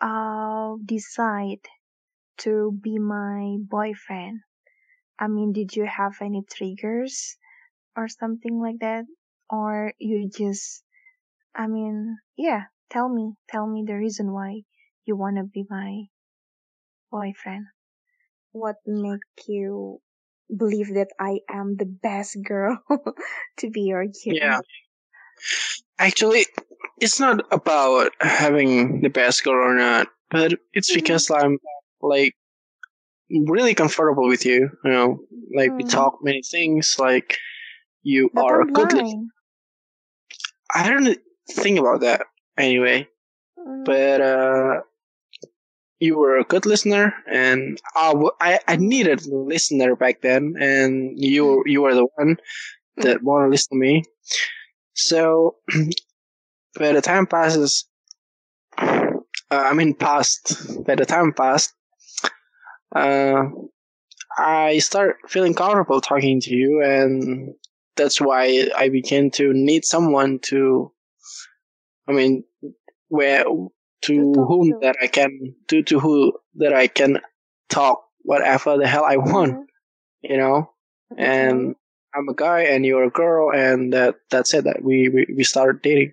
uh 0.00 0.76
decide 0.86 1.66
to 2.46 2.70
be 2.80 3.00
my 3.00 3.56
boyfriend? 3.58 4.38
I 5.18 5.26
mean, 5.26 5.52
did 5.52 5.74
you 5.74 5.84
have 5.84 6.22
any 6.22 6.44
triggers 6.48 7.36
or 7.96 8.06
something 8.06 8.60
like 8.60 8.78
that? 8.78 9.06
Or 9.50 9.92
you 9.98 10.30
just, 10.30 10.84
I 11.56 11.66
mean, 11.66 12.18
yeah, 12.36 12.66
tell 12.88 13.08
me, 13.08 13.34
tell 13.48 13.66
me 13.66 13.82
the 13.84 13.96
reason 13.96 14.30
why 14.30 14.62
you 15.06 15.16
want 15.16 15.38
to 15.38 15.42
be 15.42 15.66
my 15.68 16.04
boyfriend. 17.10 17.66
What 18.52 18.76
make 18.86 19.22
you 19.48 20.00
believe 20.54 20.94
that 20.94 21.08
I 21.18 21.40
am 21.48 21.76
the 21.76 21.86
best 21.86 22.36
girl 22.42 22.82
to 23.58 23.70
be 23.70 23.82
your 23.82 24.04
kid? 24.06 24.38
Yeah. 24.40 24.60
Actually, 25.98 26.46
it's 27.00 27.20
not 27.20 27.44
about 27.52 28.12
having 28.20 29.00
the 29.02 29.08
best 29.08 29.44
girl 29.44 29.54
or 29.70 29.74
not, 29.74 30.08
but 30.30 30.54
it's 30.72 30.90
Mhm. 30.90 30.94
because 30.94 31.30
I'm 31.30 31.58
like 32.00 32.34
really 33.30 33.74
comfortable 33.74 34.26
with 34.28 34.44
you. 34.44 34.70
You 34.84 34.90
know, 34.90 35.20
like 35.54 35.76
we 35.78 35.84
Mm. 35.84 35.90
talk 35.90 36.18
many 36.22 36.42
things. 36.42 36.96
Like 36.98 37.38
you 38.02 38.30
But 38.34 38.44
are 38.44 38.64
good. 38.66 38.92
Li- 38.94 39.28
I 40.74 40.88
don't 40.88 41.16
think 41.50 41.78
about 41.78 42.00
that 42.00 42.26
anyway, 42.56 43.08
Mm. 43.58 43.84
but 43.84 44.20
uh, 44.20 44.80
you 46.00 46.18
were 46.18 46.38
a 46.38 46.44
good 46.44 46.66
listener, 46.66 47.14
and 47.30 47.80
I, 47.96 48.08
w- 48.12 48.32
I 48.40 48.60
I 48.68 48.76
needed 48.76 49.26
a 49.26 49.34
listener 49.36 49.96
back 49.96 50.22
then, 50.22 50.54
and 50.60 51.12
you 51.18 51.62
you 51.66 51.82
were 51.82 51.94
the 51.94 52.06
one 52.16 52.36
that 52.98 53.22
want 53.22 53.46
to 53.46 53.50
listen 53.50 53.70
to 53.78 53.80
me. 53.80 54.04
So, 54.94 55.56
by 56.78 56.92
the 56.92 57.00
time 57.02 57.26
passes, 57.26 57.86
uh, 59.50 59.56
I 59.70 59.74
mean 59.74 59.94
past. 59.94 60.84
By 60.84 60.94
the 60.94 61.06
time 61.06 61.32
passed, 61.32 61.72
uh, 62.94 63.44
I 64.38 64.78
start 64.78 65.18
feeling 65.28 65.54
comfortable 65.54 66.00
talking 66.00 66.40
to 66.42 66.54
you, 66.54 66.82
and 66.82 67.54
that's 67.96 68.20
why 68.20 68.68
I 68.76 68.88
began 68.88 69.30
to 69.32 69.52
need 69.52 69.84
someone 69.84 70.40
to. 70.50 70.92
I 72.08 72.12
mean, 72.12 72.44
where 73.08 73.44
to 74.02 74.32
whom 74.48 74.72
to. 74.72 74.78
that 74.80 74.96
I 75.02 75.06
can 75.06 75.54
to 75.68 75.82
to 75.84 76.00
who 76.00 76.32
that 76.56 76.72
I 76.72 76.86
can 76.88 77.20
talk 77.68 78.04
whatever 78.22 78.76
the 78.78 78.86
hell 78.86 79.04
I 79.04 79.16
want, 79.16 79.58
Mhm. 79.58 79.66
you 80.22 80.36
know. 80.36 80.70
And 81.16 81.74
I'm 82.14 82.28
a 82.28 82.34
guy, 82.34 82.62
and 82.62 82.84
you're 82.84 83.04
a 83.04 83.10
girl, 83.10 83.50
and 83.52 83.92
that 83.92 84.16
that's 84.30 84.54
it. 84.54 84.64
That 84.64 84.82
we 84.82 85.08
we, 85.08 85.26
we 85.36 85.44
started 85.44 85.82
dating. 85.82 86.12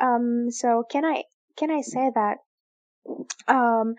Um, 0.00 0.50
so 0.50 0.84
can 0.90 1.04
I 1.04 1.24
can 1.56 1.70
I 1.70 1.80
say 1.82 2.10
that 2.14 2.38
um 3.48 3.94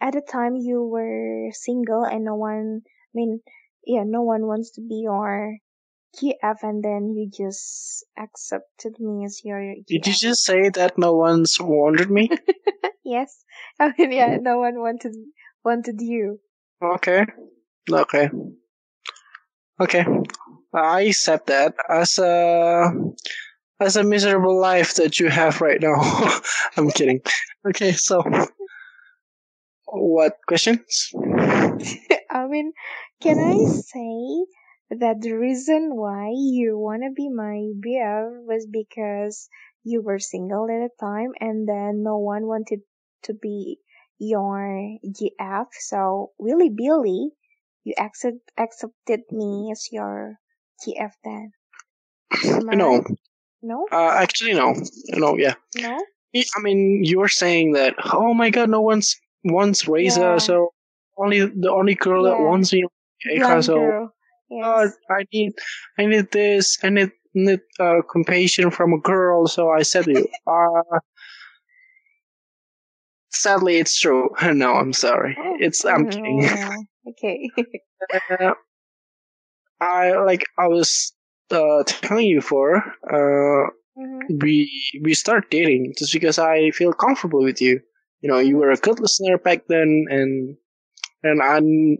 at 0.00 0.12
the 0.14 0.20
time 0.22 0.56
you 0.56 0.82
were 0.82 1.50
single 1.52 2.04
and 2.04 2.24
no 2.24 2.34
one 2.34 2.82
I 2.84 3.12
mean 3.14 3.40
yeah, 3.84 4.04
no 4.04 4.22
one 4.22 4.46
wants 4.46 4.72
to 4.72 4.80
be 4.80 4.96
your 5.04 5.56
GF 6.14 6.56
and 6.62 6.82
then 6.82 7.14
you 7.14 7.30
just 7.30 8.04
accepted 8.18 8.98
me 8.98 9.24
as 9.24 9.42
your 9.44 9.74
Did 9.86 10.06
you 10.06 10.14
just 10.14 10.44
say 10.44 10.70
that 10.70 10.96
no 10.98 11.14
one's 11.14 11.58
wanted 11.60 12.10
me? 12.10 12.30
yes. 13.04 13.44
I 13.78 13.88
mean 13.98 14.12
oh, 14.12 14.16
yeah, 14.16 14.38
mm. 14.38 14.42
no 14.42 14.58
one 14.58 14.78
wanted 14.78 15.14
wanted 15.64 16.00
you. 16.00 16.40
Okay. 16.82 17.26
Okay. 17.90 18.30
Okay. 19.80 20.04
I 20.72 21.02
accept 21.02 21.46
that 21.48 21.74
as 21.88 22.18
a 22.18 22.92
as 23.80 23.96
a 23.96 24.04
miserable 24.04 24.58
life 24.58 24.94
that 24.94 25.18
you 25.18 25.28
have 25.28 25.60
right 25.60 25.80
now. 25.80 25.96
I'm 26.76 26.90
kidding. 26.90 27.20
Okay, 27.68 27.92
so 27.92 28.22
what 29.86 30.38
questions? 30.46 31.10
I 32.30 32.46
mean, 32.48 32.72
can 33.20 33.38
I 33.38 33.56
say 33.66 34.46
that 34.90 35.20
the 35.20 35.32
reason 35.32 35.96
why 35.96 36.30
you 36.34 36.78
wanna 36.78 37.10
be 37.14 37.28
my 37.28 37.72
BF 37.80 38.44
was 38.44 38.66
because 38.70 39.48
you 39.84 40.02
were 40.02 40.18
single 40.18 40.64
at 40.70 40.78
the 40.78 40.90
time 41.00 41.32
and 41.40 41.68
then 41.68 42.02
no 42.02 42.18
one 42.18 42.46
wanted 42.46 42.80
to 43.24 43.34
be 43.34 43.78
your 44.18 44.98
GF. 45.04 45.66
So 45.78 46.32
Willy 46.38 46.70
Billy, 46.70 47.30
you 47.84 47.94
accept 47.98 48.38
accepted 48.56 49.20
me 49.30 49.70
as 49.72 49.88
your 49.92 50.38
GF 50.84 51.12
then. 51.24 51.52
No. 52.44 52.98
right? 52.98 53.06
No? 53.62 53.86
Uh, 53.90 54.10
actually, 54.10 54.54
no. 54.54 54.74
No, 55.10 55.36
yeah. 55.36 55.54
No? 55.76 55.98
I 56.34 56.60
mean, 56.62 57.02
you're 57.04 57.28
saying 57.28 57.72
that. 57.72 57.94
Oh 58.12 58.34
my 58.34 58.50
God, 58.50 58.68
no 58.68 58.80
one's 58.80 59.16
wants 59.44 59.86
Reza, 59.88 60.20
Yeah. 60.20 60.38
so 60.38 60.70
only 61.16 61.40
the 61.46 61.70
only 61.70 61.94
girl 61.94 62.24
that 62.24 62.38
wants 62.38 62.72
me. 62.72 62.84
Eka, 63.26 63.64
so 63.64 63.74
girl. 63.76 64.15
God, 64.60 64.88
Yes. 64.88 64.96
I 65.10 65.24
need, 65.32 65.52
I 65.98 66.06
need 66.06 66.30
this. 66.32 66.78
I 66.82 66.90
need, 66.90 67.10
need 67.34 67.60
uh, 67.80 68.02
compassion 68.10 68.70
from 68.70 68.92
a 68.92 68.98
girl. 69.00 69.46
So 69.46 69.70
I 69.70 69.82
said 69.82 70.04
to 70.06 70.12
you. 70.12 70.28
Uh, 70.46 70.98
sadly, 73.30 73.76
it's 73.78 73.98
true. 73.98 74.30
No, 74.54 74.74
I'm 74.74 74.92
sorry. 74.92 75.36
Oh, 75.38 75.56
It's 75.60 75.84
I'm 75.84 76.06
mm, 76.06 76.06
kidding. 76.06 76.48
Okay. 77.08 77.50
Uh, 78.30 78.52
I 79.80 80.12
like 80.16 80.44
I 80.58 80.68
was 80.68 81.12
uh, 81.50 81.82
telling 81.86 82.26
you 82.26 82.40
for. 82.40 82.76
Uh, 83.10 83.70
Mhm. 83.96 84.28
we 84.40 84.70
we 85.02 85.14
start 85.14 85.50
dating 85.50 85.94
just 85.98 86.12
because 86.12 86.38
I 86.38 86.70
feel 86.70 86.92
comfortable 86.92 87.42
with 87.42 87.60
you. 87.60 87.80
you 88.20 88.28
know 88.30 88.38
you 88.38 88.56
were 88.58 88.70
a 88.70 88.76
good 88.76 89.00
listener 89.00 89.38
back 89.38 89.66
then, 89.68 90.06
and 90.10 90.56
and 91.22 91.42
I'm 91.42 91.98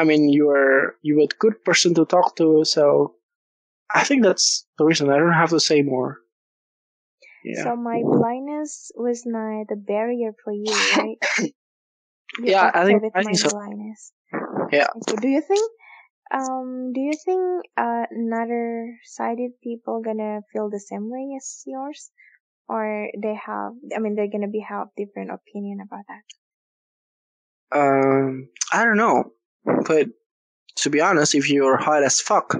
I 0.00 0.04
mean 0.04 0.28
you 0.28 0.46
were 0.46 0.96
you 1.02 1.16
were 1.16 1.24
a 1.30 1.38
good 1.42 1.56
person 1.64 1.94
to 1.94 2.04
talk 2.06 2.36
to. 2.36 2.64
So 2.64 3.14
I 3.94 4.04
think 4.04 4.22
that's 4.22 4.66
the 4.78 4.84
reason. 4.84 5.10
I 5.10 5.18
don't 5.18 5.32
have 5.42 5.50
to 5.50 5.60
say 5.60 5.82
more. 5.82 6.18
Yeah. 7.44 7.64
So 7.64 7.76
my 7.76 8.02
blindness 8.04 8.90
was 8.96 9.22
not 9.26 9.66
a 9.72 9.76
barrier 9.76 10.32
for 10.44 10.52
you, 10.52 10.72
right? 10.96 11.18
You 11.40 11.52
Yeah, 12.54 12.70
I 12.74 12.84
think- 12.84 13.02
with 13.02 13.12
I 13.16 13.22
think 13.24 13.38
so. 13.38 13.50
blindness. 13.50 14.12
Yeah. 14.72 14.88
Okay. 14.96 15.16
Do 15.22 15.28
you 15.28 15.40
think 15.40 15.66
um 16.40 16.92
do 16.94 17.00
you 17.00 17.16
think 17.26 17.42
uh, 17.76 18.04
another 18.10 18.92
sighted 19.04 19.52
people 19.64 20.02
gonna 20.04 20.40
feel 20.52 20.68
the 20.70 20.80
same 20.90 21.08
way 21.10 21.24
as 21.40 21.62
yours? 21.66 22.10
Or 22.68 23.08
they 23.24 23.34
have 23.34 23.72
I 23.96 23.98
mean 23.98 24.14
they're 24.14 24.30
gonna 24.30 24.52
be 24.52 24.60
have 24.68 24.88
different 24.96 25.30
opinion 25.32 25.78
about 25.80 26.04
that. 26.12 26.24
Um, 27.72 28.48
I 28.72 28.84
don't 28.84 28.96
know, 28.96 29.32
but 29.64 30.08
to 30.76 30.90
be 30.90 31.00
honest, 31.00 31.34
if 31.34 31.50
you're 31.50 31.76
hot 31.76 32.02
as 32.02 32.20
fuck, 32.20 32.56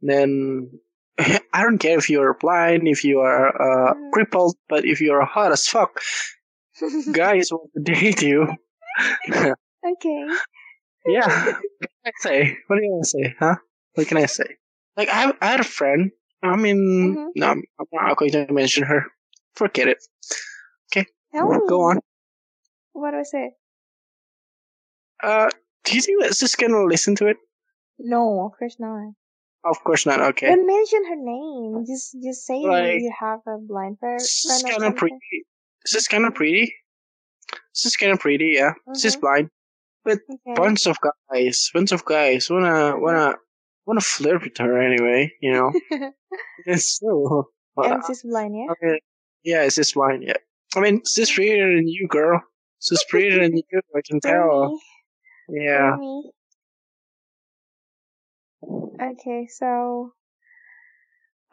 then 0.00 0.70
I 1.18 1.62
don't 1.62 1.78
care 1.78 1.98
if 1.98 2.08
you're 2.10 2.34
blind, 2.40 2.88
if 2.88 3.04
you 3.04 3.20
are 3.20 3.90
uh, 3.90 3.94
crippled, 4.12 4.56
but 4.68 4.84
if 4.84 5.00
you're 5.00 5.24
hot 5.24 5.52
as 5.52 5.66
fuck, 5.66 6.00
guys 7.12 7.50
want 7.52 7.70
to 7.76 7.82
date 7.82 8.22
you. 8.22 8.48
okay. 9.28 10.26
yeah. 11.06 11.44
What 11.44 11.56
can 11.80 12.06
I 12.06 12.10
say? 12.20 12.56
What 12.66 12.76
do 12.76 12.82
you 12.82 12.90
want 12.90 13.04
to 13.04 13.08
say, 13.08 13.34
huh? 13.38 13.56
What 13.94 14.06
can 14.08 14.16
I 14.18 14.26
say? 14.26 14.44
Like 14.96 15.08
I, 15.08 15.20
have, 15.22 15.36
I 15.40 15.46
had 15.46 15.60
a 15.60 15.64
friend. 15.64 16.10
I 16.42 16.56
mean, 16.56 17.14
Mhm. 17.16 17.28
no, 17.36 17.46
I'm 17.46 17.62
I'm 17.78 17.86
not 17.92 18.16
going 18.16 18.32
to 18.32 18.52
mention 18.52 18.82
her. 18.84 19.06
Forget 19.54 19.88
it. 19.88 19.98
Me. 20.94 21.58
Go 21.68 21.80
on. 21.82 22.00
What 22.92 23.14
was 23.14 23.30
it? 23.32 23.52
Uh, 25.22 25.48
do 25.84 25.94
you 25.96 26.02
think 26.02 26.22
that 26.22 26.36
just 26.36 26.58
gonna 26.58 26.84
listen 26.84 27.14
to 27.16 27.26
it? 27.26 27.36
No, 27.98 28.46
of 28.46 28.58
course 28.58 28.76
not. 28.78 29.12
Of 29.64 29.82
course 29.84 30.06
not. 30.06 30.20
Okay. 30.20 30.46
Don't 30.48 30.66
mention 30.66 31.04
her 31.08 31.16
name. 31.16 31.84
Just 31.86 32.16
just 32.22 32.46
say 32.46 32.58
Like- 32.60 33.00
you 33.00 33.12
have 33.18 33.40
a 33.46 33.58
blind 33.58 33.98
friend 34.00 34.20
is 34.20 34.44
or 34.64 34.68
kind 34.70 34.84
of 34.84 34.96
pretty. 34.96 35.16
This 35.84 35.94
is 35.94 36.08
kind 36.08 36.24
of 36.26 36.34
pretty. 36.34 36.74
This 37.74 37.86
is 37.86 37.96
kind 37.96 38.12
of 38.12 38.20
pretty, 38.20 38.54
yeah. 38.56 38.72
She's 39.00 39.16
Mhm. 39.16 39.20
blind. 39.20 39.50
Okay. 40.08 40.54
Bunch 40.56 40.86
of 40.86 40.96
guys, 41.30 41.70
bunch 41.72 41.92
of 41.92 42.04
guys 42.04 42.50
wanna 42.50 42.98
wanna 42.98 43.34
wanna 43.86 44.00
flirt 44.00 44.42
with 44.42 44.56
her 44.58 44.80
anyway. 44.82 45.32
You 45.40 45.52
know. 45.52 45.72
it's 46.66 46.98
so. 46.98 47.50
and 47.76 48.02
she's 48.06 48.22
blind, 48.22 48.56
yeah? 48.56 48.74
Mean, 48.82 48.98
yeah, 49.44 49.62
it's 49.62 49.76
just 49.76 49.94
blind. 49.94 50.24
Yeah. 50.24 50.34
I 50.74 50.80
mean, 50.80 51.02
she's 51.06 51.30
prettier 51.32 51.74
than 51.74 51.86
you, 51.86 52.08
girl. 52.08 52.40
She's 52.80 53.04
prettier 53.08 53.38
than 53.40 53.56
you. 53.56 53.62
I 53.94 54.00
can 54.08 54.20
tell. 54.20 54.78
Yeah. 55.52 55.98
Me. 55.98 56.32
Okay, 59.00 59.46
so 59.48 60.14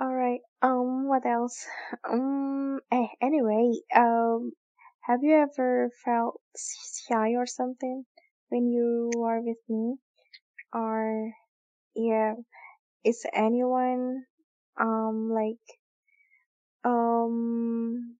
alright. 0.01 0.41
Um 0.61 1.07
what 1.07 1.25
else? 1.25 1.65
Um 2.09 2.79
eh, 2.91 3.07
anyway, 3.21 3.71
um 3.95 4.51
have 5.07 5.23
you 5.23 5.35
ever 5.35 5.91
felt 6.05 6.41
shy 7.07 7.31
or 7.35 7.45
something 7.47 8.05
when 8.49 8.67
you 8.69 9.11
are 9.23 9.41
with 9.41 9.59
me? 9.69 9.95
Or 10.73 11.31
yeah, 11.95 12.35
is 13.05 13.25
anyone 13.33 14.25
um 14.79 15.29
like 15.33 15.65
um 16.85 18.17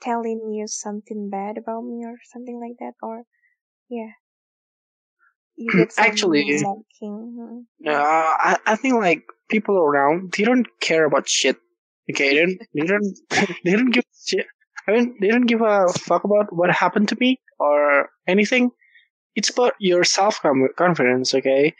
telling 0.00 0.52
you 0.52 0.66
something 0.68 1.30
bad 1.30 1.58
about 1.58 1.82
me 1.82 2.04
or 2.04 2.16
something 2.32 2.60
like 2.60 2.76
that 2.80 2.94
or 3.02 3.24
yeah 3.88 4.12
Actually-. 5.98 6.44
Uh, 7.86 7.92
I 7.94 8.58
I 8.66 8.76
think 8.76 8.94
like 8.96 9.24
people 9.48 9.76
around 9.78 10.32
they 10.36 10.44
don't 10.44 10.66
care 10.80 11.04
about 11.04 11.28
shit. 11.28 11.56
Okay, 12.10 12.30
they 12.30 12.40
don't 12.40 12.58
they 12.74 12.86
don't 12.86 13.18
they 13.64 13.72
don't 13.72 13.90
give 13.90 14.04
a 14.04 14.16
shit. 14.26 14.46
I 14.88 14.92
mean, 14.92 15.16
they 15.20 15.28
don't 15.28 15.46
give 15.46 15.60
a 15.60 15.86
fuck 15.88 16.24
about 16.24 16.54
what 16.54 16.70
happened 16.70 17.08
to 17.10 17.16
me 17.20 17.40
or 17.58 18.08
anything. 18.26 18.70
It's 19.36 19.50
about 19.50 19.74
your 19.78 20.04
self 20.04 20.40
confidence. 20.76 21.34
Okay, 21.34 21.74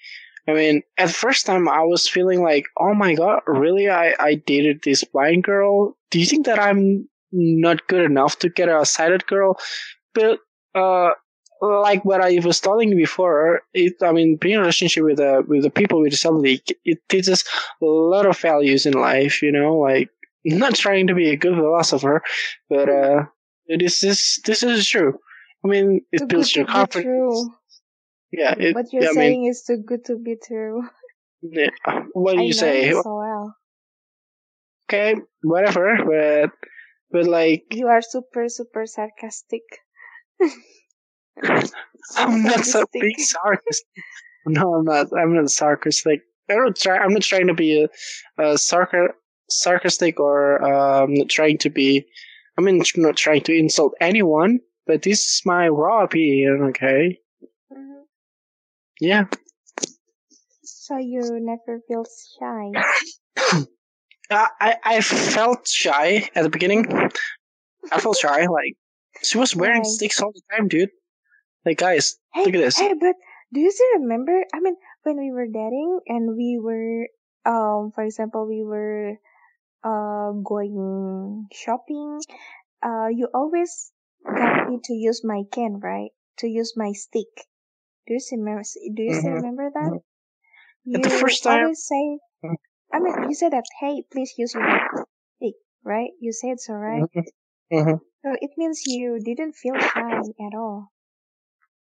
I 0.48 0.52
mean, 0.52 0.82
at 0.98 1.10
first 1.10 1.46
time 1.46 1.68
I 1.68 1.82
was 1.82 2.08
feeling 2.08 2.42
like, 2.42 2.66
oh 2.78 2.94
my 2.94 3.14
god, 3.14 3.40
really? 3.46 3.88
I 3.88 4.14
I 4.18 4.34
dated 4.34 4.82
this 4.82 5.04
blind 5.04 5.44
girl. 5.44 5.96
Do 6.10 6.18
you 6.18 6.26
think 6.26 6.46
that 6.46 6.58
I'm 6.58 7.08
not 7.32 7.86
good 7.86 8.04
enough 8.04 8.38
to 8.40 8.48
get 8.48 8.68
a 8.68 8.84
sighted 8.84 9.26
girl? 9.26 9.58
But 10.14 10.38
uh, 10.74 11.10
like 11.61 12.04
what 12.04 12.20
I 12.20 12.38
was 12.44 12.61
telling 12.61 12.90
you 12.90 12.96
before, 12.96 13.62
it, 13.74 13.94
I 14.02 14.12
mean, 14.12 14.36
being 14.36 14.54
in 14.54 14.58
a 14.58 14.62
relationship 14.62 15.04
with 15.04 15.20
uh, 15.20 15.42
with 15.46 15.62
the 15.62 15.70
people 15.70 16.00
with 16.00 16.11
disability, 16.11 16.62
it 16.84 16.98
teaches 17.08 17.44
a 17.82 17.84
lot 17.84 18.26
of 18.26 18.38
values 18.38 18.86
in 18.86 18.94
life. 18.94 19.42
You 19.42 19.52
know, 19.52 19.76
like 19.78 20.11
not 20.44 20.74
trying 20.74 21.06
to 21.08 21.14
be 21.14 21.30
a 21.30 21.36
good 21.36 21.54
philosopher, 21.54 22.22
but 22.68 22.88
uh, 22.88 23.24
this 23.68 24.02
is 24.04 24.40
this 24.46 24.62
is 24.62 24.86
true. 24.88 25.18
I 25.64 25.68
mean, 25.68 26.02
it 26.12 26.20
Too 26.20 26.26
builds 26.26 26.54
your 26.56 26.66
confidence. 26.66 27.04
true. 27.04 27.52
Yeah, 28.32 28.54
it, 28.58 28.76
What 28.76 28.92
you're 28.92 29.02
yeah, 29.02 29.11
I 29.11 29.12
mean, 29.12 29.32
saying 29.32 29.44
is 29.46 29.62
too 29.64 29.78
good 29.78 30.04
to 30.06 30.16
be 30.18 30.36
true. 30.36 30.82
yeah, 31.42 31.70
what 32.12 32.36
do 32.36 32.42
you 32.42 32.52
say? 32.52 32.92
so 32.92 33.02
well. 33.16 33.56
Okay, 34.84 35.14
whatever, 35.42 35.96
but 36.04 36.50
but 37.11 37.26
like 37.26 37.64
You 37.70 37.88
are 37.88 38.02
super 38.02 38.48
super 38.48 38.86
sarcastic. 38.86 39.62
I'm 42.16 42.42
not 42.42 42.64
so 42.64 42.84
being 42.92 43.14
sarcastic. 43.18 43.86
No, 44.46 44.74
I'm 44.74 44.84
not. 44.84 45.08
I'm 45.16 45.34
not 45.34 45.50
sarcastic. 45.50 46.20
I 46.48 46.54
don't 46.54 46.76
try. 46.76 46.98
I'm 46.98 47.12
not 47.12 47.22
trying 47.22 47.46
to 47.46 47.54
be 47.54 47.82
a, 47.82 48.42
a 48.42 48.58
sarca- 48.58 49.14
sarcastic 49.48 50.18
or 50.18 50.62
um, 50.62 51.14
not 51.14 51.28
trying 51.28 51.58
to 51.58 51.70
be. 51.70 52.06
I 52.58 52.62
mean, 52.62 52.82
not 52.96 53.16
trying 53.16 53.42
to 53.42 53.56
insult 53.56 53.94
anyone. 54.00 54.60
But 54.86 55.02
this 55.02 55.20
is 55.20 55.42
my 55.44 55.68
raw 55.68 56.04
opinion. 56.04 56.62
Okay. 56.70 57.18
Mhm. 57.72 58.02
Yeah. 59.00 59.24
So 60.64 60.96
you 60.98 61.20
never 61.40 61.80
feel 61.86 62.04
shy. 62.38 63.62
Uh, 64.30 64.46
I 64.60 64.76
I 64.84 65.00
felt 65.00 65.66
shy 65.66 66.30
at 66.36 66.44
the 66.44 66.50
beginning. 66.50 66.86
I 67.90 67.98
felt 67.98 68.16
shy. 68.16 68.46
Like 68.46 68.76
she 69.24 69.38
was 69.38 69.56
wearing 69.56 69.82
Why? 69.82 69.88
sticks 69.88 70.22
all 70.22 70.30
the 70.30 70.40
time, 70.56 70.68
dude. 70.68 70.90
Like 71.64 71.78
guys, 71.78 72.18
Hey, 72.32 72.44
Look 72.46 72.54
at 72.54 72.58
this. 72.61 72.78
hey, 72.78 72.94
but 72.94 73.16
do 73.52 73.61
you 73.61 73.70
still 73.70 74.00
remember? 74.00 74.44
I 74.54 74.61
mean, 74.61 74.76
when 75.02 75.18
we 75.18 75.30
were 75.32 75.46
dating 75.46 76.00
and 76.06 76.36
we 76.36 76.58
were, 76.62 77.08
um, 77.44 77.90
for 77.92 78.02
example, 78.04 78.46
we 78.46 78.62
were, 78.64 79.18
uh, 79.84 80.32
going 80.44 81.48
shopping. 81.52 82.20
Uh, 82.82 83.08
you 83.08 83.28
always 83.34 83.92
got 84.24 84.68
me 84.70 84.80
to 84.84 84.94
use 84.94 85.22
my 85.24 85.42
cane, 85.52 85.80
right? 85.82 86.11
To 86.38 86.48
use 86.48 86.74
my 86.76 86.92
stick. 86.92 87.28
Do 88.06 88.14
you 88.14 88.20
still 88.20 88.38
remember? 88.38 88.62
Do 88.94 89.02
you 89.02 89.12
still 89.12 89.32
Mhm. 89.32 89.36
remember 89.42 89.70
that? 89.70 89.90
Mhm. 89.92 90.02
You 90.84 90.98
the 91.02 91.11
first 91.11 91.42
time- 91.44 91.62
always 91.64 91.84
say. 91.86 92.18
Mhm. 92.44 92.56
I 92.92 92.98
mean, 93.00 93.14
you 93.28 93.34
said 93.34 93.52
that. 93.52 93.64
Hey, 93.80 94.02
please 94.12 94.34
use 94.38 94.54
your 94.54 94.80
stick, 95.36 95.56
right? 95.84 96.12
You 96.20 96.32
said 96.32 96.61
so, 96.61 96.74
right? 96.74 97.04
hmm 97.70 97.96
So 98.24 98.36
it 98.40 98.50
means 98.56 98.86
you 98.86 99.20
didn't 99.20 99.54
feel 99.54 99.78
shy 99.78 100.20
at 100.46 100.54
all. 100.54 100.92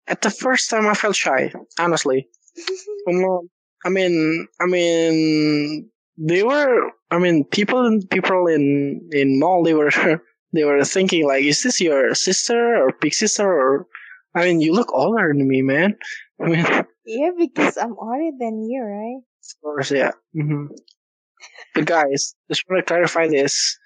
At 0.08 0.22
the 0.22 0.30
first 0.30 0.68
time, 0.70 0.86
I 0.86 0.94
felt 0.94 1.16
shy. 1.16 1.52
Honestly. 1.78 2.28
I 3.08 3.88
mean, 3.88 4.46
I 4.60 4.66
mean, 4.66 5.90
they 6.18 6.42
were. 6.42 6.90
I 7.10 7.18
mean, 7.18 7.44
people 7.44 7.98
people 8.10 8.46
in 8.46 9.08
in 9.12 9.38
mall. 9.40 9.64
They 9.64 9.74
were 9.74 9.90
they 10.52 10.64
were 10.64 10.84
thinking 10.84 11.26
like, 11.26 11.44
is 11.44 11.62
this 11.62 11.80
your 11.80 12.14
sister 12.14 12.76
or 12.76 12.92
big 13.00 13.14
sister 13.14 13.46
or? 13.48 13.86
I 14.34 14.44
mean, 14.44 14.60
you 14.60 14.72
look 14.72 14.92
older 14.92 15.32
than 15.36 15.48
me, 15.48 15.62
man. 15.62 15.96
I 16.40 16.46
mean, 16.48 16.64
yeah, 17.06 17.30
because 17.36 17.76
I'm 17.78 17.96
older 17.98 18.30
than 18.38 18.62
you, 18.68 18.82
right? 18.82 19.20
Of 19.22 19.60
course, 19.62 19.90
yeah. 19.90 20.12
hmm 20.34 20.66
But 21.74 21.86
guys, 21.86 22.34
just 22.48 22.64
want 22.68 22.80
to 22.86 22.88
clarify 22.92 23.28
this. 23.28 23.76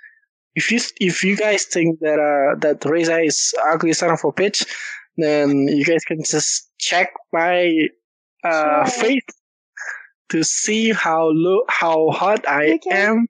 If 0.54 0.72
you 0.72 0.80
if 1.00 1.24
you 1.24 1.36
guys 1.36 1.64
think 1.66 2.00
that 2.00 2.18
uh 2.20 2.58
that 2.60 2.84
Reza 2.84 3.20
is 3.20 3.54
ugly 3.70 3.92
son 3.94 4.10
of 4.10 4.20
a 4.24 4.32
bitch, 4.32 4.66
then 5.16 5.68
you 5.68 5.84
guys 5.84 6.04
can 6.04 6.22
just 6.24 6.70
check 6.78 7.12
my 7.32 7.72
uh 8.44 8.84
face 8.88 9.22
to 10.30 10.42
see 10.42 10.90
how 10.92 11.28
low 11.32 11.62
how 11.68 12.10
hot 12.10 12.46
I 12.48 12.78
can- 12.82 12.92
am. 12.92 13.26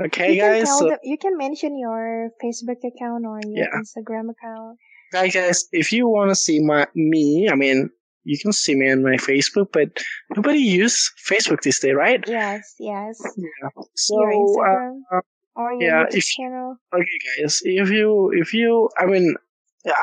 Okay, 0.00 0.36
guys. 0.38 0.68
So, 0.78 0.88
them, 0.88 0.98
you 1.02 1.18
can 1.18 1.36
mention 1.36 1.76
your 1.76 2.30
Facebook 2.42 2.78
account 2.86 3.24
or 3.26 3.40
your 3.44 3.66
Yeah. 3.66 3.80
Instagram 3.82 4.30
account. 4.30 4.78
guys, 5.12 5.34
guys, 5.34 5.64
if 5.72 5.90
you 5.92 6.06
want 6.06 6.30
to 6.30 6.36
see 6.36 6.60
my 6.60 6.86
me, 6.94 7.48
I 7.50 7.56
mean, 7.56 7.90
you 8.22 8.38
can 8.38 8.52
see 8.52 8.76
me 8.76 8.90
on 8.92 9.02
my 9.02 9.16
Facebook, 9.16 9.68
but 9.72 9.88
nobody 10.36 10.60
use 10.60 11.10
Facebook 11.28 11.62
this 11.62 11.80
day, 11.80 11.92
right? 11.92 12.22
Yes, 12.28 12.74
yes. 12.78 13.18
Yeah. 13.36 13.70
So, 13.96 14.14
your 14.20 14.94
uh, 15.12 15.20
or 15.56 15.72
your 15.72 15.82
yeah, 15.82 16.04
if- 16.12 16.26
channel. 16.26 16.76
okay, 16.94 17.18
guys, 17.42 17.58
if 17.64 17.90
you 17.90 18.30
if 18.34 18.54
you, 18.54 18.88
I 18.96 19.06
mean, 19.06 19.34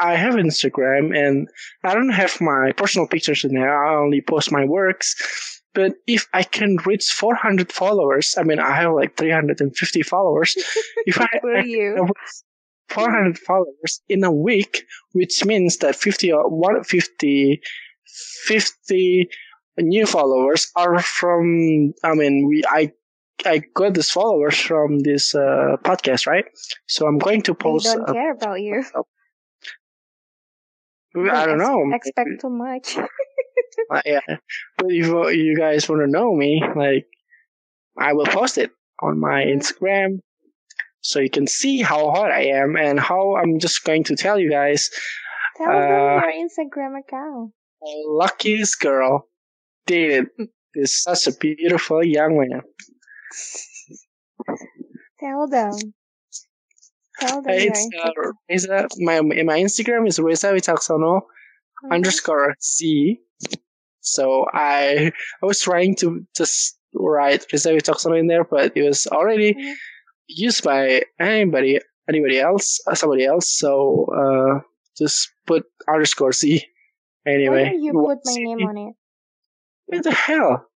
I 0.01 0.15
have 0.15 0.35
Instagram 0.35 1.15
and 1.15 1.47
I 1.83 1.93
don't 1.93 2.09
have 2.09 2.39
my 2.41 2.71
personal 2.71 3.07
pictures 3.07 3.43
in 3.43 3.53
there. 3.53 3.85
I 3.85 3.95
only 4.01 4.21
post 4.21 4.51
my 4.51 4.65
works. 4.65 5.15
But 5.73 5.95
if 6.07 6.25
I 6.33 6.43
can 6.43 6.77
reach 6.85 7.05
400 7.11 7.71
followers, 7.71 8.35
I 8.37 8.43
mean, 8.43 8.59
I 8.59 8.71
have 8.75 8.93
like 8.93 9.17
350 9.17 10.01
followers. 10.03 10.55
if 11.05 11.19
I, 11.19 11.27
I 11.57 11.63
you. 11.65 12.07
400 12.89 13.37
followers 13.39 14.01
in 14.07 14.23
a 14.23 14.31
week, 14.31 14.85
which 15.11 15.43
means 15.43 15.77
that 15.77 15.95
50 15.97 16.31
or 16.31 16.47
150, 16.49 17.61
50 18.45 19.29
new 19.79 20.05
followers 20.05 20.71
are 20.77 20.99
from, 21.01 21.93
I 22.03 22.13
mean, 22.13 22.47
we, 22.47 22.63
I, 22.67 22.91
I 23.45 23.61
got 23.73 23.95
these 23.95 24.09
followers 24.11 24.57
from 24.57 24.99
this 24.99 25.35
uh, 25.35 25.75
podcast, 25.83 26.25
right? 26.25 26.45
So 26.87 27.05
I'm 27.07 27.17
going 27.17 27.41
to 27.43 27.51
They 27.53 27.57
post. 27.57 27.85
don't 27.85 28.09
a- 28.09 28.13
care 28.13 28.31
about 28.31 28.61
you. 28.61 28.83
I 31.17 31.45
don't 31.45 31.57
know. 31.57 31.91
Expect 31.93 32.41
too 32.41 32.49
much. 32.49 32.97
Uh, 33.91 34.01
yeah. 34.05 34.21
But 34.77 34.87
if 34.87 35.11
uh, 35.11 35.27
you 35.27 35.55
guys 35.57 35.87
want 35.89 36.01
to 36.01 36.07
know 36.07 36.33
me, 36.33 36.63
like, 36.75 37.05
I 37.99 38.13
will 38.13 38.25
post 38.25 38.57
it 38.57 38.71
on 39.01 39.19
my 39.19 39.43
Instagram 39.43 40.19
so 41.01 41.19
you 41.19 41.29
can 41.29 41.45
see 41.45 41.81
how 41.81 42.09
hot 42.09 42.31
I 42.31 42.45
am 42.45 42.77
and 42.77 42.99
how 42.99 43.35
I'm 43.35 43.59
just 43.59 43.83
going 43.83 44.05
to 44.05 44.15
tell 44.15 44.39
you 44.39 44.49
guys 44.49 44.89
Tell 45.57 45.67
them 45.67 45.75
Uh, 45.77 46.21
your 46.21 46.31
Instagram 46.47 46.99
account. 46.99 47.51
luckiest 47.81 48.79
girl 48.79 49.27
dated 49.85 50.27
is 50.75 51.01
such 51.03 51.27
a 51.27 51.31
beautiful 51.37 52.03
young 52.03 52.37
man. 52.37 52.61
Tell 55.19 55.47
them. 55.47 55.71
It's 57.21 57.89
uh. 58.03 58.11
Reza, 58.49 58.87
my 58.99 59.21
my 59.21 59.59
Instagram 59.59 60.07
is 60.07 60.19
Reza 60.19 60.47
Witaksono 60.53 61.21
Mhm. 61.83 61.91
underscore 61.95 62.55
C. 62.59 63.19
So 64.01 64.45
I 64.53 65.11
I 65.41 65.45
was 65.45 65.61
trying 65.61 65.95
to 65.97 66.25
just 66.35 66.77
write 66.93 67.45
Reza 67.51 67.69
Witaksono 67.71 68.19
in 68.19 68.27
there, 68.27 68.43
but 68.43 68.75
it 68.75 68.83
was 68.83 69.07
already 69.07 69.53
Mhm. 69.53 69.73
used 70.27 70.63
by 70.63 71.03
anybody 71.19 71.79
anybody 72.09 72.39
else, 72.39 72.79
uh, 72.87 72.95
somebody 72.95 73.25
else. 73.25 73.49
So 73.49 74.05
uh, 74.21 74.59
just 74.97 75.31
put 75.47 75.65
underscore 75.87 76.33
C. 76.33 76.63
Anyway, 77.25 77.73
you 77.81 77.91
put 77.93 78.19
my 78.25 78.33
name 78.35 78.61
on 78.69 78.77
it? 78.77 78.93
What 79.87 80.03
the 80.03 80.11
hell? 80.11 80.67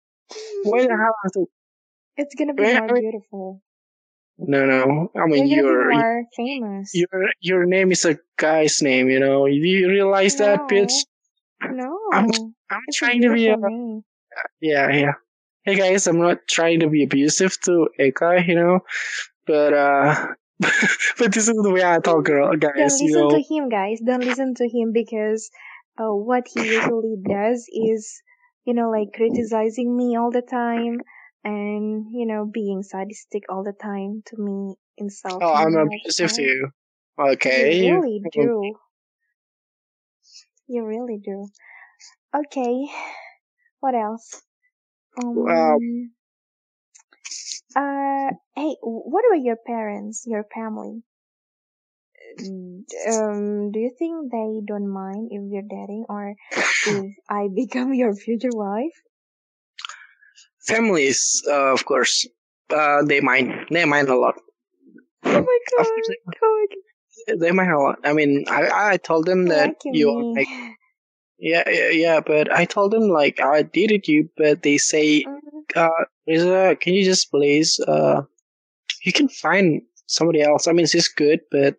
Why 0.65 0.83
the 0.87 0.97
hell? 0.97 1.15
have 1.25 1.33
to- 1.33 1.51
It's 2.17 2.35
gonna 2.35 2.55
be 2.55 2.63
more 2.65 2.89
beautiful. 3.01 3.63
No, 4.39 4.65
no. 4.67 5.11
I 5.21 5.27
mean, 5.27 5.47
You're 5.49 5.63
gonna 5.63 5.75
your 5.75 5.89
be 5.91 5.97
more 5.97 6.25
famous. 6.37 6.91
your 6.95 7.31
your 7.41 7.67
name 7.67 7.91
is 7.93 8.05
a 8.05 8.19
guy's 8.37 8.81
name. 8.83 9.09
You 9.09 9.21
know. 9.21 9.47
Do 9.47 9.53
you 9.53 9.89
realize 9.89 10.37
that, 10.37 10.69
bitch? 10.69 10.93
No, 11.63 11.99
I'm- 12.13 12.31
I'm 12.71 12.83
it's 12.87 12.97
trying 12.99 13.23
to 13.23 13.33
be 13.35 13.49
a 13.49 13.57
name. 13.57 14.03
yeah, 14.61 14.89
yeah. 14.91 15.13
Hey 15.65 15.75
guys, 15.75 16.07
I'm 16.07 16.21
not 16.21 16.39
trying 16.49 16.81
to 16.81 16.89
be 16.89 17.03
abusive 17.03 17.61
to 17.63 17.89
Eka, 17.99 18.47
you 18.47 18.55
know, 18.55 18.81
but 19.47 19.73
uh, 19.75 20.27
but 21.19 21.33
this 21.33 21.49
is 21.49 21.57
the 21.57 21.71
way 21.71 21.85
I 21.85 21.99
talk, 21.99 22.25
girl, 22.25 22.55
guys. 22.57 22.61
Don't 22.77 22.89
guys. 22.89 23.01
You 23.01 23.07
listen 23.09 23.21
know, 23.23 23.31
to 23.31 23.43
him, 23.43 23.69
guys. 23.69 24.01
Don't 24.05 24.25
listen 24.25 24.55
to 24.55 24.69
him 24.69 24.93
because 24.93 25.51
uh, 25.99 26.15
what 26.15 26.47
he 26.53 26.63
usually 26.65 27.17
does 27.29 27.67
is, 27.73 28.23
you 28.65 28.75
know, 28.75 28.91
like 28.91 29.09
criticizing 29.15 29.97
me 29.97 30.17
all 30.17 30.31
the 30.31 30.43
time 30.43 31.01
and, 31.45 32.07
you 32.13 32.27
know, 32.27 32.45
being 32.47 32.83
sadistic 32.83 33.45
all 33.49 33.65
the 33.65 33.73
time 33.73 34.23
to 34.27 34.37
me, 34.37 34.75
insulting 34.97 35.49
oh, 35.49 35.55
I'm 35.55 35.77
abusive 35.77 36.33
to 36.35 36.43
you. 36.43 36.71
Okay, 37.19 37.85
You 37.85 37.95
really 37.95 38.23
do. 38.33 38.75
You 40.69 40.85
really 40.85 41.19
do. 41.19 41.49
Okay. 42.35 42.89
What 43.81 43.95
else? 43.95 44.43
Um, 45.23 45.35
Well- 45.37 45.79
uh, 47.77 48.31
hey, 48.57 48.77
what 48.83 49.25
about 49.27 49.43
your 49.43 49.57
parents, 49.57 50.25
your 50.27 50.45
family? 50.55 51.03
Um, 53.09 53.71
do 53.73 53.79
you 53.81 53.91
think 53.99 54.31
they 54.31 54.61
don't 54.67 54.89
mind 54.89 55.29
if 55.31 55.43
you're 55.51 55.63
dating 55.63 56.07
or 56.09 56.35
if 56.87 57.17
I 57.29 57.49
become 57.55 57.95
your 57.95 58.15
future 58.15 58.51
wife? 58.53 58.97
Families, 60.69 61.43
uh, 61.49 61.73
of 61.73 61.85
course, 61.85 62.27
uh, 62.71 63.03
they 63.05 63.21
mind, 63.21 63.67
they 63.71 63.85
mind 63.85 64.09
a 64.09 64.17
lot. 64.17 64.37
Oh 65.25 65.43
my 65.43 65.59
god! 65.77 67.41
they 67.41 67.51
mind 67.53 67.71
a 67.73 67.79
lot. 67.79 67.99
I 68.05 68.13
mean, 68.13 68.45
I 68.49 68.93
I 68.93 68.97
told 68.99 69.27
them 69.27 69.47
that 69.49 69.77
you 69.85 70.11
are 70.11 70.25
like 70.37 70.49
yeah 71.39 71.65
yeah 71.69 71.91
yeah, 71.91 72.21
but 72.21 72.53
I 72.53 72.65
told 72.65 72.93
them 72.93 73.09
like 73.09 73.41
I 73.41 73.63
dated 73.63 74.09
you, 74.09 74.31
but 74.37 74.63
they 74.63 74.79
say 74.79 75.25
Mm, 75.25 75.77
uh, 75.77 76.05
Reza, 76.27 76.77
can 76.81 76.95
you 76.95 77.05
just 77.05 77.31
please, 77.31 77.81
uh, 77.87 78.23
you 79.05 79.13
can 79.13 79.29
find 79.29 79.83
somebody 80.07 80.43
else. 80.43 80.67
I 80.69 80.73
mean, 80.73 80.87
she's 80.87 81.09
good, 81.09 81.41
but, 81.51 81.77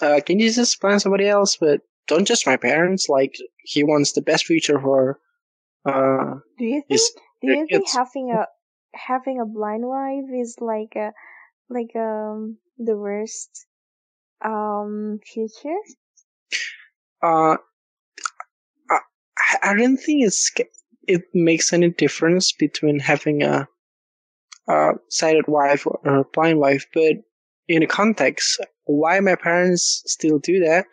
uh, 0.00 0.20
can 0.26 0.38
you 0.40 0.50
just 0.52 0.80
find 0.80 1.00
somebody 1.00 1.28
else? 1.28 1.56
But 1.56 1.80
don't 2.06 2.26
just 2.26 2.46
my 2.46 2.56
parents. 2.56 3.08
Like, 3.08 3.34
he 3.64 3.84
wants 3.84 4.12
the 4.12 4.22
best 4.22 4.44
future 4.46 4.78
for, 4.80 5.18
uh, 5.86 6.36
Do 6.58 6.64
you 6.64 6.82
think? 6.88 7.00
Do 7.42 7.48
you 7.48 7.68
think 7.68 7.88
it's- 7.88 7.92
having 7.92 8.30
a 8.32 8.46
having 8.94 9.38
a 9.40 9.44
blind 9.46 9.86
wife 9.86 10.30
is 10.32 10.56
like 10.60 10.96
a 10.96 11.12
like 11.68 11.94
um 11.96 12.58
the 12.78 12.96
worst 12.96 13.66
um 14.42 15.20
future? 15.24 15.80
uh, 17.22 17.56
I, 18.90 19.00
I 19.62 19.74
don't 19.74 19.96
think 19.96 20.24
it's, 20.24 20.50
it 21.08 21.24
makes 21.34 21.72
any 21.72 21.90
difference 21.90 22.52
between 22.52 22.98
having 23.00 23.42
a, 23.42 23.68
a 24.68 24.92
sighted 25.08 25.46
wife 25.48 25.86
or 25.86 26.00
a 26.04 26.24
blind 26.32 26.58
wife, 26.58 26.86
but 26.94 27.16
in 27.68 27.82
a 27.82 27.86
context, 27.86 28.60
why 28.84 29.20
my 29.20 29.36
parents 29.36 30.02
still 30.06 30.38
do 30.38 30.60
that? 30.60 30.86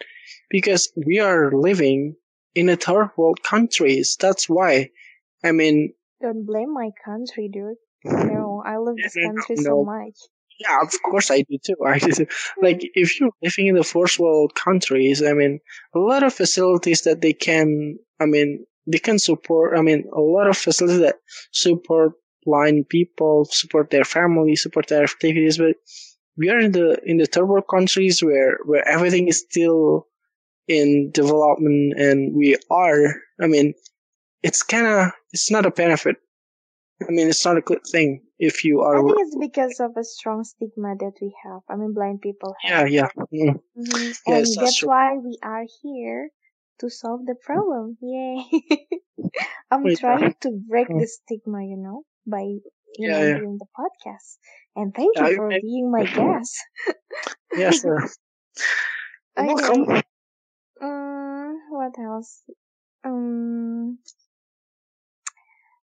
Because 0.50 0.92
we 1.06 1.20
are 1.20 1.52
living 1.52 2.16
in 2.56 2.70
a 2.70 2.76
third 2.78 3.12
world 3.18 3.44
countries. 3.44 4.18
That's 4.20 4.50
why. 4.50 4.90
I 5.44 5.52
mean, 5.52 5.94
Don't 6.22 6.46
blame 6.46 6.74
my 6.74 6.90
country, 7.04 7.50
dude. 7.52 7.78
No, 8.06 8.64
I 8.66 8.78
love 8.78 8.96
this 8.96 9.14
country 9.14 9.56
no. 9.58 9.64
so 9.64 9.84
much. 9.84 10.16
yeah, 10.60 10.80
of 10.82 10.94
course 11.04 11.32
I 11.32 11.42
do 11.42 11.58
too. 11.64 11.76
I 11.86 12.00
do. 12.00 12.12
too. 12.12 12.28
Hmm. 12.56 12.66
Like, 12.66 12.82
if 12.94 13.20
you're 13.20 13.32
living 13.42 13.68
in 13.68 13.76
the 13.76 13.84
first 13.84 14.20
world 14.20 14.56
countries, 14.56 15.22
I 15.24 15.34
mean, 15.34 15.60
a 15.96 16.00
lot 16.00 16.24
of 16.24 16.34
facilities 16.34 17.02
that 17.04 17.22
they 17.22 17.34
can, 17.34 17.98
I 18.20 18.26
mean, 18.26 18.66
they 18.88 19.00
can 19.00 19.20
support, 19.20 19.78
I 19.78 19.82
mean, 19.82 20.06
a 20.14 20.22
lot 20.22 20.48
of 20.48 20.58
facilities 20.58 21.02
that 21.02 21.18
support 21.52 22.14
blind 22.46 22.90
people, 22.90 23.46
support 23.46 23.90
their 23.90 24.06
family, 24.06 24.56
support 24.56 24.88
their 24.88 25.04
activities, 25.04 25.58
but 25.58 25.76
we 26.38 26.50
are 26.50 26.60
in 26.60 26.72
the, 26.72 26.98
in 27.06 27.18
the 27.18 27.26
third 27.26 27.46
world 27.46 27.66
countries 27.70 28.24
where, 28.24 28.58
where 28.66 28.88
everything 28.88 29.28
is 29.28 29.40
still 29.40 30.08
in 30.68 31.12
development 31.12 32.00
and 32.00 32.34
we 32.36 32.56
are, 32.72 33.16
I 33.42 33.48
mean, 33.48 33.74
it's 34.44 34.64
kinda, 34.64 35.14
it's 35.34 35.52
not 35.52 35.66
a 35.66 35.72
benefit. 35.72 36.18
I 37.02 37.12
mean, 37.12 37.28
it's 37.28 37.46
not 37.46 37.58
a 37.58 37.62
good 37.62 37.84
thing 37.92 38.24
if 38.40 38.64
you 38.64 38.82
are. 38.82 38.98
I 38.98 39.02
think 39.04 39.18
it's 39.20 39.36
because 39.38 39.80
of 39.80 39.98
a 39.98 40.04
strong 40.04 40.44
stigma 40.44 40.96
that 41.00 41.14
we 41.22 41.36
have. 41.44 41.62
I 41.70 41.76
mean, 41.76 41.94
blind 41.94 42.22
people 42.22 42.56
yeah, 42.64 42.80
have. 42.80 42.90
yeah. 42.90 43.08
mm. 43.34 43.60
Mhm. 43.78 44.18
Yes, 44.28 44.56
and 44.56 44.58
that's 44.58 44.78
true. 44.78 44.90
why 44.90 45.18
we 45.18 45.38
are 45.44 45.66
here 45.82 46.30
to 46.80 46.90
solve 46.90 47.26
the 47.26 47.36
problem. 47.36 47.98
Yay! 48.02 48.46
I'm 49.72 49.84
Wait, 49.84 50.04
uh, 50.04 50.18
trying 50.18 50.34
to 50.42 50.52
break 50.52 50.88
hmm. 50.88 51.00
the 51.00 51.08
stigma, 51.08 51.64
you 51.66 51.78
know, 51.78 52.04
by 52.26 52.42
you 52.42 52.62
Yeah, 52.98 53.20
know 53.20 53.28
yeah. 53.28 53.40
doing 53.40 53.58
the 53.60 53.68
podcast. 53.78 54.38
And 54.76 54.94
thank 54.94 55.16
Yeah, 55.16 55.28
you 55.28 55.36
for 55.36 55.54
I- 55.54 55.60
being 55.62 55.92
my 55.92 56.04
guest. 56.20 56.56
Yeah, 57.56 57.72
sure. 57.72 58.08
Okay. 59.38 59.56
welcome. 59.56 60.02
Um, 60.82 61.60
what 61.70 61.98
else? 62.00 62.44
Um. 63.04 64.00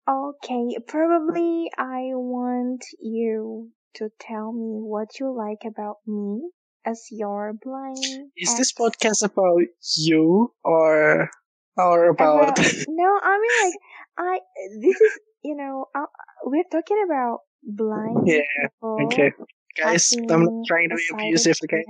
Okay, 0.08 0.78
probably 0.88 1.70
I 1.78 2.12
want 2.16 2.84
you 3.00 3.72
to 3.96 4.10
tell 4.20 4.52
me 4.54 4.80
what 4.82 5.20
you 5.20 5.36
like 5.36 5.64
about 5.66 5.98
me 6.08 6.50
as 6.86 7.08
your 7.12 7.54
blind. 7.54 8.32
Is 8.38 8.56
this 8.58 8.74
podcast 8.74 9.24
about 9.24 9.62
you 9.98 10.54
or 10.64 11.30
or 11.78 12.06
about? 12.10 12.58
About- 12.58 12.58
no, 12.88 13.20
I 13.22 13.40
mean 13.40 13.56
like 13.72 13.80
I. 14.18 14.40
This 14.82 15.00
is 15.02 15.20
you 15.44 15.56
know 15.56 15.88
uh, 15.94 16.06
we're 16.46 16.64
talking 16.72 17.04
about 17.06 17.40
blind 17.64 18.28
Yeah, 18.28 18.42
people. 18.62 19.08
okay, 19.12 19.32
guys, 19.78 20.14
I'm 20.30 20.44
not 20.46 20.54
trying 20.66 20.90
to 20.90 20.96
be 20.96 21.08
abusive. 21.14 21.58
Okay. 21.64 21.86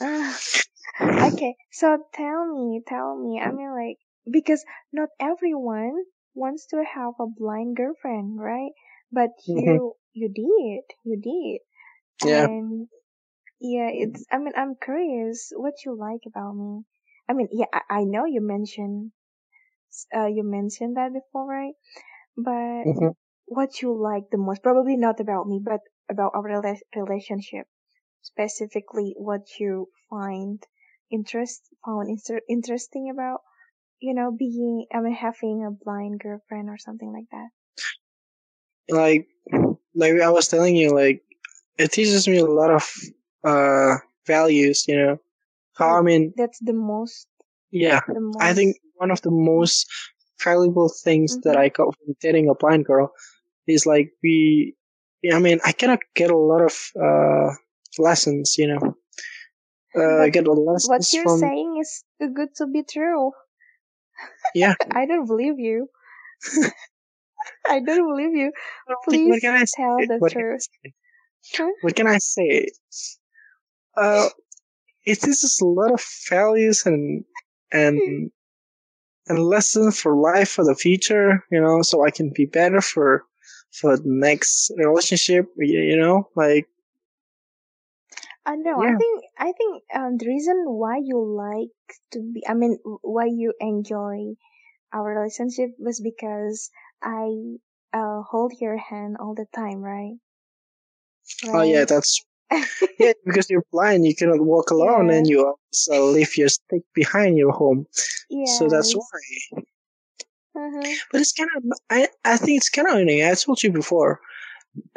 Okay, 1.00 1.56
so 1.70 1.98
tell 2.14 2.46
me, 2.46 2.82
tell 2.86 3.16
me. 3.16 3.40
I 3.40 3.50
mean, 3.52 3.70
like, 3.72 3.96
because 4.30 4.64
not 4.92 5.08
everyone 5.20 6.04
wants 6.40 6.66
to 6.68 6.84
have 6.84 7.14
a 7.20 7.26
blind 7.28 7.76
girlfriend, 7.76 8.40
right? 8.40 8.72
But 9.12 9.30
Mhm. 9.48 9.78
you, 9.78 9.96
you 10.14 10.28
did, 10.28 10.84
you 11.04 11.16
did. 11.20 11.60
Yeah. 12.22 12.48
And 12.48 12.88
yeah, 13.60 13.90
it's. 13.92 14.24
I 14.32 14.38
mean, 14.38 14.54
I'm 14.56 14.76
curious 14.76 15.52
what 15.56 15.74
you 15.84 15.96
like 15.96 16.22
about 16.26 16.54
me. 16.54 16.84
I 17.28 17.34
mean, 17.34 17.48
yeah, 17.52 17.66
I, 17.72 17.82
I 18.00 18.04
know 18.04 18.24
you 18.26 18.40
mentioned, 18.42 19.12
uh, 20.14 20.26
you 20.26 20.42
mentioned 20.44 20.96
that 20.96 21.12
before, 21.12 21.46
right? 21.46 21.74
But 22.36 22.84
Mhm. 22.84 23.12
what 23.46 23.82
you 23.82 23.94
like 23.94 24.30
the 24.30 24.38
most? 24.38 24.62
Probably 24.62 24.96
not 24.96 25.20
about 25.20 25.46
me, 25.48 25.60
but 25.64 25.80
about 26.10 26.32
our 26.34 26.42
rela- 26.44 26.80
relationship. 26.96 27.66
Specifically, 28.22 29.14
what 29.18 29.58
you 29.60 29.88
find 30.10 30.62
interest 31.10 31.62
found 31.84 32.08
inter- 32.10 32.42
interesting 32.48 33.10
about, 33.10 33.40
you 34.00 34.14
know, 34.14 34.30
being. 34.32 34.86
I 34.92 35.00
mean, 35.00 35.14
having 35.14 35.64
a 35.64 35.70
blind 35.70 36.20
girlfriend 36.20 36.68
or 36.68 36.78
something 36.78 37.12
like 37.12 37.28
that. 37.32 37.48
Like, 38.88 39.28
like 39.94 40.20
I 40.20 40.30
was 40.30 40.48
telling 40.48 40.76
you, 40.76 40.90
like 40.94 41.22
it 41.78 41.92
teaches 41.92 42.28
me 42.28 42.38
a 42.38 42.46
lot 42.46 42.70
of 42.70 42.88
uh 43.44 43.96
values. 44.26 44.86
You 44.88 44.96
know, 44.96 45.18
how 45.74 45.96
I 45.98 46.02
mean, 46.02 46.34
That's 46.36 46.58
the 46.60 46.72
most. 46.72 47.28
yeah, 47.70 48.00
The 48.06 48.20
most. 48.20 48.40
I 48.40 48.54
think 48.54 48.76
one 48.94 49.10
of 49.10 49.22
the 49.22 49.30
most 49.30 49.86
valuable 50.42 50.88
things 50.88 51.38
that 51.44 51.56
Mhm. 51.56 51.58
I 51.58 51.68
got 51.68 51.94
from 51.96 52.16
dating 52.20 52.48
a 52.48 52.54
blind 52.54 52.84
girl 52.86 53.12
is 53.66 53.86
like 53.86 54.12
we. 54.22 54.74
I 55.32 55.38
mean, 55.38 55.60
I 55.64 55.72
cannot 55.72 56.00
get 56.14 56.30
a 56.30 56.36
lot 56.36 56.62
of 56.62 56.74
uh 57.00 57.54
lessons. 57.98 58.56
You 58.58 58.68
know, 58.68 58.96
uh, 59.96 60.22
I 60.22 60.28
get 60.30 60.46
a 60.46 60.52
lessons 60.52 60.90
What 60.90 61.12
you're 61.12 61.26
from 61.26 61.40
saying 61.40 61.78
is 61.78 62.04
too 62.20 62.28
good 62.30 62.54
to 62.56 62.66
be 62.66 62.82
true. 62.82 63.32
Yeah. 64.54 64.74
I 64.92 65.06
don't 65.06 65.26
believe 65.26 65.58
you. 65.58 65.88
I 67.68 67.80
don't 67.80 68.06
believe 68.10 68.34
you. 68.34 68.52
Please 69.04 69.30
what 69.30 69.40
can 69.40 69.54
I 69.54 69.64
say? 69.64 69.72
tell 69.76 69.96
the 69.98 70.16
What 70.18 70.32
truth. 70.32 70.66
Huh? 71.54 71.70
What 71.82 71.96
can 71.96 72.06
I 72.06 72.18
say? 72.18 72.68
Uh, 73.96 74.28
it 75.04 75.20
teaches 75.20 75.58
a 75.62 75.66
lot 75.66 75.92
of 75.92 76.04
values 76.28 76.84
and 76.86 77.24
and 77.72 78.30
and 79.26 79.38
lessons 79.38 80.00
for 80.00 80.14
life 80.16 80.50
for 80.50 80.64
the 80.64 80.74
future. 80.74 81.44
You 81.50 81.60
know, 81.60 81.82
so 81.82 82.04
I 82.04 82.10
can 82.10 82.32
be 82.34 82.46
better 82.46 82.80
for 82.80 83.24
for 83.72 83.96
the 83.96 84.02
next 84.06 84.70
relationship. 84.76 85.46
You 85.56 85.96
know, 85.96 86.28
like 86.36 86.66
Uh, 88.50 88.56
no, 88.56 88.82
I 88.82 88.92
think 88.94 89.24
I 89.38 89.52
think 89.52 89.84
um, 89.94 90.18
the 90.18 90.26
reason 90.26 90.64
why 90.66 90.98
you 90.98 91.18
like 91.24 91.70
to 92.12 92.20
be, 92.20 92.42
I 92.48 92.54
mean, 92.54 92.78
why 93.02 93.26
you 93.26 93.54
enjoy 93.60 94.34
our 94.92 95.04
relationship 95.04 95.70
was 95.78 96.00
because 96.00 96.70
I 97.02 97.58
uh, 97.92 98.22
hold 98.22 98.52
your 98.60 98.76
hand 98.78 99.18
all 99.20 99.34
the 99.34 99.46
time, 99.54 99.80
right? 99.80 100.18
oh 101.52 101.62
yeah, 101.62 101.84
that's 101.84 102.24
yeah 102.98 103.12
because 103.24 103.50
you're 103.50 103.64
blind, 103.72 104.06
you 104.06 104.14
cannot 104.14 104.40
walk 104.40 104.70
alone, 104.70 105.08
Yeah. 105.08 105.16
and 105.16 105.28
you 105.28 105.46
also 105.46 106.04
leave 106.06 106.36
your 106.36 106.48
stick 106.48 106.82
behind 106.94 107.36
your 107.38 107.52
home. 107.52 107.86
Yeah, 108.30 108.46
So 108.46 108.68
that's 108.68 108.94
why. 108.94 109.62
Mhm. 110.56 111.00
But 111.12 111.20
it's 111.20 111.32
kind 111.32 111.50
of 111.56 111.64
I 111.90 112.08
I 112.24 112.36
think 112.36 112.58
it's 112.58 112.70
kind 112.70 112.88
of 112.88 112.94
annoying. 112.96 113.24
I 113.24 113.34
told 113.34 113.62
you 113.62 113.72
before, 113.72 114.20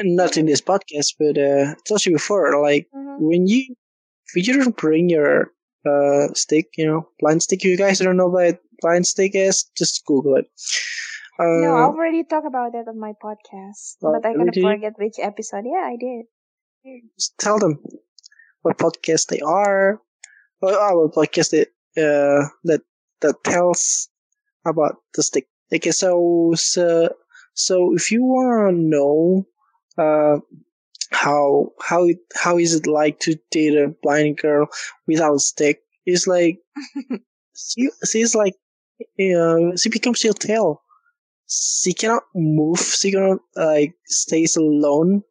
not 0.01 0.37
in 0.37 0.45
this 0.45 0.61
podcast, 0.61 1.15
but 1.19 1.37
uh, 1.37 1.71
I 1.71 1.75
told 1.87 2.05
you 2.05 2.13
before, 2.13 2.61
like 2.61 2.87
Mhm. 2.95 3.19
when 3.19 3.47
you 3.47 3.75
if 4.35 4.47
you 4.47 4.53
don't 4.53 4.75
bring 4.77 5.09
your 5.09 5.51
uh 5.85 6.33
stick, 6.33 6.69
you 6.77 6.85
know, 6.87 7.09
blind 7.19 7.43
stick. 7.43 7.59
If 7.63 7.71
You 7.71 7.77
guys 7.77 7.99
don't 7.99 8.17
know 8.17 8.27
what 8.29 8.59
blind 8.81 9.05
stick 9.07 9.31
is? 9.35 9.65
Just 9.77 10.05
Google 10.05 10.35
it. 10.37 10.45
Uh, 11.39 11.61
No, 11.65 11.75
I 11.75 11.83
already 11.89 12.23
talked 12.23 12.47
about 12.47 12.73
that 12.73 12.87
on 12.87 12.99
my 12.99 13.13
podcast, 13.21 13.97
Oh, 14.03 14.13
but 14.13 14.25
I 14.25 14.29
really? 14.29 14.37
kind 14.37 14.49
of 14.49 14.53
Did 14.53 14.61
you? 14.61 14.69
forget 14.69 14.93
which 14.97 15.17
episode. 15.19 15.65
Yeah, 15.65 15.85
I 15.89 15.95
did. 15.99 16.25
just 17.17 17.37
tell 17.39 17.57
them 17.59 17.79
what 18.61 18.77
podcast 18.77 19.27
they 19.27 19.39
are. 19.41 19.99
What, 20.59 20.75
oh, 20.77 21.07
what 21.09 21.13
podcast 21.15 21.49
they, 21.51 21.65
uh, 22.01 22.47
that 22.65 22.81
that 23.21 23.35
tells 23.43 24.09
about 24.65 24.97
the 25.15 25.23
stick. 25.23 25.47
Okay, 25.73 25.91
so 25.91 26.53
so 26.55 27.09
so 27.55 27.93
if 27.95 28.11
you 28.11 28.23
want 28.23 28.75
to 28.75 28.81
know 28.81 29.45
uh 29.97 30.37
how 31.11 31.71
how 31.81 32.05
it, 32.05 32.17
how 32.35 32.57
is 32.57 32.73
it 32.73 32.87
like 32.87 33.19
to 33.19 33.35
date 33.51 33.77
a 33.77 33.93
blind 34.01 34.37
girl 34.37 34.67
without 35.07 35.35
a 35.35 35.39
stick? 35.39 35.81
It's 36.05 36.27
like 36.27 36.59
she 37.55 37.89
she's 38.09 38.35
like 38.35 38.55
uh, 39.19 39.75
she 39.77 39.89
becomes 39.89 40.23
your 40.23 40.33
tail. 40.33 40.81
She 41.49 41.93
cannot 41.93 42.23
move. 42.33 42.79
She 42.79 43.11
cannot 43.11 43.39
like 43.55 43.93
stays 44.05 44.55
alone. 44.55 45.23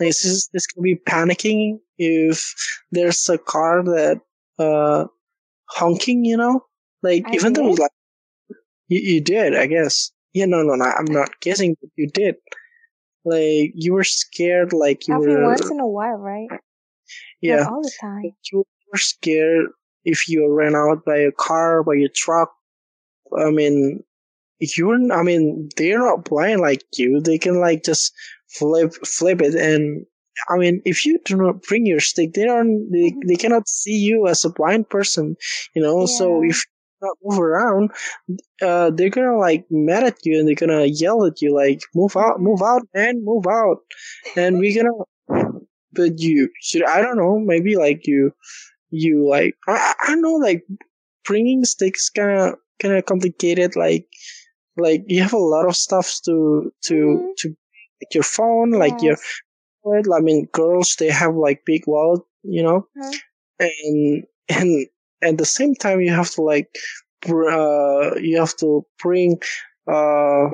Like 0.00 0.14
she's, 0.14 0.48
she's 0.52 0.66
gonna 0.66 0.82
be 0.82 0.96
panicking 0.96 1.78
if 1.96 2.54
there's 2.90 3.28
a 3.28 3.38
car 3.38 3.82
that 3.84 4.20
uh 4.58 5.06
honking. 5.68 6.24
You 6.24 6.36
know, 6.36 6.64
like 7.02 7.24
I 7.26 7.34
even 7.34 7.52
though 7.52 7.70
did? 7.70 7.78
like 7.78 7.92
you, 8.88 9.00
you 9.00 9.20
did, 9.20 9.56
I 9.56 9.66
guess. 9.66 10.10
Yeah, 10.32 10.46
no, 10.46 10.62
no, 10.62 10.74
no. 10.74 10.84
I'm 10.84 11.06
not 11.06 11.40
guessing, 11.40 11.76
but 11.80 11.90
you 11.96 12.08
did. 12.08 12.36
Like 13.24 13.72
you 13.74 13.92
were 13.94 14.04
scared. 14.04 14.72
Like 14.72 15.06
you 15.08 15.14
Every 15.14 15.34
were. 15.36 15.44
once 15.48 15.70
in 15.70 15.80
a 15.80 15.86
while, 15.86 16.16
right? 16.16 16.48
yeah, 17.40 17.56
Not 17.64 17.72
all 17.72 17.82
the 17.82 17.92
time. 18.00 18.32
you 18.52 18.64
were 18.92 18.98
scared 18.98 19.66
if 20.04 20.28
you 20.28 20.50
ran 20.52 20.74
out 20.74 21.04
by 21.04 21.16
a 21.18 21.32
car, 21.32 21.82
by 21.82 21.96
a 21.96 22.08
truck. 22.08 22.52
I 23.38 23.50
mean, 23.50 24.02
you're, 24.60 25.12
I 25.12 25.22
mean, 25.22 25.68
they're 25.76 25.98
not 25.98 26.24
blind 26.24 26.60
like 26.60 26.82
you. 26.96 27.20
They 27.20 27.38
can 27.38 27.60
like 27.60 27.84
just 27.84 28.12
flip, 28.48 28.92
flip 29.06 29.40
it. 29.40 29.54
And 29.54 30.04
I 30.48 30.56
mean, 30.56 30.80
if 30.84 31.04
you 31.06 31.18
do 31.24 31.36
not 31.36 31.62
bring 31.62 31.86
your 31.86 32.00
stick, 32.00 32.32
they 32.32 32.44
don't, 32.44 32.90
they, 32.90 33.10
Mhm. 33.12 33.28
they 33.28 33.36
cannot 33.36 33.68
see 33.68 33.96
you 33.96 34.26
as 34.26 34.44
a 34.44 34.50
blind 34.50 34.88
person, 34.88 35.36
you 35.74 35.82
know? 35.82 36.06
So 36.06 36.42
if 36.42 36.64
not 37.02 37.16
move 37.22 37.40
around, 37.40 37.90
uh, 38.62 38.90
they're 38.90 39.10
gonna 39.10 39.38
like 39.38 39.66
mad 39.70 40.04
at 40.04 40.18
you 40.24 40.38
and 40.38 40.48
they're 40.48 40.54
gonna 40.54 40.86
yell 40.86 41.24
at 41.26 41.40
you 41.42 41.54
like, 41.54 41.82
move 41.94 42.16
out, 42.16 42.40
move 42.40 42.62
out, 42.62 42.82
man, 42.94 43.24
move 43.24 43.46
out. 43.48 43.78
And 44.36 44.58
we're 44.58 44.82
gonna, 44.82 44.96
but 45.92 46.18
you 46.20 46.50
should, 46.62 46.84
I 46.84 47.02
don't 47.02 47.16
know, 47.16 47.38
maybe 47.38 47.76
like 47.76 48.06
you, 48.06 48.32
you 48.90 49.28
like, 49.28 49.56
I, 49.68 49.94
I 50.02 50.06
don't 50.08 50.22
know, 50.22 50.34
like 50.36 50.64
bringing 51.24 51.64
sticks 51.64 52.10
kind 52.10 52.38
of, 52.40 52.54
kind 52.80 52.94
of 52.96 53.06
complicated, 53.06 53.76
like, 53.76 54.06
like 54.76 55.04
you 55.08 55.22
have 55.22 55.32
a 55.34 55.38
lot 55.38 55.68
of 55.68 55.76
stuff 55.76 56.20
to 56.24 56.72
to 56.84 56.94
Mhm. 56.94 57.36
to 57.38 57.48
like 58.02 58.14
your 58.14 58.22
phone 58.24 58.70
like 58.72 59.02
your 59.02 59.16
i 59.86 60.20
mean 60.20 60.46
girls 60.52 60.96
they 60.98 61.08
have 61.10 61.34
like 61.34 61.62
big 61.64 61.82
wallet 61.86 62.22
you 62.42 62.62
know 62.62 62.86
Mhm. 62.96 63.20
and 63.60 64.24
and 64.48 64.86
at 65.22 65.38
the 65.38 65.44
same 65.46 65.74
time 65.74 66.00
you 66.00 66.12
have 66.12 66.30
to 66.30 66.42
like 66.42 66.68
br- 67.26 67.48
uh 67.50 68.14
you 68.16 68.38
have 68.38 68.56
to 68.56 68.84
bring 69.02 69.38
uh 69.90 70.46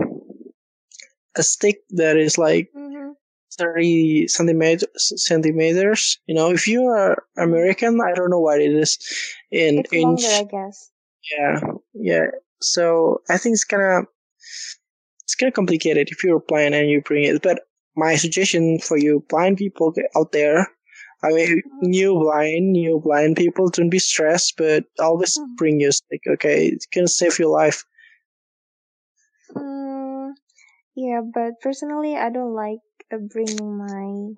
a 1.36 1.42
stick 1.42 1.78
that 1.90 2.16
is 2.16 2.38
like 2.38 2.70
Mhm. 2.74 3.14
30 3.58 4.28
centimeters 4.28 5.12
centimeters 5.16 6.18
you 6.26 6.34
know 6.34 6.50
if 6.50 6.66
you 6.68 6.84
are 6.86 7.24
american 7.38 8.00
i 8.00 8.12
don't 8.14 8.30
know 8.30 8.40
what 8.40 8.60
it 8.60 8.70
is 8.72 8.98
in 9.50 9.78
It's 9.80 9.92
inch 9.92 10.22
longer, 10.22 10.28
I 10.28 10.44
guess. 10.44 10.90
yeah 11.32 11.60
yeah 11.94 12.26
so 12.60 13.20
i 13.30 13.38
think 13.38 13.54
it's 13.54 13.64
kind 13.64 13.82
of 13.82 14.04
it's 15.24 15.34
kind 15.34 15.48
of 15.48 15.54
complicated 15.54 16.08
if 16.10 16.22
you're 16.22 16.40
blind 16.40 16.74
and 16.74 16.88
you 16.88 17.00
bring 17.02 17.24
it. 17.24 17.42
But 17.42 17.62
my 17.96 18.14
suggestion 18.16 18.78
for 18.78 18.96
you 18.96 19.24
blind 19.28 19.56
people 19.56 19.92
out 20.16 20.30
there, 20.32 20.68
I 21.26 21.32
mean, 21.34 21.62
new 21.82 22.14
blind, 22.14 22.72
new 22.72 23.00
blind 23.00 23.36
people, 23.36 23.68
don't 23.70 23.90
be 23.90 23.98
stressed, 23.98 24.56
but 24.56 24.84
always 24.98 25.40
Mhm. 25.40 25.56
bring 25.56 25.80
your 25.80 25.92
stick. 25.92 26.22
Okay, 26.26 26.68
It 26.68 26.86
gonna 26.94 27.08
save 27.08 27.38
your 27.38 27.50
life. 27.50 27.84
Mm, 29.56 30.34
yeah, 30.94 31.20
but 31.22 31.60
personally, 31.60 32.16
I 32.16 32.30
don't 32.30 32.54
like 32.54 32.80
uh, 33.12 33.18
bringing 33.18 33.76
my 33.78 34.34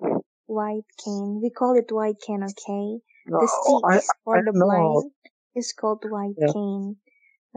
white 0.47 0.85
cane. 1.03 1.39
We 1.41 1.49
call 1.51 1.75
it 1.75 1.91
white 1.91 2.19
cane, 2.25 2.43
okay? 2.43 3.01
No, 3.25 3.39
The 3.39 3.47
stick 3.47 3.85
I 3.89 4.01
for 4.23 4.37
I 4.37 4.41
the 4.41 4.53
know. 4.53 5.03
blind 5.03 5.11
is 5.55 5.73
called 5.73 6.03
white 6.09 6.37
Yeah. 6.37 6.53
cane. 6.53 6.97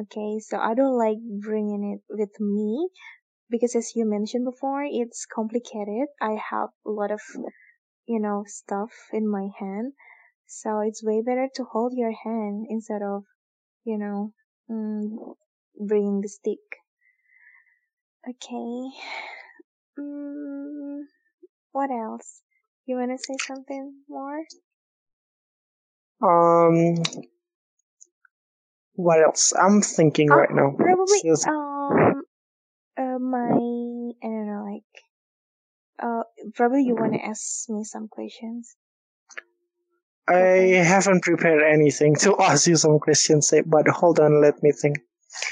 Okay, 0.01 0.39
so 0.41 0.59
I 0.59 0.75
don't 0.75 0.99
like 0.99 1.19
bringing 1.41 1.83
it 1.95 2.03
with 2.09 2.39
me 2.41 2.89
because, 3.51 3.75
as 3.77 3.95
you 3.97 4.05
mentioned 4.07 4.45
before, 4.45 4.85
it's 4.85 5.27
complicated. 5.27 6.09
I 6.21 6.35
have 6.51 6.71
a 6.87 6.91
lot 6.91 7.11
of, 7.13 7.21
you 8.07 8.21
know, 8.21 8.45
stuff 8.47 8.91
in 9.13 9.29
my 9.29 9.49
hand, 9.59 9.93
so 10.47 10.81
it's 10.81 11.03
way 11.05 11.23
better 11.23 11.49
to 11.57 11.65
hold 11.65 11.93
your 11.95 12.13
hand 12.13 12.67
instead 12.69 13.03
of, 13.03 13.25
you 13.85 13.99
know, 13.99 14.33
mm, 14.71 15.37
bringing 15.79 16.21
the 16.21 16.29
stick. 16.29 16.61
Okay. 18.29 18.91
Mm, 19.99 21.03
what 21.73 21.91
else? 21.91 22.43
You 22.87 22.97
wanna 22.97 23.19
say 23.19 23.37
something 23.47 24.03
more? 24.09 24.45
Um, 26.23 27.03
what 28.95 29.21
else? 29.23 29.53
I'm 29.55 29.81
thinking 29.83 30.31
Uh, 30.31 30.37
right 30.37 30.51
now. 30.51 30.71
Probably, 30.77 31.23
um, 31.47 32.23
uh, 32.97 33.19
my, 33.19 33.51
I 33.51 34.29
don't 34.29 34.47
know, 34.47 34.65
like, 34.65 35.05
probably 36.55 36.85
you 36.85 36.97
wanna 36.97 37.19
ask 37.19 37.69
me 37.69 37.85
some 37.85 38.09
questions. 38.09 38.77
I 40.29 40.83
haven't 40.85 41.23
prepared 41.23 41.63
anything 41.63 42.15
to 42.17 42.37
ask 42.41 42.67
you 42.67 42.77
some 42.77 42.99
questions, 42.99 43.53
eh, 43.53 43.63
but 43.67 43.89
hold 43.89 44.19
on, 44.21 44.41
let 44.41 44.63
me 44.63 44.73
think. 44.73 44.99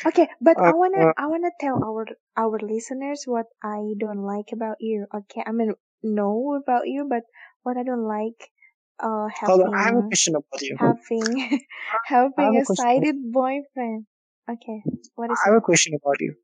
Okay, 0.07 0.29
but 0.41 0.59
I 0.65 0.73
Uh, 0.73 0.73
wanna 0.75 1.03
uh, 1.03 1.13
I 1.17 1.27
wanna 1.27 1.51
tell 1.61 1.79
our 1.83 2.07
our 2.37 2.59
listeners 2.59 3.25
what 3.27 3.47
I 3.63 3.95
don't 3.99 4.23
like 4.25 4.53
about 4.53 4.77
you. 4.81 5.07
Okay, 5.15 5.43
I 5.47 5.53
mean 5.53 5.75
know 6.03 6.55
about 6.55 6.87
you, 6.89 7.07
but 7.09 7.25
what 7.63 7.77
I 7.77 7.83
don't 7.83 8.07
like 8.07 8.51
uh 8.99 9.29
hold 9.45 9.61
on, 9.63 9.71
I 9.75 9.83
have 9.85 9.97
a 9.97 10.03
question 10.03 10.35
about 10.37 10.61
you. 10.63 10.79
having 10.79 11.61
I 12.39 12.43
having 12.43 12.57
a 12.57 12.61
a 12.61 12.65
sighted 12.65 13.17
boyfriend. 13.33 14.07
Okay, 14.51 14.85
what 15.15 15.31
is 15.31 15.45
I 15.45 15.49
have 15.49 15.55
it? 15.55 15.59
a 15.59 15.61
question 15.61 15.95
about 15.95 16.17
you. 16.21 16.35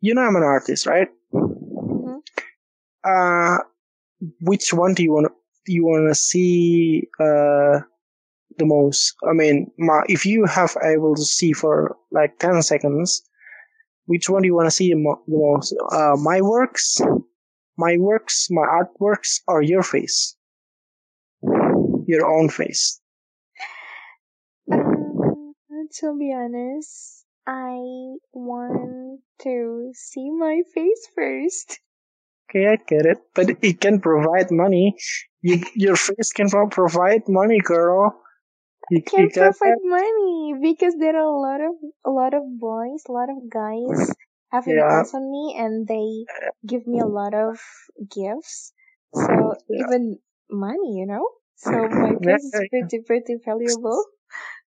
You 0.00 0.14
know 0.14 0.22
I'm 0.22 0.36
an 0.36 0.42
artist, 0.42 0.86
right? 0.86 1.08
hmm 1.90 2.18
Uh, 3.04 3.58
which 4.40 4.72
one 4.72 4.94
do 4.94 5.02
you 5.02 5.12
want? 5.12 5.32
You 5.66 5.84
want 5.84 6.08
to 6.08 6.14
see 6.14 7.08
uh 7.20 7.80
the 8.58 8.66
most? 8.66 9.14
I 9.28 9.32
mean, 9.32 9.70
my, 9.78 10.02
if 10.08 10.26
you 10.26 10.44
have 10.44 10.76
able 10.82 11.14
to 11.14 11.24
see 11.24 11.52
for 11.52 11.96
like 12.10 12.38
ten 12.38 12.62
seconds, 12.62 13.22
which 14.06 14.28
one 14.28 14.42
do 14.42 14.46
you 14.46 14.54
want 14.54 14.66
to 14.66 14.70
see 14.70 14.92
the 14.92 15.16
most? 15.28 15.74
Uh, 15.90 16.16
my 16.16 16.40
works, 16.40 17.00
my 17.76 17.96
works, 17.98 18.48
my 18.50 18.62
artworks, 18.62 19.40
or 19.48 19.62
your 19.62 19.82
face, 19.82 20.36
your 22.06 22.26
own 22.26 22.48
face? 22.48 23.00
Um, 24.70 25.54
to 26.00 26.18
be 26.18 26.32
honest, 26.34 27.24
I 27.46 27.78
want 28.32 29.20
to 29.42 29.90
see 29.94 30.30
my 30.30 30.62
face 30.74 31.08
first. 31.14 31.80
Okay, 32.52 32.66
I 32.68 32.76
get 32.76 33.06
it, 33.06 33.18
but 33.34 33.50
it 33.62 33.80
can 33.80 34.00
provide 34.00 34.50
money. 34.50 34.96
You, 35.42 35.62
your 35.74 35.96
face 35.96 36.32
can 36.32 36.48
provide 36.70 37.22
money, 37.28 37.60
girl. 37.60 38.20
You, 38.90 39.02
you 39.16 39.28
Can 39.28 39.30
provide 39.30 39.56
that? 39.64 39.78
money 39.82 40.54
because 40.60 40.96
there 40.96 41.16
are 41.16 41.24
a 41.34 41.38
lot 41.38 41.60
of 41.60 41.74
a 42.04 42.10
lot 42.10 42.34
of 42.34 42.42
boys, 42.58 43.04
a 43.08 43.12
lot 43.12 43.28
of 43.30 43.48
guys 43.48 44.16
having 44.50 44.78
Yeah, 44.78 44.84
eyes 44.84 45.14
on 45.14 45.30
me, 45.30 45.56
and 45.58 45.86
they 45.86 46.26
give 46.66 46.86
me 46.86 47.00
a 47.00 47.06
lot 47.06 47.34
of 47.34 47.60
gifts. 48.10 48.72
So 49.12 49.54
yeah, 49.68 49.86
even 49.86 50.18
money, 50.50 50.98
you 50.98 51.06
know. 51.06 51.28
So 51.56 51.88
my 51.88 52.16
face 52.24 52.44
is 52.44 52.62
pretty 52.70 53.00
pretty 53.02 53.36
valuable. 53.44 54.04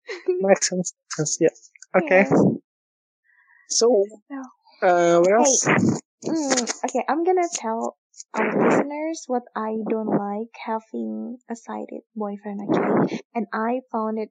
Makes 0.40 0.68
sense. 0.68 0.94
Yeah. 1.40 1.48
Okay. 1.96 2.26
yeah. 2.30 2.48
So, 3.68 4.06
uh, 4.82 5.18
what 5.20 5.32
hey, 5.36 5.56
else? 5.56 5.66
Mm, 6.24 6.84
okay, 6.84 7.04
I'm 7.08 7.24
gonna 7.24 7.48
tell 7.54 7.96
our 8.34 8.50
listeners 8.68 9.24
what 9.28 9.42
I 9.54 9.76
don't 9.88 10.08
like 10.10 10.50
having 10.64 11.38
a 11.50 11.54
sighted 11.56 12.02
boyfriend. 12.16 12.60
Okay, 12.68 13.20
and 13.34 13.46
I 13.52 13.80
found 13.92 14.18
it 14.18 14.30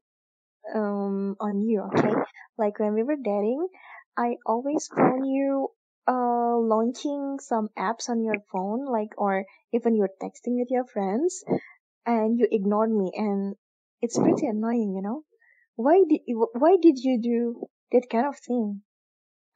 um 0.75 1.35
on 1.39 1.61
you. 1.61 1.81
Okay, 1.93 2.13
like 2.57 2.79
when 2.79 2.93
we 2.95 3.03
were 3.03 3.17
dating, 3.17 3.67
I 4.17 4.37
always 4.45 4.87
found 4.87 5.27
you 5.27 5.69
uh 6.07 6.57
launching 6.57 7.39
some 7.41 7.69
apps 7.77 8.09
on 8.09 8.23
your 8.23 8.39
phone, 8.51 8.85
like 8.85 9.13
or 9.17 9.45
even 9.73 9.95
you're 9.95 10.15
texting 10.23 10.57
with 10.59 10.69
your 10.71 10.85
friends, 10.85 11.43
and 12.05 12.39
you 12.39 12.47
ignored 12.51 12.91
me, 12.91 13.11
and 13.15 13.55
it's 14.01 14.17
pretty 14.19 14.47
annoying, 14.47 14.93
you 14.95 15.01
know. 15.03 15.23
Why 15.75 16.03
did 16.09 16.21
you, 16.27 16.47
why 16.53 16.77
did 16.81 16.99
you 16.99 17.19
do 17.21 17.67
that 17.91 18.07
kind 18.11 18.27
of 18.27 18.37
thing? 18.39 18.83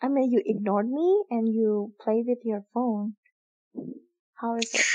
I 0.02 0.08
mean, 0.08 0.32
you 0.32 0.42
ignored 0.46 0.90
me 0.90 1.24
and 1.30 1.48
you 1.48 1.94
played 2.02 2.26
with 2.28 2.40
your 2.44 2.66
phone. 2.74 3.16
How 4.36 4.56
is 4.58 4.72
it? 4.74 4.86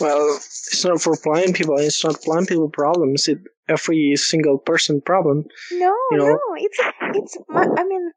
Well, 0.00 0.36
it's 0.36 0.84
not 0.84 1.00
for 1.00 1.16
blind 1.22 1.54
people. 1.54 1.78
It's 1.78 2.04
not 2.04 2.22
blind 2.24 2.48
people 2.48 2.68
problems. 2.68 3.28
It's 3.28 3.40
every 3.68 4.16
single 4.16 4.58
person 4.58 5.00
problem. 5.00 5.44
No, 5.72 5.94
You 6.10 6.18
know. 6.18 6.26
no, 6.26 6.40
it's 6.56 6.78
it's 7.14 7.38
my, 7.48 7.66
I 7.76 7.84
mean, 7.84 8.12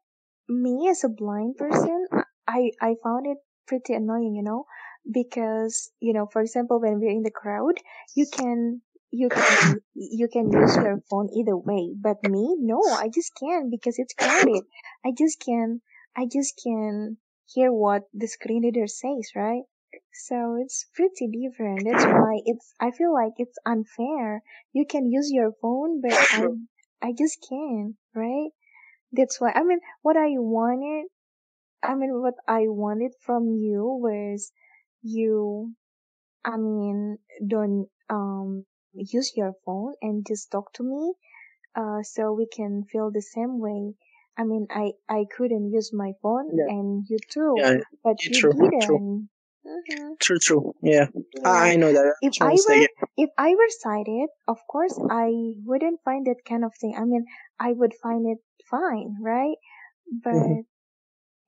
me 0.48 0.88
as 0.88 1.04
a 1.04 1.08
blind 1.08 1.56
person, 1.56 2.06
I 2.46 2.70
I 2.80 2.96
found 3.02 3.26
it 3.26 3.38
pretty 3.66 3.94
annoying, 3.94 4.34
you 4.34 4.42
know, 4.42 4.66
because 5.10 5.90
you 6.00 6.12
know, 6.12 6.26
for 6.32 6.42
example, 6.42 6.80
when 6.80 7.00
we're 7.00 7.10
in 7.10 7.22
the 7.22 7.30
crowd, 7.30 7.80
you 8.14 8.26
can 8.30 8.82
you 9.10 9.28
can 9.28 9.80
you 9.94 10.28
can 10.28 10.50
use 10.52 10.76
your 10.76 11.00
phone 11.10 11.28
either 11.34 11.56
way, 11.56 11.94
but 11.98 12.22
me, 12.28 12.56
no, 12.60 12.80
I 12.82 13.08
just 13.08 13.32
can't 13.38 13.70
because 13.70 13.98
it's 13.98 14.14
crowded. 14.14 14.64
I 15.04 15.12
just 15.16 15.40
can 15.40 15.80
I 16.16 16.26
just 16.26 16.60
can 16.60 17.18
hear 17.46 17.72
what 17.72 18.08
the 18.12 18.26
screen 18.26 18.64
reader 18.64 18.88
says, 18.88 19.30
right? 19.36 19.62
So 20.12 20.56
it's 20.56 20.86
pretty 20.94 21.28
different. 21.28 21.84
That's 21.84 22.04
why 22.04 22.40
it's 22.44 22.74
I 22.80 22.90
feel 22.90 23.12
like 23.12 23.34
it's 23.36 23.56
unfair. 23.64 24.42
You 24.72 24.84
can 24.84 25.06
use 25.12 25.30
your 25.30 25.52
phone, 25.62 26.00
but 26.00 26.12
I 26.12 26.48
I 27.00 27.12
just 27.12 27.46
can't, 27.48 27.94
right? 28.16 28.50
That's 29.12 29.40
why 29.40 29.52
I 29.54 29.64
mean 29.64 29.80
what 30.02 30.16
I 30.16 30.30
wanted 30.38 31.08
I 31.82 31.94
mean 31.94 32.20
what 32.20 32.34
I 32.46 32.68
wanted 32.68 33.14
from 33.20 33.48
you 33.54 33.84
was 33.84 34.52
you 35.02 35.74
I 36.44 36.56
mean 36.56 37.18
don't 37.46 37.90
um 38.10 38.66
use 38.94 39.36
your 39.36 39.54
phone 39.64 39.94
and 40.02 40.26
just 40.26 40.50
talk 40.50 40.72
to 40.74 40.82
me 40.82 41.14
uh 41.74 42.02
so 42.02 42.32
we 42.32 42.46
can 42.46 42.84
feel 42.84 43.10
the 43.10 43.22
same 43.22 43.58
way. 43.60 43.94
I 44.38 44.44
mean 44.44 44.66
I 44.70 44.92
I 45.08 45.26
couldn't 45.36 45.70
use 45.72 45.92
my 45.92 46.12
phone 46.22 46.50
Yeah. 46.56 46.66
and 46.68 47.04
you 47.08 47.18
too, 47.30 47.54
Yeah. 47.58 47.78
but 48.04 48.16
you 48.28 48.40
True. 48.40 48.52
True. 48.52 48.70
didn't. 48.70 49.28
hmm 49.64 50.12
True. 50.20 50.38
True. 50.38 50.74
Yeah. 50.82 51.06
Yeah. 51.34 51.42
I 51.50 51.76
know 51.76 51.92
that. 51.92 52.14
If 52.22 52.34
I 52.40 52.54
were 52.54 52.86
if 53.16 53.30
I 53.38 53.50
were 53.54 53.70
sighted, 53.80 54.28
of 54.48 54.58
course 54.68 54.96
I 55.10 55.28
wouldn't 55.64 56.00
find 56.04 56.26
that 56.26 56.44
kind 56.48 56.64
of 56.64 56.72
thing. 56.80 56.94
I 56.96 57.04
mean, 57.04 57.24
I 57.58 57.72
would 57.72 57.94
find 58.02 58.26
it 58.28 58.38
fine, 58.70 59.16
right? 59.22 59.56
Mhm. 60.12 60.22
But 60.24 60.64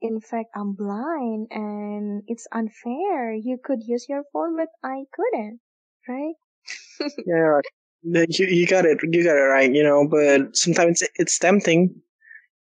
in 0.00 0.20
fact, 0.20 0.50
I'm 0.54 0.74
blind 0.74 1.48
and 1.50 2.22
it's 2.26 2.46
unfair. 2.52 3.32
You 3.34 3.58
could 3.62 3.82
use 3.84 4.06
your 4.08 4.24
phone, 4.32 4.56
but 4.56 4.68
I 4.82 5.04
couldn't, 5.12 5.60
right? 6.08 6.34
Yeah. 7.26 7.60
You, 8.02 8.46
you 8.46 8.66
got 8.66 8.84
it. 8.86 8.98
You 9.02 9.24
got 9.24 9.36
it 9.36 9.48
right. 9.50 9.72
You 9.72 9.82
know, 9.82 10.06
but 10.08 10.56
sometimes 10.56 11.02
it's 11.16 11.38
tempting. 11.38 12.00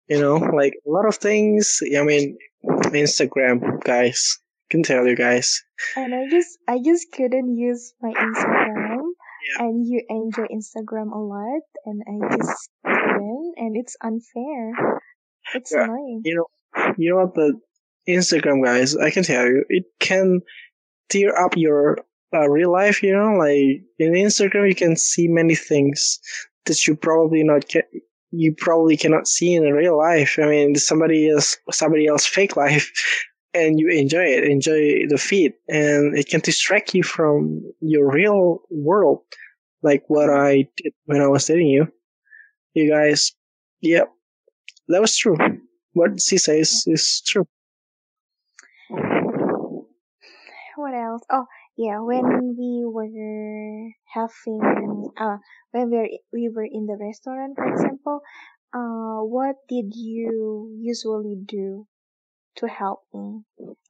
You 0.09 0.19
know, 0.21 0.35
like 0.35 0.73
a 0.85 0.89
lot 0.89 1.05
of 1.07 1.15
things. 1.17 1.79
I 1.97 2.03
mean, 2.03 2.37
Instagram, 2.65 3.83
guys. 3.83 4.39
Can 4.69 4.83
tell 4.83 5.07
you 5.07 5.15
guys. 5.15 5.63
And 5.95 6.13
I 6.13 6.27
just 6.29 6.57
I 6.67 6.79
just 6.83 7.07
couldn't 7.13 7.55
use 7.55 7.93
my 8.01 8.11
Instagram. 8.11 8.99
Yeah. 9.47 9.65
And 9.65 9.87
you 9.87 10.03
enjoy 10.09 10.43
Instagram 10.51 11.13
a 11.13 11.19
lot, 11.19 11.61
and 11.85 12.01
I 12.05 12.35
just 12.35 12.69
couldn't, 12.85 13.53
and 13.55 13.77
it's 13.77 13.95
unfair. 14.03 14.73
It's 15.55 15.71
Yeah. 15.71 15.85
annoying. 15.85 16.21
You 16.25 16.35
know, 16.35 16.93
you 16.97 17.11
know 17.11 17.17
what 17.23 17.33
the 17.35 17.59
Instagram 18.09 18.63
guys. 18.65 18.97
I 18.97 19.09
can 19.09 19.23
tell 19.23 19.45
you, 19.45 19.63
it 19.69 19.85
can 20.01 20.41
tear 21.09 21.33
up 21.39 21.55
your 21.55 21.99
uh, 22.33 22.49
real 22.49 22.71
life. 22.71 23.01
You 23.03 23.13
know, 23.15 23.37
like 23.37 23.83
in 23.99 24.11
Instagram, 24.13 24.67
you 24.67 24.75
can 24.75 24.97
see 24.97 25.29
many 25.29 25.55
things 25.55 26.19
that 26.65 26.85
you 26.87 26.95
probably 26.95 27.43
not 27.43 27.69
get. 27.69 27.85
You 28.32 28.53
probably 28.57 28.97
cannot 28.97 29.28
see 29.28 29.53
in 29.53 29.63
real 29.63 29.97
life. 29.97 30.38
I 30.38 30.47
mean, 30.47 30.75
somebody 30.75 31.30
else, 31.30 31.57
somebody 31.71 32.07
else 32.07 32.25
fake 32.25 32.55
life, 32.57 32.91
and 33.53 33.80
you 33.80 33.89
enjoy 33.89 34.25
it, 34.25 34.43
enjoy 34.43 35.07
the 35.07 35.17
feed, 35.17 35.53
and 35.67 36.17
it 36.17 36.28
can 36.28 36.41
distract 36.41 36.93
you 36.93 37.03
from 37.03 37.61
your 37.80 38.11
real 38.11 38.59
world, 38.69 39.21
like 39.82 40.03
what 40.07 40.30
I 40.30 40.67
did 40.78 40.93
when 41.05 41.21
I 41.21 41.28
was 41.28 41.45
dating 41.45 41.67
you. 41.67 41.88
You 42.73 42.89
guys, 42.89 43.34
yep, 43.82 44.11
that 44.89 45.01
was 45.01 45.15
true. 45.17 45.38
What 45.93 46.21
she 46.21 46.38
says 46.38 46.84
is 46.86 47.23
true. 47.25 47.47
What 50.75 50.93
else? 50.93 51.23
Oh, 51.32 51.45
yeah, 51.78 51.99
when 52.01 52.55
we 52.57 52.84
were 52.86 53.91
having, 54.13 55.09
uh, 55.17 55.38
when 55.71 55.89
we 55.91 55.97
were, 55.97 56.09
we 56.34 56.49
were 56.49 56.65
in 56.65 56.86
the 56.88 56.97
restaurant, 56.99 57.55
for 57.55 57.67
example, 57.71 58.21
uh, 58.73 59.23
what 59.23 59.55
did 59.69 59.93
you 59.95 60.75
usually 60.80 61.36
do 61.45 61.88
to 62.57 62.67
help 62.67 63.01
me? 63.13 63.41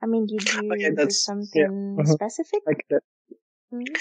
I 0.02 0.08
mean, 0.08 0.26
did 0.28 0.50
you 0.52 0.74
Okay, 0.74 0.92
do 0.96 1.12
that's 1.12 1.24
yeah. 1.54 1.68
something 1.68 2.04
mhm, 2.06 2.18
specific? 2.18 2.64
Like 2.66 2.86
that. 2.90 3.02
hmm 3.72 3.96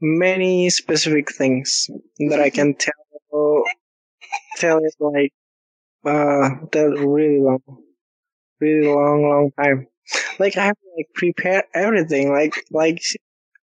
Many 0.00 0.70
specific 0.70 1.30
things 1.32 1.88
that 2.18 2.40
I 2.40 2.50
can 2.50 2.74
tell 2.74 3.64
tell 4.56 4.78
it 4.84 4.94
like 5.00 5.32
uh 6.04 6.48
that 6.72 6.96
really 6.98 7.40
long, 7.40 7.62
really 8.60 8.86
long, 8.86 9.22
long 9.22 9.50
time. 9.52 9.86
Like 10.38 10.56
I 10.56 10.66
have 10.66 10.76
to 10.76 10.88
like 10.96 11.08
prepare 11.14 11.64
everything. 11.74 12.30
Like 12.32 12.54
like 12.70 13.00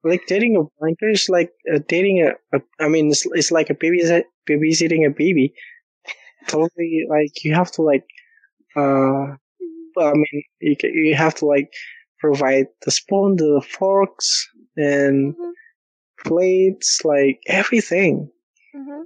like 0.04 0.26
dating 0.28 0.56
a 0.58 0.64
blanker 0.80 1.10
is 1.10 1.30
like 1.30 1.52
uh, 1.74 1.80
dating 1.88 2.22
a, 2.22 2.58
a. 2.58 2.62
I 2.80 2.88
mean, 2.89 3.10
it's 3.10 3.26
it's 3.34 3.52
like 3.52 3.70
a 3.70 3.74
baby 3.76 4.02
babysitting 4.50 5.06
a 5.08 5.12
baby. 5.12 5.54
Totally 6.48 7.06
like 7.10 7.43
you 7.43 7.54
have 7.56 7.72
to 7.74 7.82
like 7.84 8.06
uh. 8.76 9.36
Well, 9.96 10.08
I 10.10 10.14
mean, 10.14 10.43
you 10.62 10.76
ca- 10.78 10.91
you 10.93 11.16
have 11.16 11.36
to 11.36 11.46
like 11.46 11.72
provide 12.20 12.68
the 12.86 12.91
spoon, 12.91 13.38
the 13.38 13.62
forks, 13.68 14.50
and 14.78 15.36
hmm 15.38 15.52
plates, 16.26 17.02
like 17.06 17.39
everything. 17.48 18.30
Mm-hmm. 18.76 19.04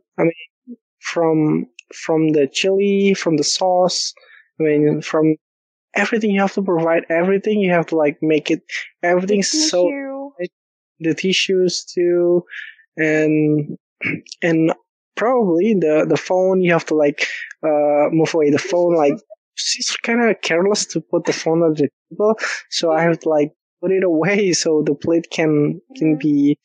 from 0.99 1.67
from 1.93 2.29
the 2.29 2.47
chili, 2.47 3.13
from 3.13 3.37
the 3.37 3.43
sauce. 3.43 4.13
I 4.59 4.63
mean, 4.63 5.01
from 5.01 5.35
everything 5.95 6.31
you 6.31 6.41
have 6.41 6.53
to 6.53 6.61
provide 6.61 7.05
everything. 7.09 7.59
You 7.59 7.71
have 7.71 7.87
to 7.87 7.95
like 7.95 8.17
make 8.21 8.51
it 8.51 8.61
everything 9.03 9.43
so 9.43 9.85
Tissue. 9.87 10.49
the 10.99 11.13
tissues 11.13 11.85
too, 11.85 12.43
and 12.97 13.77
and 14.41 14.73
probably 15.15 15.73
the 15.73 16.05
the 16.07 16.17
phone. 16.17 16.61
You 16.61 16.73
have 16.73 16.85
to 16.87 16.95
like 16.95 17.27
uh 17.63 18.09
move 18.11 18.33
away 18.33 18.49
the 18.51 18.59
phone. 18.59 18.95
Like 18.95 19.15
she's 19.55 19.95
kind 20.03 20.21
of 20.23 20.41
careless 20.41 20.85
to 20.87 21.01
put 21.01 21.25
the 21.25 21.33
phone 21.33 21.61
on 21.61 21.73
the 21.73 21.89
table, 22.11 22.35
so 22.69 22.91
I 22.91 23.01
have 23.03 23.19
to 23.21 23.29
like 23.29 23.53
put 23.81 23.91
it 23.91 24.03
away 24.03 24.53
so 24.63 24.83
the 24.85 24.95
plate 24.95 25.27
can 25.31 25.81
can 25.95 26.17
be 26.17 26.57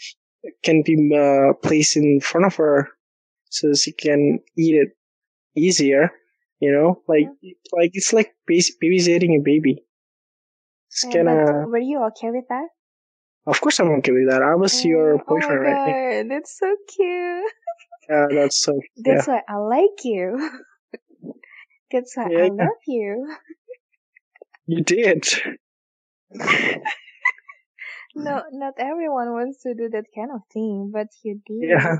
can 0.62 0.82
be 0.84 1.16
uh, 1.16 1.54
placed 1.62 1.96
in 1.96 2.20
front 2.20 2.46
of 2.46 2.54
her 2.56 2.88
so 3.50 3.72
she 3.74 3.92
can 3.92 4.40
eat 4.58 4.74
it 4.74 4.88
easier. 5.56 6.10
You 6.64 6.72
know, 6.72 7.02
like 7.06 7.28
like 7.76 7.90
it's 7.92 8.12
like 8.12 8.34
babysitting 8.48 9.36
a 9.36 9.42
baby. 9.44 9.84
It's 10.88 11.04
kind 11.12 11.28
but 11.28 11.44
of. 11.44 11.68
were 11.68 11.78
you 11.78 12.02
okay 12.08 12.30
with 12.30 12.48
that? 12.48 12.68
Of 13.46 13.60
course, 13.60 13.78
I'm 13.80 13.90
okay 13.98 14.12
with 14.12 14.28
that. 14.30 14.42
I 14.42 14.54
was 14.54 14.72
mm, 14.72 14.86
your 14.88 15.18
Oh, 15.18 15.24
oh 15.28 15.34
my 15.34 15.40
boyfriend, 15.40 15.60
right? 15.60 15.96
god, 16.24 16.30
that's 16.30 16.58
so 16.58 16.76
cute. 16.96 17.52
Yeah, 18.08 18.26
that's 18.30 18.58
so. 18.58 18.80
That's 19.04 19.26
why 19.26 19.42
I 19.48 19.56
like 19.56 20.04
you. 20.04 20.50
That's 21.92 22.16
why 22.16 22.28
Yeah, 22.30 22.44
I 22.44 22.48
love 22.48 22.82
you. 22.86 23.36
You 24.66 24.82
did. 24.82 25.28
No, 28.16 28.42
not 28.52 28.74
everyone 28.78 29.32
wants 29.32 29.62
to 29.62 29.74
do 29.74 29.88
that 29.90 30.06
kind 30.14 30.30
of 30.32 30.42
thing, 30.52 30.90
but 30.92 31.08
you 31.22 31.40
did. 31.46 31.68
Yeah. 31.68 31.96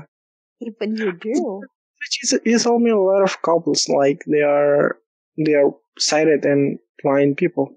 Even 0.61 0.95
you 0.95 1.11
do. 1.11 1.63
Which 2.05 2.19
is, 2.23 2.39
you 2.45 2.59
told 2.59 2.83
me 2.83 2.91
a 2.91 2.97
lot 2.97 3.23
of 3.23 3.41
couples 3.41 3.89
like 3.89 4.23
they 4.27 4.41
are 4.41 4.99
they 5.43 5.53
are 5.55 5.71
sighted 5.97 6.45
and 6.45 6.77
blind 7.01 7.37
people. 7.37 7.73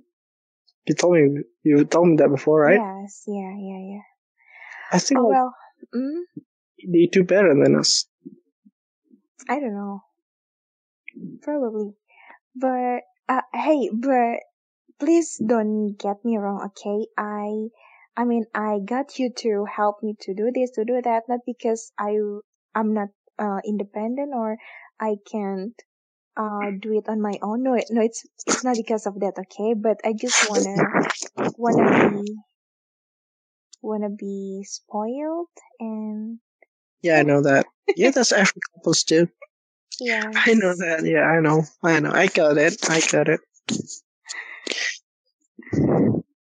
You 0.87 0.95
told 0.95 1.15
me 1.15 1.43
you 1.63 1.85
told 1.85 2.09
me 2.09 2.17
that 2.17 2.29
before, 2.29 2.61
right? 2.61 2.79
Yes, 2.79 3.25
yeah, 3.27 3.55
yeah, 3.57 3.81
yeah. 3.97 4.07
I 4.93 4.99
think 4.99 5.21
Oh 5.21 5.29
like, 5.29 5.33
well, 5.33 5.55
mm, 5.95 6.23
they 6.93 7.09
do 7.11 7.25
better 7.25 7.55
than 7.55 7.75
us. 7.77 8.05
I 9.49 9.61
don't 9.61 9.75
know. 9.75 10.03
Probably. 11.41 11.95
But 12.55 13.01
uh, 13.31 13.43
hey, 13.55 13.89
but 13.95 14.41
please 15.01 15.41
don't 15.41 15.97
get 15.97 16.23
me 16.23 16.37
wrong, 16.37 16.69
okay? 16.69 17.07
I 17.17 17.69
I 18.15 18.25
mean, 18.25 18.45
I 18.55 18.81
got 18.85 19.19
you 19.19 19.31
to 19.39 19.65
help 19.65 20.03
me 20.03 20.17
to 20.21 20.35
do 20.35 20.51
this, 20.55 20.73
to 20.73 20.85
do 20.85 21.01
that, 21.03 21.23
not 21.29 21.41
because 21.47 21.93
I 21.99 22.19
I'm 22.75 22.93
not 22.93 23.09
uh 23.39 23.61
independent 23.65 24.33
or 24.35 24.59
I 25.01 25.17
can't 25.31 25.75
uh 26.37 26.71
do 26.81 26.97
it 26.99 27.09
on 27.09 27.21
my 27.21 27.39
own. 27.43 27.63
No, 27.63 27.79
no, 27.91 28.03
it's 28.03 28.27
it's 28.47 28.65
not 28.65 28.77
because 28.77 29.07
of 29.07 29.21
that, 29.21 29.35
okay? 29.39 29.75
But 29.75 30.01
I 30.05 30.13
just 30.15 30.43
wanna 30.43 30.77
wanna 31.57 31.87
be 31.87 32.37
wanna 33.83 34.09
be 34.11 34.63
spoiled 34.65 35.49
and 35.81 36.41
Yeah, 37.03 37.19
I 37.19 37.23
know 37.23 37.43
that. 37.43 37.67
Yeah, 37.97 38.11
that's 38.11 38.33
every 38.43 38.61
couples 38.75 39.05
too. 39.05 39.29
yeah. 40.01 40.31
I 40.35 40.55
know 40.55 40.75
that. 40.77 41.05
Yeah, 41.05 41.25
I 41.25 41.41
know. 41.41 41.65
I 41.83 42.01
know. 42.01 42.13
I 42.13 42.27
got 42.27 42.57
it. 42.59 42.79
I 42.91 43.01
got 43.11 43.29
it. 43.29 43.41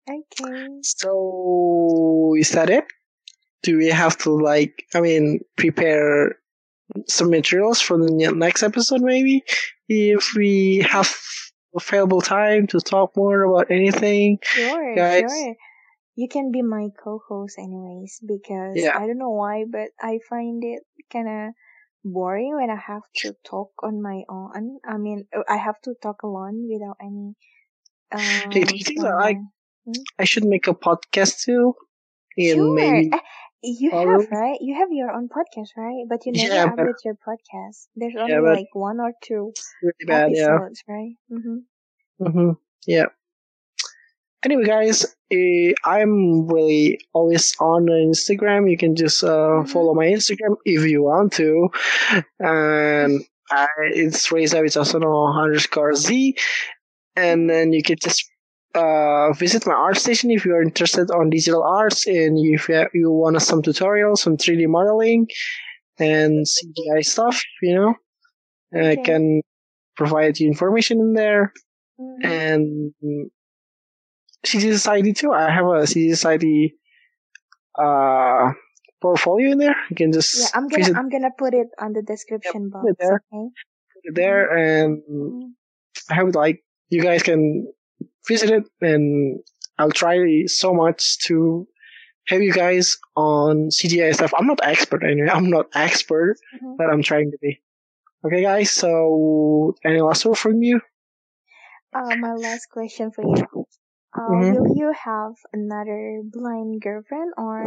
Okay. 0.08 0.82
So 0.82 2.34
is 2.38 2.50
that 2.52 2.70
it? 2.70 2.84
Do 3.62 3.78
we 3.78 3.88
have 3.88 4.18
to 4.18 4.30
like? 4.30 4.86
I 4.94 5.00
mean, 5.00 5.40
prepare 5.56 6.36
some 7.08 7.30
materials 7.30 7.80
for 7.80 7.96
the 7.98 8.10
next 8.34 8.62
episode, 8.62 9.00
maybe 9.02 9.44
if 9.88 10.34
we 10.36 10.84
have 10.88 11.12
available 11.76 12.20
time 12.20 12.66
to 12.68 12.80
talk 12.80 13.16
more 13.16 13.42
about 13.42 13.70
anything. 13.70 14.38
Sure, 14.42 14.94
Guys. 14.96 15.22
sure. 15.30 15.54
You 16.16 16.28
can 16.28 16.50
be 16.52 16.62
my 16.62 16.88
co-host 17.02 17.58
anyways 17.58 18.20
because 18.26 18.76
Yeah. 18.76 18.96
I 18.98 19.06
don't 19.06 19.18
know 19.18 19.30
why, 19.30 19.64
but 19.70 19.90
I 20.00 20.18
find 20.28 20.62
it 20.64 20.82
kind 21.12 21.28
of 21.28 21.54
boring 22.04 22.54
when 22.56 22.70
I 22.70 22.76
have 22.76 23.02
to 23.22 23.34
talk 23.44 23.70
on 23.82 24.02
my 24.02 24.22
own. 24.28 24.78
I 24.86 24.96
mean, 24.98 25.26
I 25.48 25.56
have 25.56 25.80
to 25.84 25.94
talk 26.02 26.22
alone 26.22 26.68
without 26.70 26.96
any. 27.02 27.34
Um, 28.12 28.50
do 28.50 28.60
you 28.60 28.84
think 28.84 29.00
that 29.00 29.14
I- 29.14 29.40
someone. 29.86 30.04
I 30.18 30.24
should 30.24 30.44
make 30.44 30.66
a 30.68 30.74
podcast 30.74 31.42
too, 31.44 31.74
and 32.36 32.56
Sure. 32.56 32.74
maybe 32.74 33.10
Eh, 33.12 33.18
you 33.62 33.90
have 33.92 34.30
right. 34.30 34.58
You 34.60 34.74
have 34.76 34.92
your 34.92 35.10
own 35.10 35.28
podcast, 35.28 35.76
right? 35.76 36.04
But 36.08 36.26
you 36.26 36.32
never 36.32 36.54
Yeah, 36.54 36.66
update 36.66 37.04
your 37.04 37.14
podcast. 37.16 37.88
There's 37.96 38.16
only 38.16 38.32
Yeah, 38.32 38.40
like 38.40 38.68
one 38.74 39.00
or 39.00 39.12
two 39.22 39.54
really 39.82 40.04
bad. 40.06 40.30
Yeah. 40.32 40.58
episodes, 40.58 40.82
right? 40.88 41.16
Mm-hmm. 41.30 41.58
Mm-hmm. 42.20 42.50
Yeah. 42.86 43.06
Anyway, 44.44 44.64
guys, 44.64 45.04
eh, 45.32 45.72
I'm 45.84 46.46
really 46.46 47.00
always 47.12 47.54
on 47.60 47.86
Instagram. 47.86 48.70
You 48.70 48.76
can 48.76 48.94
just 48.96 49.22
uh, 49.22 49.62
Mhm. 49.62 49.68
follow 49.68 49.94
my 49.94 50.06
Instagram 50.06 50.56
if 50.64 50.84
you 50.88 51.02
want 51.02 51.32
to, 51.34 51.70
and 52.40 53.22
I, 53.50 53.66
it's 53.94 54.30
Reza 54.32 54.60
with 54.62 54.76
Asano 54.76 55.26
underscore 55.26 55.94
Z, 55.94 56.36
and 57.16 57.48
then 57.50 57.72
you 57.72 57.82
can 57.82 57.96
just 58.02 58.30
uh, 58.74 59.32
visit 59.34 59.66
my 59.66 59.74
ArtStation 59.74 60.34
if 60.34 60.44
you 60.44 60.54
are 60.54 60.62
interested 60.62 61.10
on 61.10 61.30
digital 61.30 61.62
arts 61.62 62.06
and 62.06 62.38
if 62.38 62.68
you, 62.68 62.86
you 62.94 63.10
want 63.10 63.40
some 63.42 63.62
tutorials 63.62 64.26
on 64.26 64.36
3D 64.36 64.66
modeling 64.68 65.26
and 65.98 66.46
CGI 66.46 67.04
stuff. 67.04 67.42
You 67.62 67.74
know, 67.74 67.94
I 68.90 68.96
can 68.96 69.42
provide 69.96 70.38
you 70.40 70.48
information 70.48 71.00
in 71.00 71.12
there 71.14 71.52
Mhm. 72.00 72.24
and 72.24 73.20
CGSociety 74.46 75.14
too. 75.16 75.32
I 75.32 75.50
have 75.50 75.66
a 75.66 75.86
CGSociety 75.86 76.72
uh 77.78 78.52
portfolio 79.00 79.52
in 79.52 79.58
there. 79.58 79.76
You 79.90 79.96
can 79.96 80.12
just 80.12 80.38
Yeah, 80.40 80.46
I'm 80.54 80.68
gonna 80.68 80.82
visit 80.84 80.96
I'm 80.96 81.08
gonna 81.08 81.30
put 81.36 81.54
it 81.54 81.68
on 81.78 81.92
the 81.92 82.02
description 82.02 82.70
put 82.70 82.90
it 82.90 82.98
box. 82.98 83.08
there. 83.08 83.22
Okay. 83.32 83.48
it 84.04 84.14
there, 84.14 84.50
and 84.56 85.02
Mm. 85.10 85.52
I 86.10 86.14
have 86.14 86.34
like 86.34 86.64
you 86.90 87.02
guys 87.02 87.22
can 87.22 87.66
visit 88.26 88.50
it, 88.50 88.64
and 88.80 89.40
I'll 89.78 89.90
try 89.90 90.44
so 90.46 90.72
much 90.74 91.18
to 91.26 91.66
have 92.28 92.42
you 92.42 92.52
guys 92.52 92.98
on 93.16 93.70
CGI 93.70 94.12
stuff. 94.12 94.32
I'm 94.36 94.46
not 94.46 94.60
expert 94.62 95.02
anyway. 95.04 95.28
I'm 95.30 95.50
not 95.50 95.66
expert, 95.74 96.36
Mhm. 96.54 96.76
but 96.78 96.90
I'm 96.90 97.02
trying 97.02 97.30
to 97.32 97.38
be. 97.40 97.60
Okay, 98.24 98.42
guys. 98.42 98.70
So 98.70 99.74
any 99.84 100.00
last 100.00 100.24
word 100.24 100.38
from 100.38 100.62
you? 100.62 100.80
Uh, 101.92 102.14
my 102.14 102.34
last 102.34 102.68
question 102.70 103.10
for 103.10 103.22
you. 103.24 103.66
Uh, 104.16 104.44
Mhm. 104.44 104.52
Will 104.52 104.76
you 104.76 104.92
have 104.92 105.34
another 105.52 106.20
blind 106.24 106.80
girlfriend 106.82 107.32
or 107.36 107.66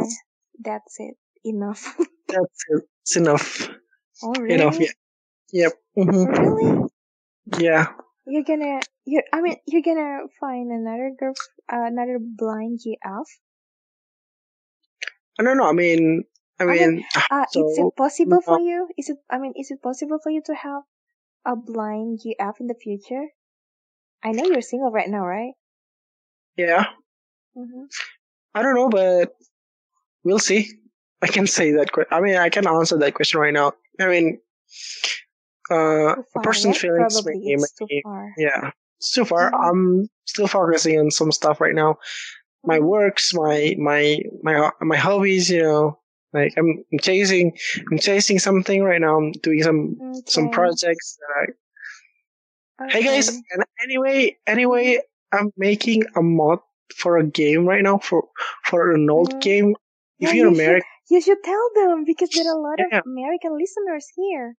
that's 0.58 0.98
it? 1.00 1.16
Enough. 1.44 1.96
That's 2.28 2.64
it. 2.68 2.82
It's 3.02 3.16
enough. 3.16 3.68
oh, 4.22 4.36
really? 4.36 4.64
Enough. 4.64 4.80
Yeah. 4.80 4.92
Yep. 5.52 5.72
hmm 5.96 6.24
Really? 6.24 6.88
Yeah. 7.58 7.86
You're 8.26 8.44
gonna, 8.44 8.80
you're, 9.04 9.22
I 9.32 9.40
mean, 9.40 9.56
you're 9.66 9.82
gonna 9.82 10.26
find 10.40 10.70
another 10.72 11.12
girl, 11.18 11.34
uh, 11.72 11.86
another 11.86 12.18
blind 12.20 12.80
GF? 12.80 13.24
I 15.38 15.42
don't 15.42 15.56
know. 15.58 15.68
I 15.68 15.72
mean, 15.72 16.24
I 16.58 16.64
I 16.64 16.66
mean, 16.66 17.04
Uh, 17.30 17.44
is 17.54 17.78
it 17.78 17.96
possible 17.96 18.40
for 18.40 18.58
you? 18.60 18.88
Is 18.98 19.10
it, 19.10 19.18
I 19.30 19.38
mean, 19.38 19.52
is 19.56 19.70
it 19.70 19.82
possible 19.82 20.18
for 20.22 20.30
you 20.30 20.42
to 20.46 20.54
have 20.54 20.82
a 21.44 21.56
blind 21.56 22.20
GF 22.20 22.60
in 22.60 22.66
the 22.66 22.74
future? 22.74 23.26
I 24.22 24.32
know 24.32 24.44
you're 24.44 24.62
single 24.62 24.90
right 24.90 25.08
now, 25.08 25.24
right? 25.24 25.54
yeah, 26.56 26.86
Mm-hmm. 27.56 27.84
I 28.54 28.62
don't 28.62 28.74
know, 28.74 28.88
but 28.88 29.34
we'll 30.24 30.38
see. 30.38 30.70
I 31.22 31.26
can 31.26 31.46
say 31.58 31.72
that. 31.72 31.88
I 32.10 32.20
mean, 32.20 32.36
I 32.36 32.48
can 32.50 32.66
answer 32.66 32.98
that 32.98 33.14
question 33.14 33.40
right 33.40 33.54
now. 33.54 33.72
I 34.00 34.06
mean, 34.08 34.40
uh, 35.70 36.16
a 36.16 36.40
person's 36.42 36.78
feelings 36.78 37.14
Probably 37.20 37.40
may, 37.40 37.52
it's 37.54 37.72
too 37.72 37.86
may- 37.90 38.02
far. 38.02 38.32
yeah. 38.38 38.70
So 39.00 39.24
far, 39.24 39.50
Mhm. 39.50 39.68
I'm 39.68 40.08
still 40.26 40.46
focusing 40.48 40.98
on 40.98 41.10
some 41.10 41.30
stuff 41.32 41.60
right 41.60 41.74
now. 41.74 41.98
My 42.64 42.78
Mhm. 42.78 42.84
works, 42.84 43.34
my 43.34 43.74
my 43.78 44.20
my 44.42 44.70
my 44.80 44.96
hobbies. 44.96 45.50
You 45.50 45.62
know, 45.62 45.98
like 46.32 46.52
I'm 46.56 46.84
I'm 46.92 46.98
chasing, 47.00 47.52
I'm 47.90 47.98
chasing 47.98 48.38
something 48.38 48.82
right 48.82 49.00
now. 49.00 49.16
I'm 49.18 49.32
doing 49.32 49.62
some 49.62 49.96
some 50.26 50.50
projects 50.50 51.18
that 51.20 51.32
I 52.78 52.88
Hey 52.92 53.02
guys, 53.04 53.28
and 53.28 53.64
anyway, 53.82 54.36
anyway, 54.46 55.00
I'm 55.32 55.50
making 55.56 56.04
a 56.14 56.22
mod 56.22 56.58
for 56.94 57.16
a 57.18 57.24
game 57.24 57.66
right 57.66 57.82
now 57.82 57.98
for 57.98 58.28
for 58.64 58.92
an 58.92 59.08
old 59.10 59.34
Mm. 59.34 59.40
game. 59.40 59.70
If 60.18 60.28
Yeah, 60.30 60.34
you're 60.34 60.48
you 60.50 60.54
should- 60.54 60.62
American, 60.64 60.88
You 61.08 61.20
should 61.20 61.42
tell 61.44 61.70
them 61.76 62.02
because 62.04 62.30
there 62.30 62.48
are 62.50 62.56
a 62.58 62.60
lot 62.60 62.78
Yeah. 62.80 62.98
of 62.98 63.04
American 63.06 63.56
listeners 63.56 64.08
here. 64.16 64.56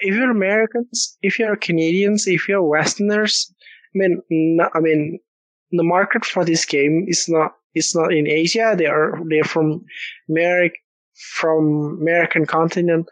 If 0.00 0.14
you're 0.14 0.30
Americans, 0.30 1.16
if 1.22 1.38
you're 1.38 1.56
Canadians, 1.56 2.26
if 2.26 2.48
you're 2.48 2.62
Westerners, 2.62 3.52
I 3.94 3.98
mean, 3.98 4.58
I 4.74 4.80
mean, 4.80 5.18
the 5.72 5.82
market 5.82 6.24
for 6.24 6.44
this 6.44 6.64
game 6.64 7.06
is 7.08 7.28
not 7.28 7.52
it's 7.74 7.94
not 7.94 8.12
in 8.12 8.26
Asia. 8.26 8.74
They 8.76 8.86
are 8.86 9.20
they're 9.28 9.44
from 9.44 9.84
America, 10.28 10.76
from 11.34 11.98
American 12.00 12.46
continent, 12.46 13.06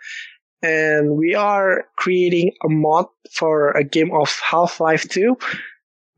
and 0.62 1.16
we 1.16 1.34
are 1.34 1.84
creating 1.96 2.52
a 2.64 2.68
mod 2.68 3.06
for 3.32 3.70
a 3.72 3.84
game 3.84 4.10
of 4.14 4.32
Half-Life 4.50 5.08
2. 5.10 5.36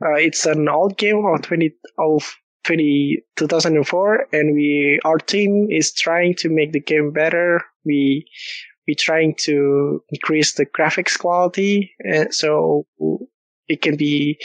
Uh, 0.04 0.14
it's 0.14 0.46
an 0.46 0.68
old 0.68 0.96
game 0.98 1.24
of 1.24 1.42
20 1.42 1.72
of 1.98 2.36
20, 2.64 3.22
2004 3.36 4.26
and 4.32 4.54
we 4.54 4.98
our 5.04 5.18
team 5.18 5.68
is 5.70 5.92
trying 5.92 6.34
to 6.34 6.48
make 6.48 6.72
the 6.72 6.80
game 6.80 7.12
better. 7.12 7.62
We 7.84 8.26
we 8.86 8.94
trying 8.94 9.34
to 9.40 10.02
increase 10.10 10.54
the 10.54 10.66
graphics 10.66 11.18
quality 11.18 11.92
so 12.30 12.86
it 13.68 13.82
can 13.82 13.96
be 13.96 14.38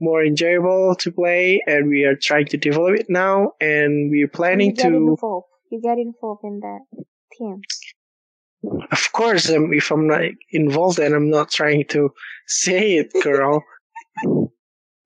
more 0.00 0.22
enjoyable 0.24 0.94
to 0.96 1.10
play 1.10 1.62
and 1.66 1.88
we 1.88 2.04
are 2.04 2.14
trying 2.16 2.46
to 2.46 2.56
develop 2.56 2.94
it 2.98 3.06
now 3.10 3.52
and 3.60 4.10
we're 4.10 4.28
planning 4.28 4.70
you 4.70 4.82
to 4.82 4.88
involved. 4.88 5.46
You 5.70 5.80
get 5.82 5.98
involved 5.98 6.44
in 6.44 6.60
that 6.60 6.80
team. 7.36 7.60
of 8.92 9.12
course 9.12 9.50
um, 9.50 9.72
if 9.72 9.90
i'm 9.90 10.06
not 10.06 10.22
involved 10.50 10.98
and 10.98 11.14
i'm 11.14 11.30
not 11.30 11.50
trying 11.50 11.84
to 11.86 12.10
say 12.46 12.96
it 12.96 13.12
girl 13.22 13.62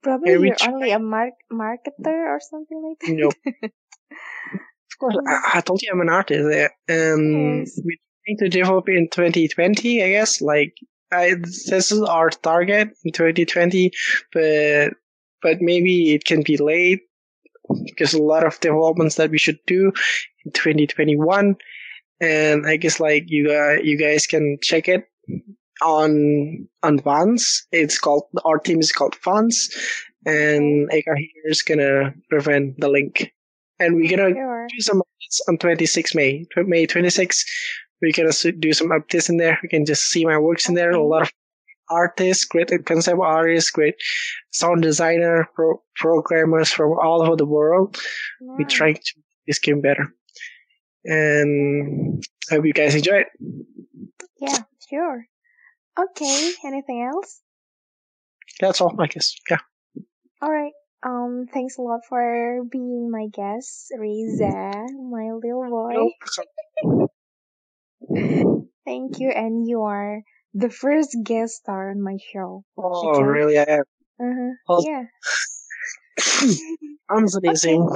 Probably 0.03 0.33
you're 0.33 0.55
try- 0.57 0.73
only 0.73 0.91
a 0.91 0.99
mar- 0.99 1.31
marketer 1.53 2.27
or 2.35 2.41
something 2.41 2.83
like 2.83 2.99
that. 3.01 3.13
know 3.17 3.31
of 3.63 4.99
course 4.99 5.17
I, 5.27 5.59
I 5.59 5.61
told 5.61 5.83
you 5.83 5.91
i'm 5.93 6.01
an 6.01 6.09
artist 6.09 6.45
uh, 6.45 6.69
and 6.93 7.61
Yes. 7.61 7.81
we're 7.85 7.97
trying 8.27 8.39
to 8.39 8.49
develop 8.49 8.89
in 8.89 9.09
2020 9.11 10.03
i 10.03 10.09
guess 10.11 10.41
like 10.41 10.75
I, 11.13 11.35
this 11.35 11.93
is 11.93 12.01
our 12.01 12.31
target 12.31 12.89
in 13.05 13.13
2020 13.13 13.91
but 14.33 14.95
but 15.43 15.59
maybe 15.61 16.15
it 16.15 16.25
can 16.25 16.43
be 16.43 16.57
late 16.57 17.01
because 17.87 18.15
a 18.15 18.23
lot 18.23 18.47
of 18.47 18.59
developments 18.61 19.17
that 19.17 19.31
we 19.31 19.39
should 19.39 19.59
do 19.67 19.93
in 20.45 20.53
2021 20.53 21.57
and 22.21 22.67
i 22.67 22.77
guess 22.77 22.99
like 23.01 23.25
you 23.27 23.49
guys, 23.49 23.81
you 23.83 23.99
guys 23.99 24.27
can 24.27 24.59
check 24.63 24.89
it 24.89 25.05
on 25.83 26.69
on 26.83 26.99
Vans. 27.01 27.67
It's 27.73 27.99
called 27.99 28.25
our 28.45 28.59
team 28.59 28.79
is 28.79 28.93
called 28.93 29.17
Vans, 29.25 29.69
and 30.25 30.89
Eka 30.91 31.17
here 31.17 31.43
is 31.47 31.63
gonna 31.63 32.15
prevent 32.31 32.79
the 32.79 32.89
link. 32.89 33.33
And 33.81 33.97
we're 33.97 34.09
gonna 34.11 34.31
Sure. 34.33 34.67
do 34.69 34.81
some 34.81 35.03
on 35.49 35.59
26 35.59 36.15
May. 36.15 36.45
May 36.57 36.87
26, 36.87 37.45
we're 38.03 38.13
gonna 38.13 38.33
do 38.59 38.73
some 38.73 38.89
updates 38.89 39.31
in 39.31 39.37
there. 39.37 39.59
We 39.63 39.69
can 39.69 39.87
just 39.87 40.11
see 40.11 40.25
my 40.27 40.39
works 40.39 40.69
in 40.69 40.75
there. 40.75 40.91
A 40.91 41.03
lot 41.03 41.23
of 41.23 41.33
artists, 41.89 42.45
great 42.45 42.71
concept 42.85 43.19
artists, 43.23 43.71
great 43.71 43.95
sound 44.51 44.83
designer, 44.83 45.49
pro- 45.55 45.83
programmers 45.97 46.71
from 46.71 46.99
all 46.99 47.23
over 47.23 47.37
the 47.37 47.47
world. 47.47 47.97
We're 48.41 48.67
trying 48.67 48.95
to 48.95 49.13
make 49.17 49.47
this 49.47 49.59
game 49.59 49.81
better. 49.81 50.13
And 51.05 52.23
I 52.51 52.55
hope 52.55 52.67
you 52.67 52.73
guys 52.73 52.95
enjoy 52.95 53.23
it. 53.25 53.27
Yeah, 54.41 54.59
sure. 54.89 55.27
Okay. 55.99 56.53
Anything 56.65 57.09
else? 57.13 57.41
That's 58.61 58.81
all, 58.81 58.95
I 58.99 59.07
guess. 59.07 59.35
Yeah. 59.51 59.59
All 60.41 60.51
right. 60.51 60.73
Um. 61.05 61.47
Thanks 61.53 61.79
a 61.79 61.83
lot 61.83 62.01
for 62.09 62.63
being 62.71 63.11
my 63.11 63.27
guest, 63.33 63.93
Reza, 63.99 64.49
my 64.49 65.33
little 65.33 65.69
boy. 65.69 67.07
Thank 68.85 69.21
you, 69.21 69.31
and 69.31 69.67
you 69.67 69.83
are 69.83 70.23
the 70.55 70.71
first 70.71 71.17
guest 71.25 71.55
star 71.63 71.91
on 71.91 72.03
my 72.03 72.19
show. 72.33 72.65
Oh, 72.77 73.21
really? 73.23 73.59
I 73.59 73.65
am. 73.69 73.85
Uh-huh. 74.21 74.83
Yeah. 74.87 75.05
I'm 77.09 77.29
sneezing. 77.29 77.87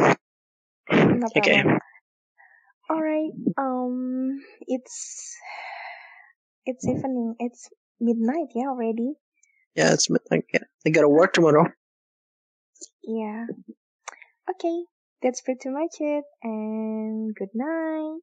No 0.91 1.27
Okay. 1.37 1.65
All 2.89 3.03
right. 3.03 3.31
Um. 3.59 4.41
It's 4.61 5.37
it's 6.65 6.87
evening. 6.87 7.35
It's 7.39 7.69
midnight. 8.01 8.49
Yeah, 8.55 8.69
already. 8.69 9.15
Yeah, 9.75 9.93
it's 9.93 10.09
midnight. 10.09 10.45
Yeah. 10.53 10.65
I 10.87 10.91
gotta 10.91 11.09
work 11.09 11.33
tomorrow. 11.33 11.67
Yeah. 13.03 13.47
Okay. 14.51 14.85
That's 15.23 15.41
pretty 15.41 15.71
much 15.71 15.97
it. 16.01 16.25
And 16.43 17.35
good 17.35 17.55
night. 17.55 18.21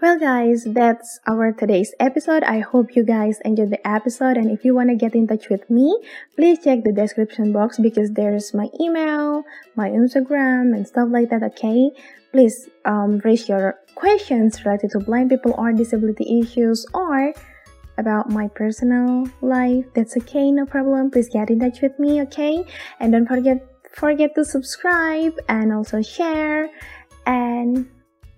Well, 0.00 0.18
guys, 0.18 0.64
that's 0.64 1.20
our 1.28 1.52
today's 1.52 1.92
episode. 2.00 2.42
I 2.42 2.60
hope 2.60 2.96
you 2.96 3.04
guys 3.04 3.38
enjoyed 3.44 3.68
the 3.68 3.86
episode. 3.86 4.38
And 4.38 4.50
if 4.50 4.64
you 4.64 4.74
want 4.74 4.88
to 4.88 4.96
get 4.96 5.14
in 5.14 5.26
touch 5.26 5.50
with 5.50 5.68
me, 5.68 5.94
please 6.36 6.64
check 6.64 6.84
the 6.84 6.92
description 6.92 7.52
box 7.52 7.78
because 7.78 8.10
there's 8.12 8.54
my 8.54 8.68
email, 8.80 9.44
my 9.76 9.90
Instagram, 9.90 10.72
and 10.74 10.88
stuff 10.88 11.10
like 11.10 11.28
that. 11.28 11.42
Okay, 11.52 11.90
please 12.32 12.70
um, 12.86 13.20
raise 13.26 13.46
your 13.46 13.76
questions 13.94 14.64
related 14.64 14.92
to 14.92 15.00
blind 15.00 15.28
people 15.28 15.54
or 15.58 15.70
disability 15.70 16.40
issues 16.40 16.86
or 16.94 17.34
about 17.98 18.30
my 18.30 18.48
personal 18.48 19.28
life. 19.42 19.84
That's 19.92 20.16
okay, 20.16 20.50
no 20.50 20.64
problem. 20.64 21.10
Please 21.10 21.28
get 21.28 21.50
in 21.50 21.60
touch 21.60 21.82
with 21.82 21.98
me. 21.98 22.22
Okay, 22.22 22.64
and 23.00 23.12
don't 23.12 23.26
forget 23.26 23.66
forget 23.92 24.34
to 24.36 24.46
subscribe 24.46 25.36
and 25.46 25.74
also 25.74 26.00
share 26.00 26.70
and 27.26 27.86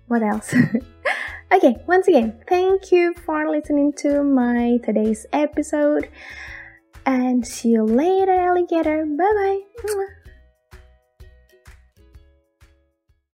what 0.07 0.21
else? 0.21 0.53
okay, 1.53 1.77
once 1.87 2.07
again, 2.07 2.41
thank 2.47 2.91
you 2.91 3.13
for 3.25 3.49
listening 3.49 3.93
to 3.93 4.23
my 4.23 4.79
today's 4.83 5.25
episode 5.31 6.09
and 7.05 7.45
see 7.45 7.69
you 7.69 7.83
later, 7.83 8.31
alligator. 8.31 9.05
Bye 9.05 9.63
bye. 9.85 10.22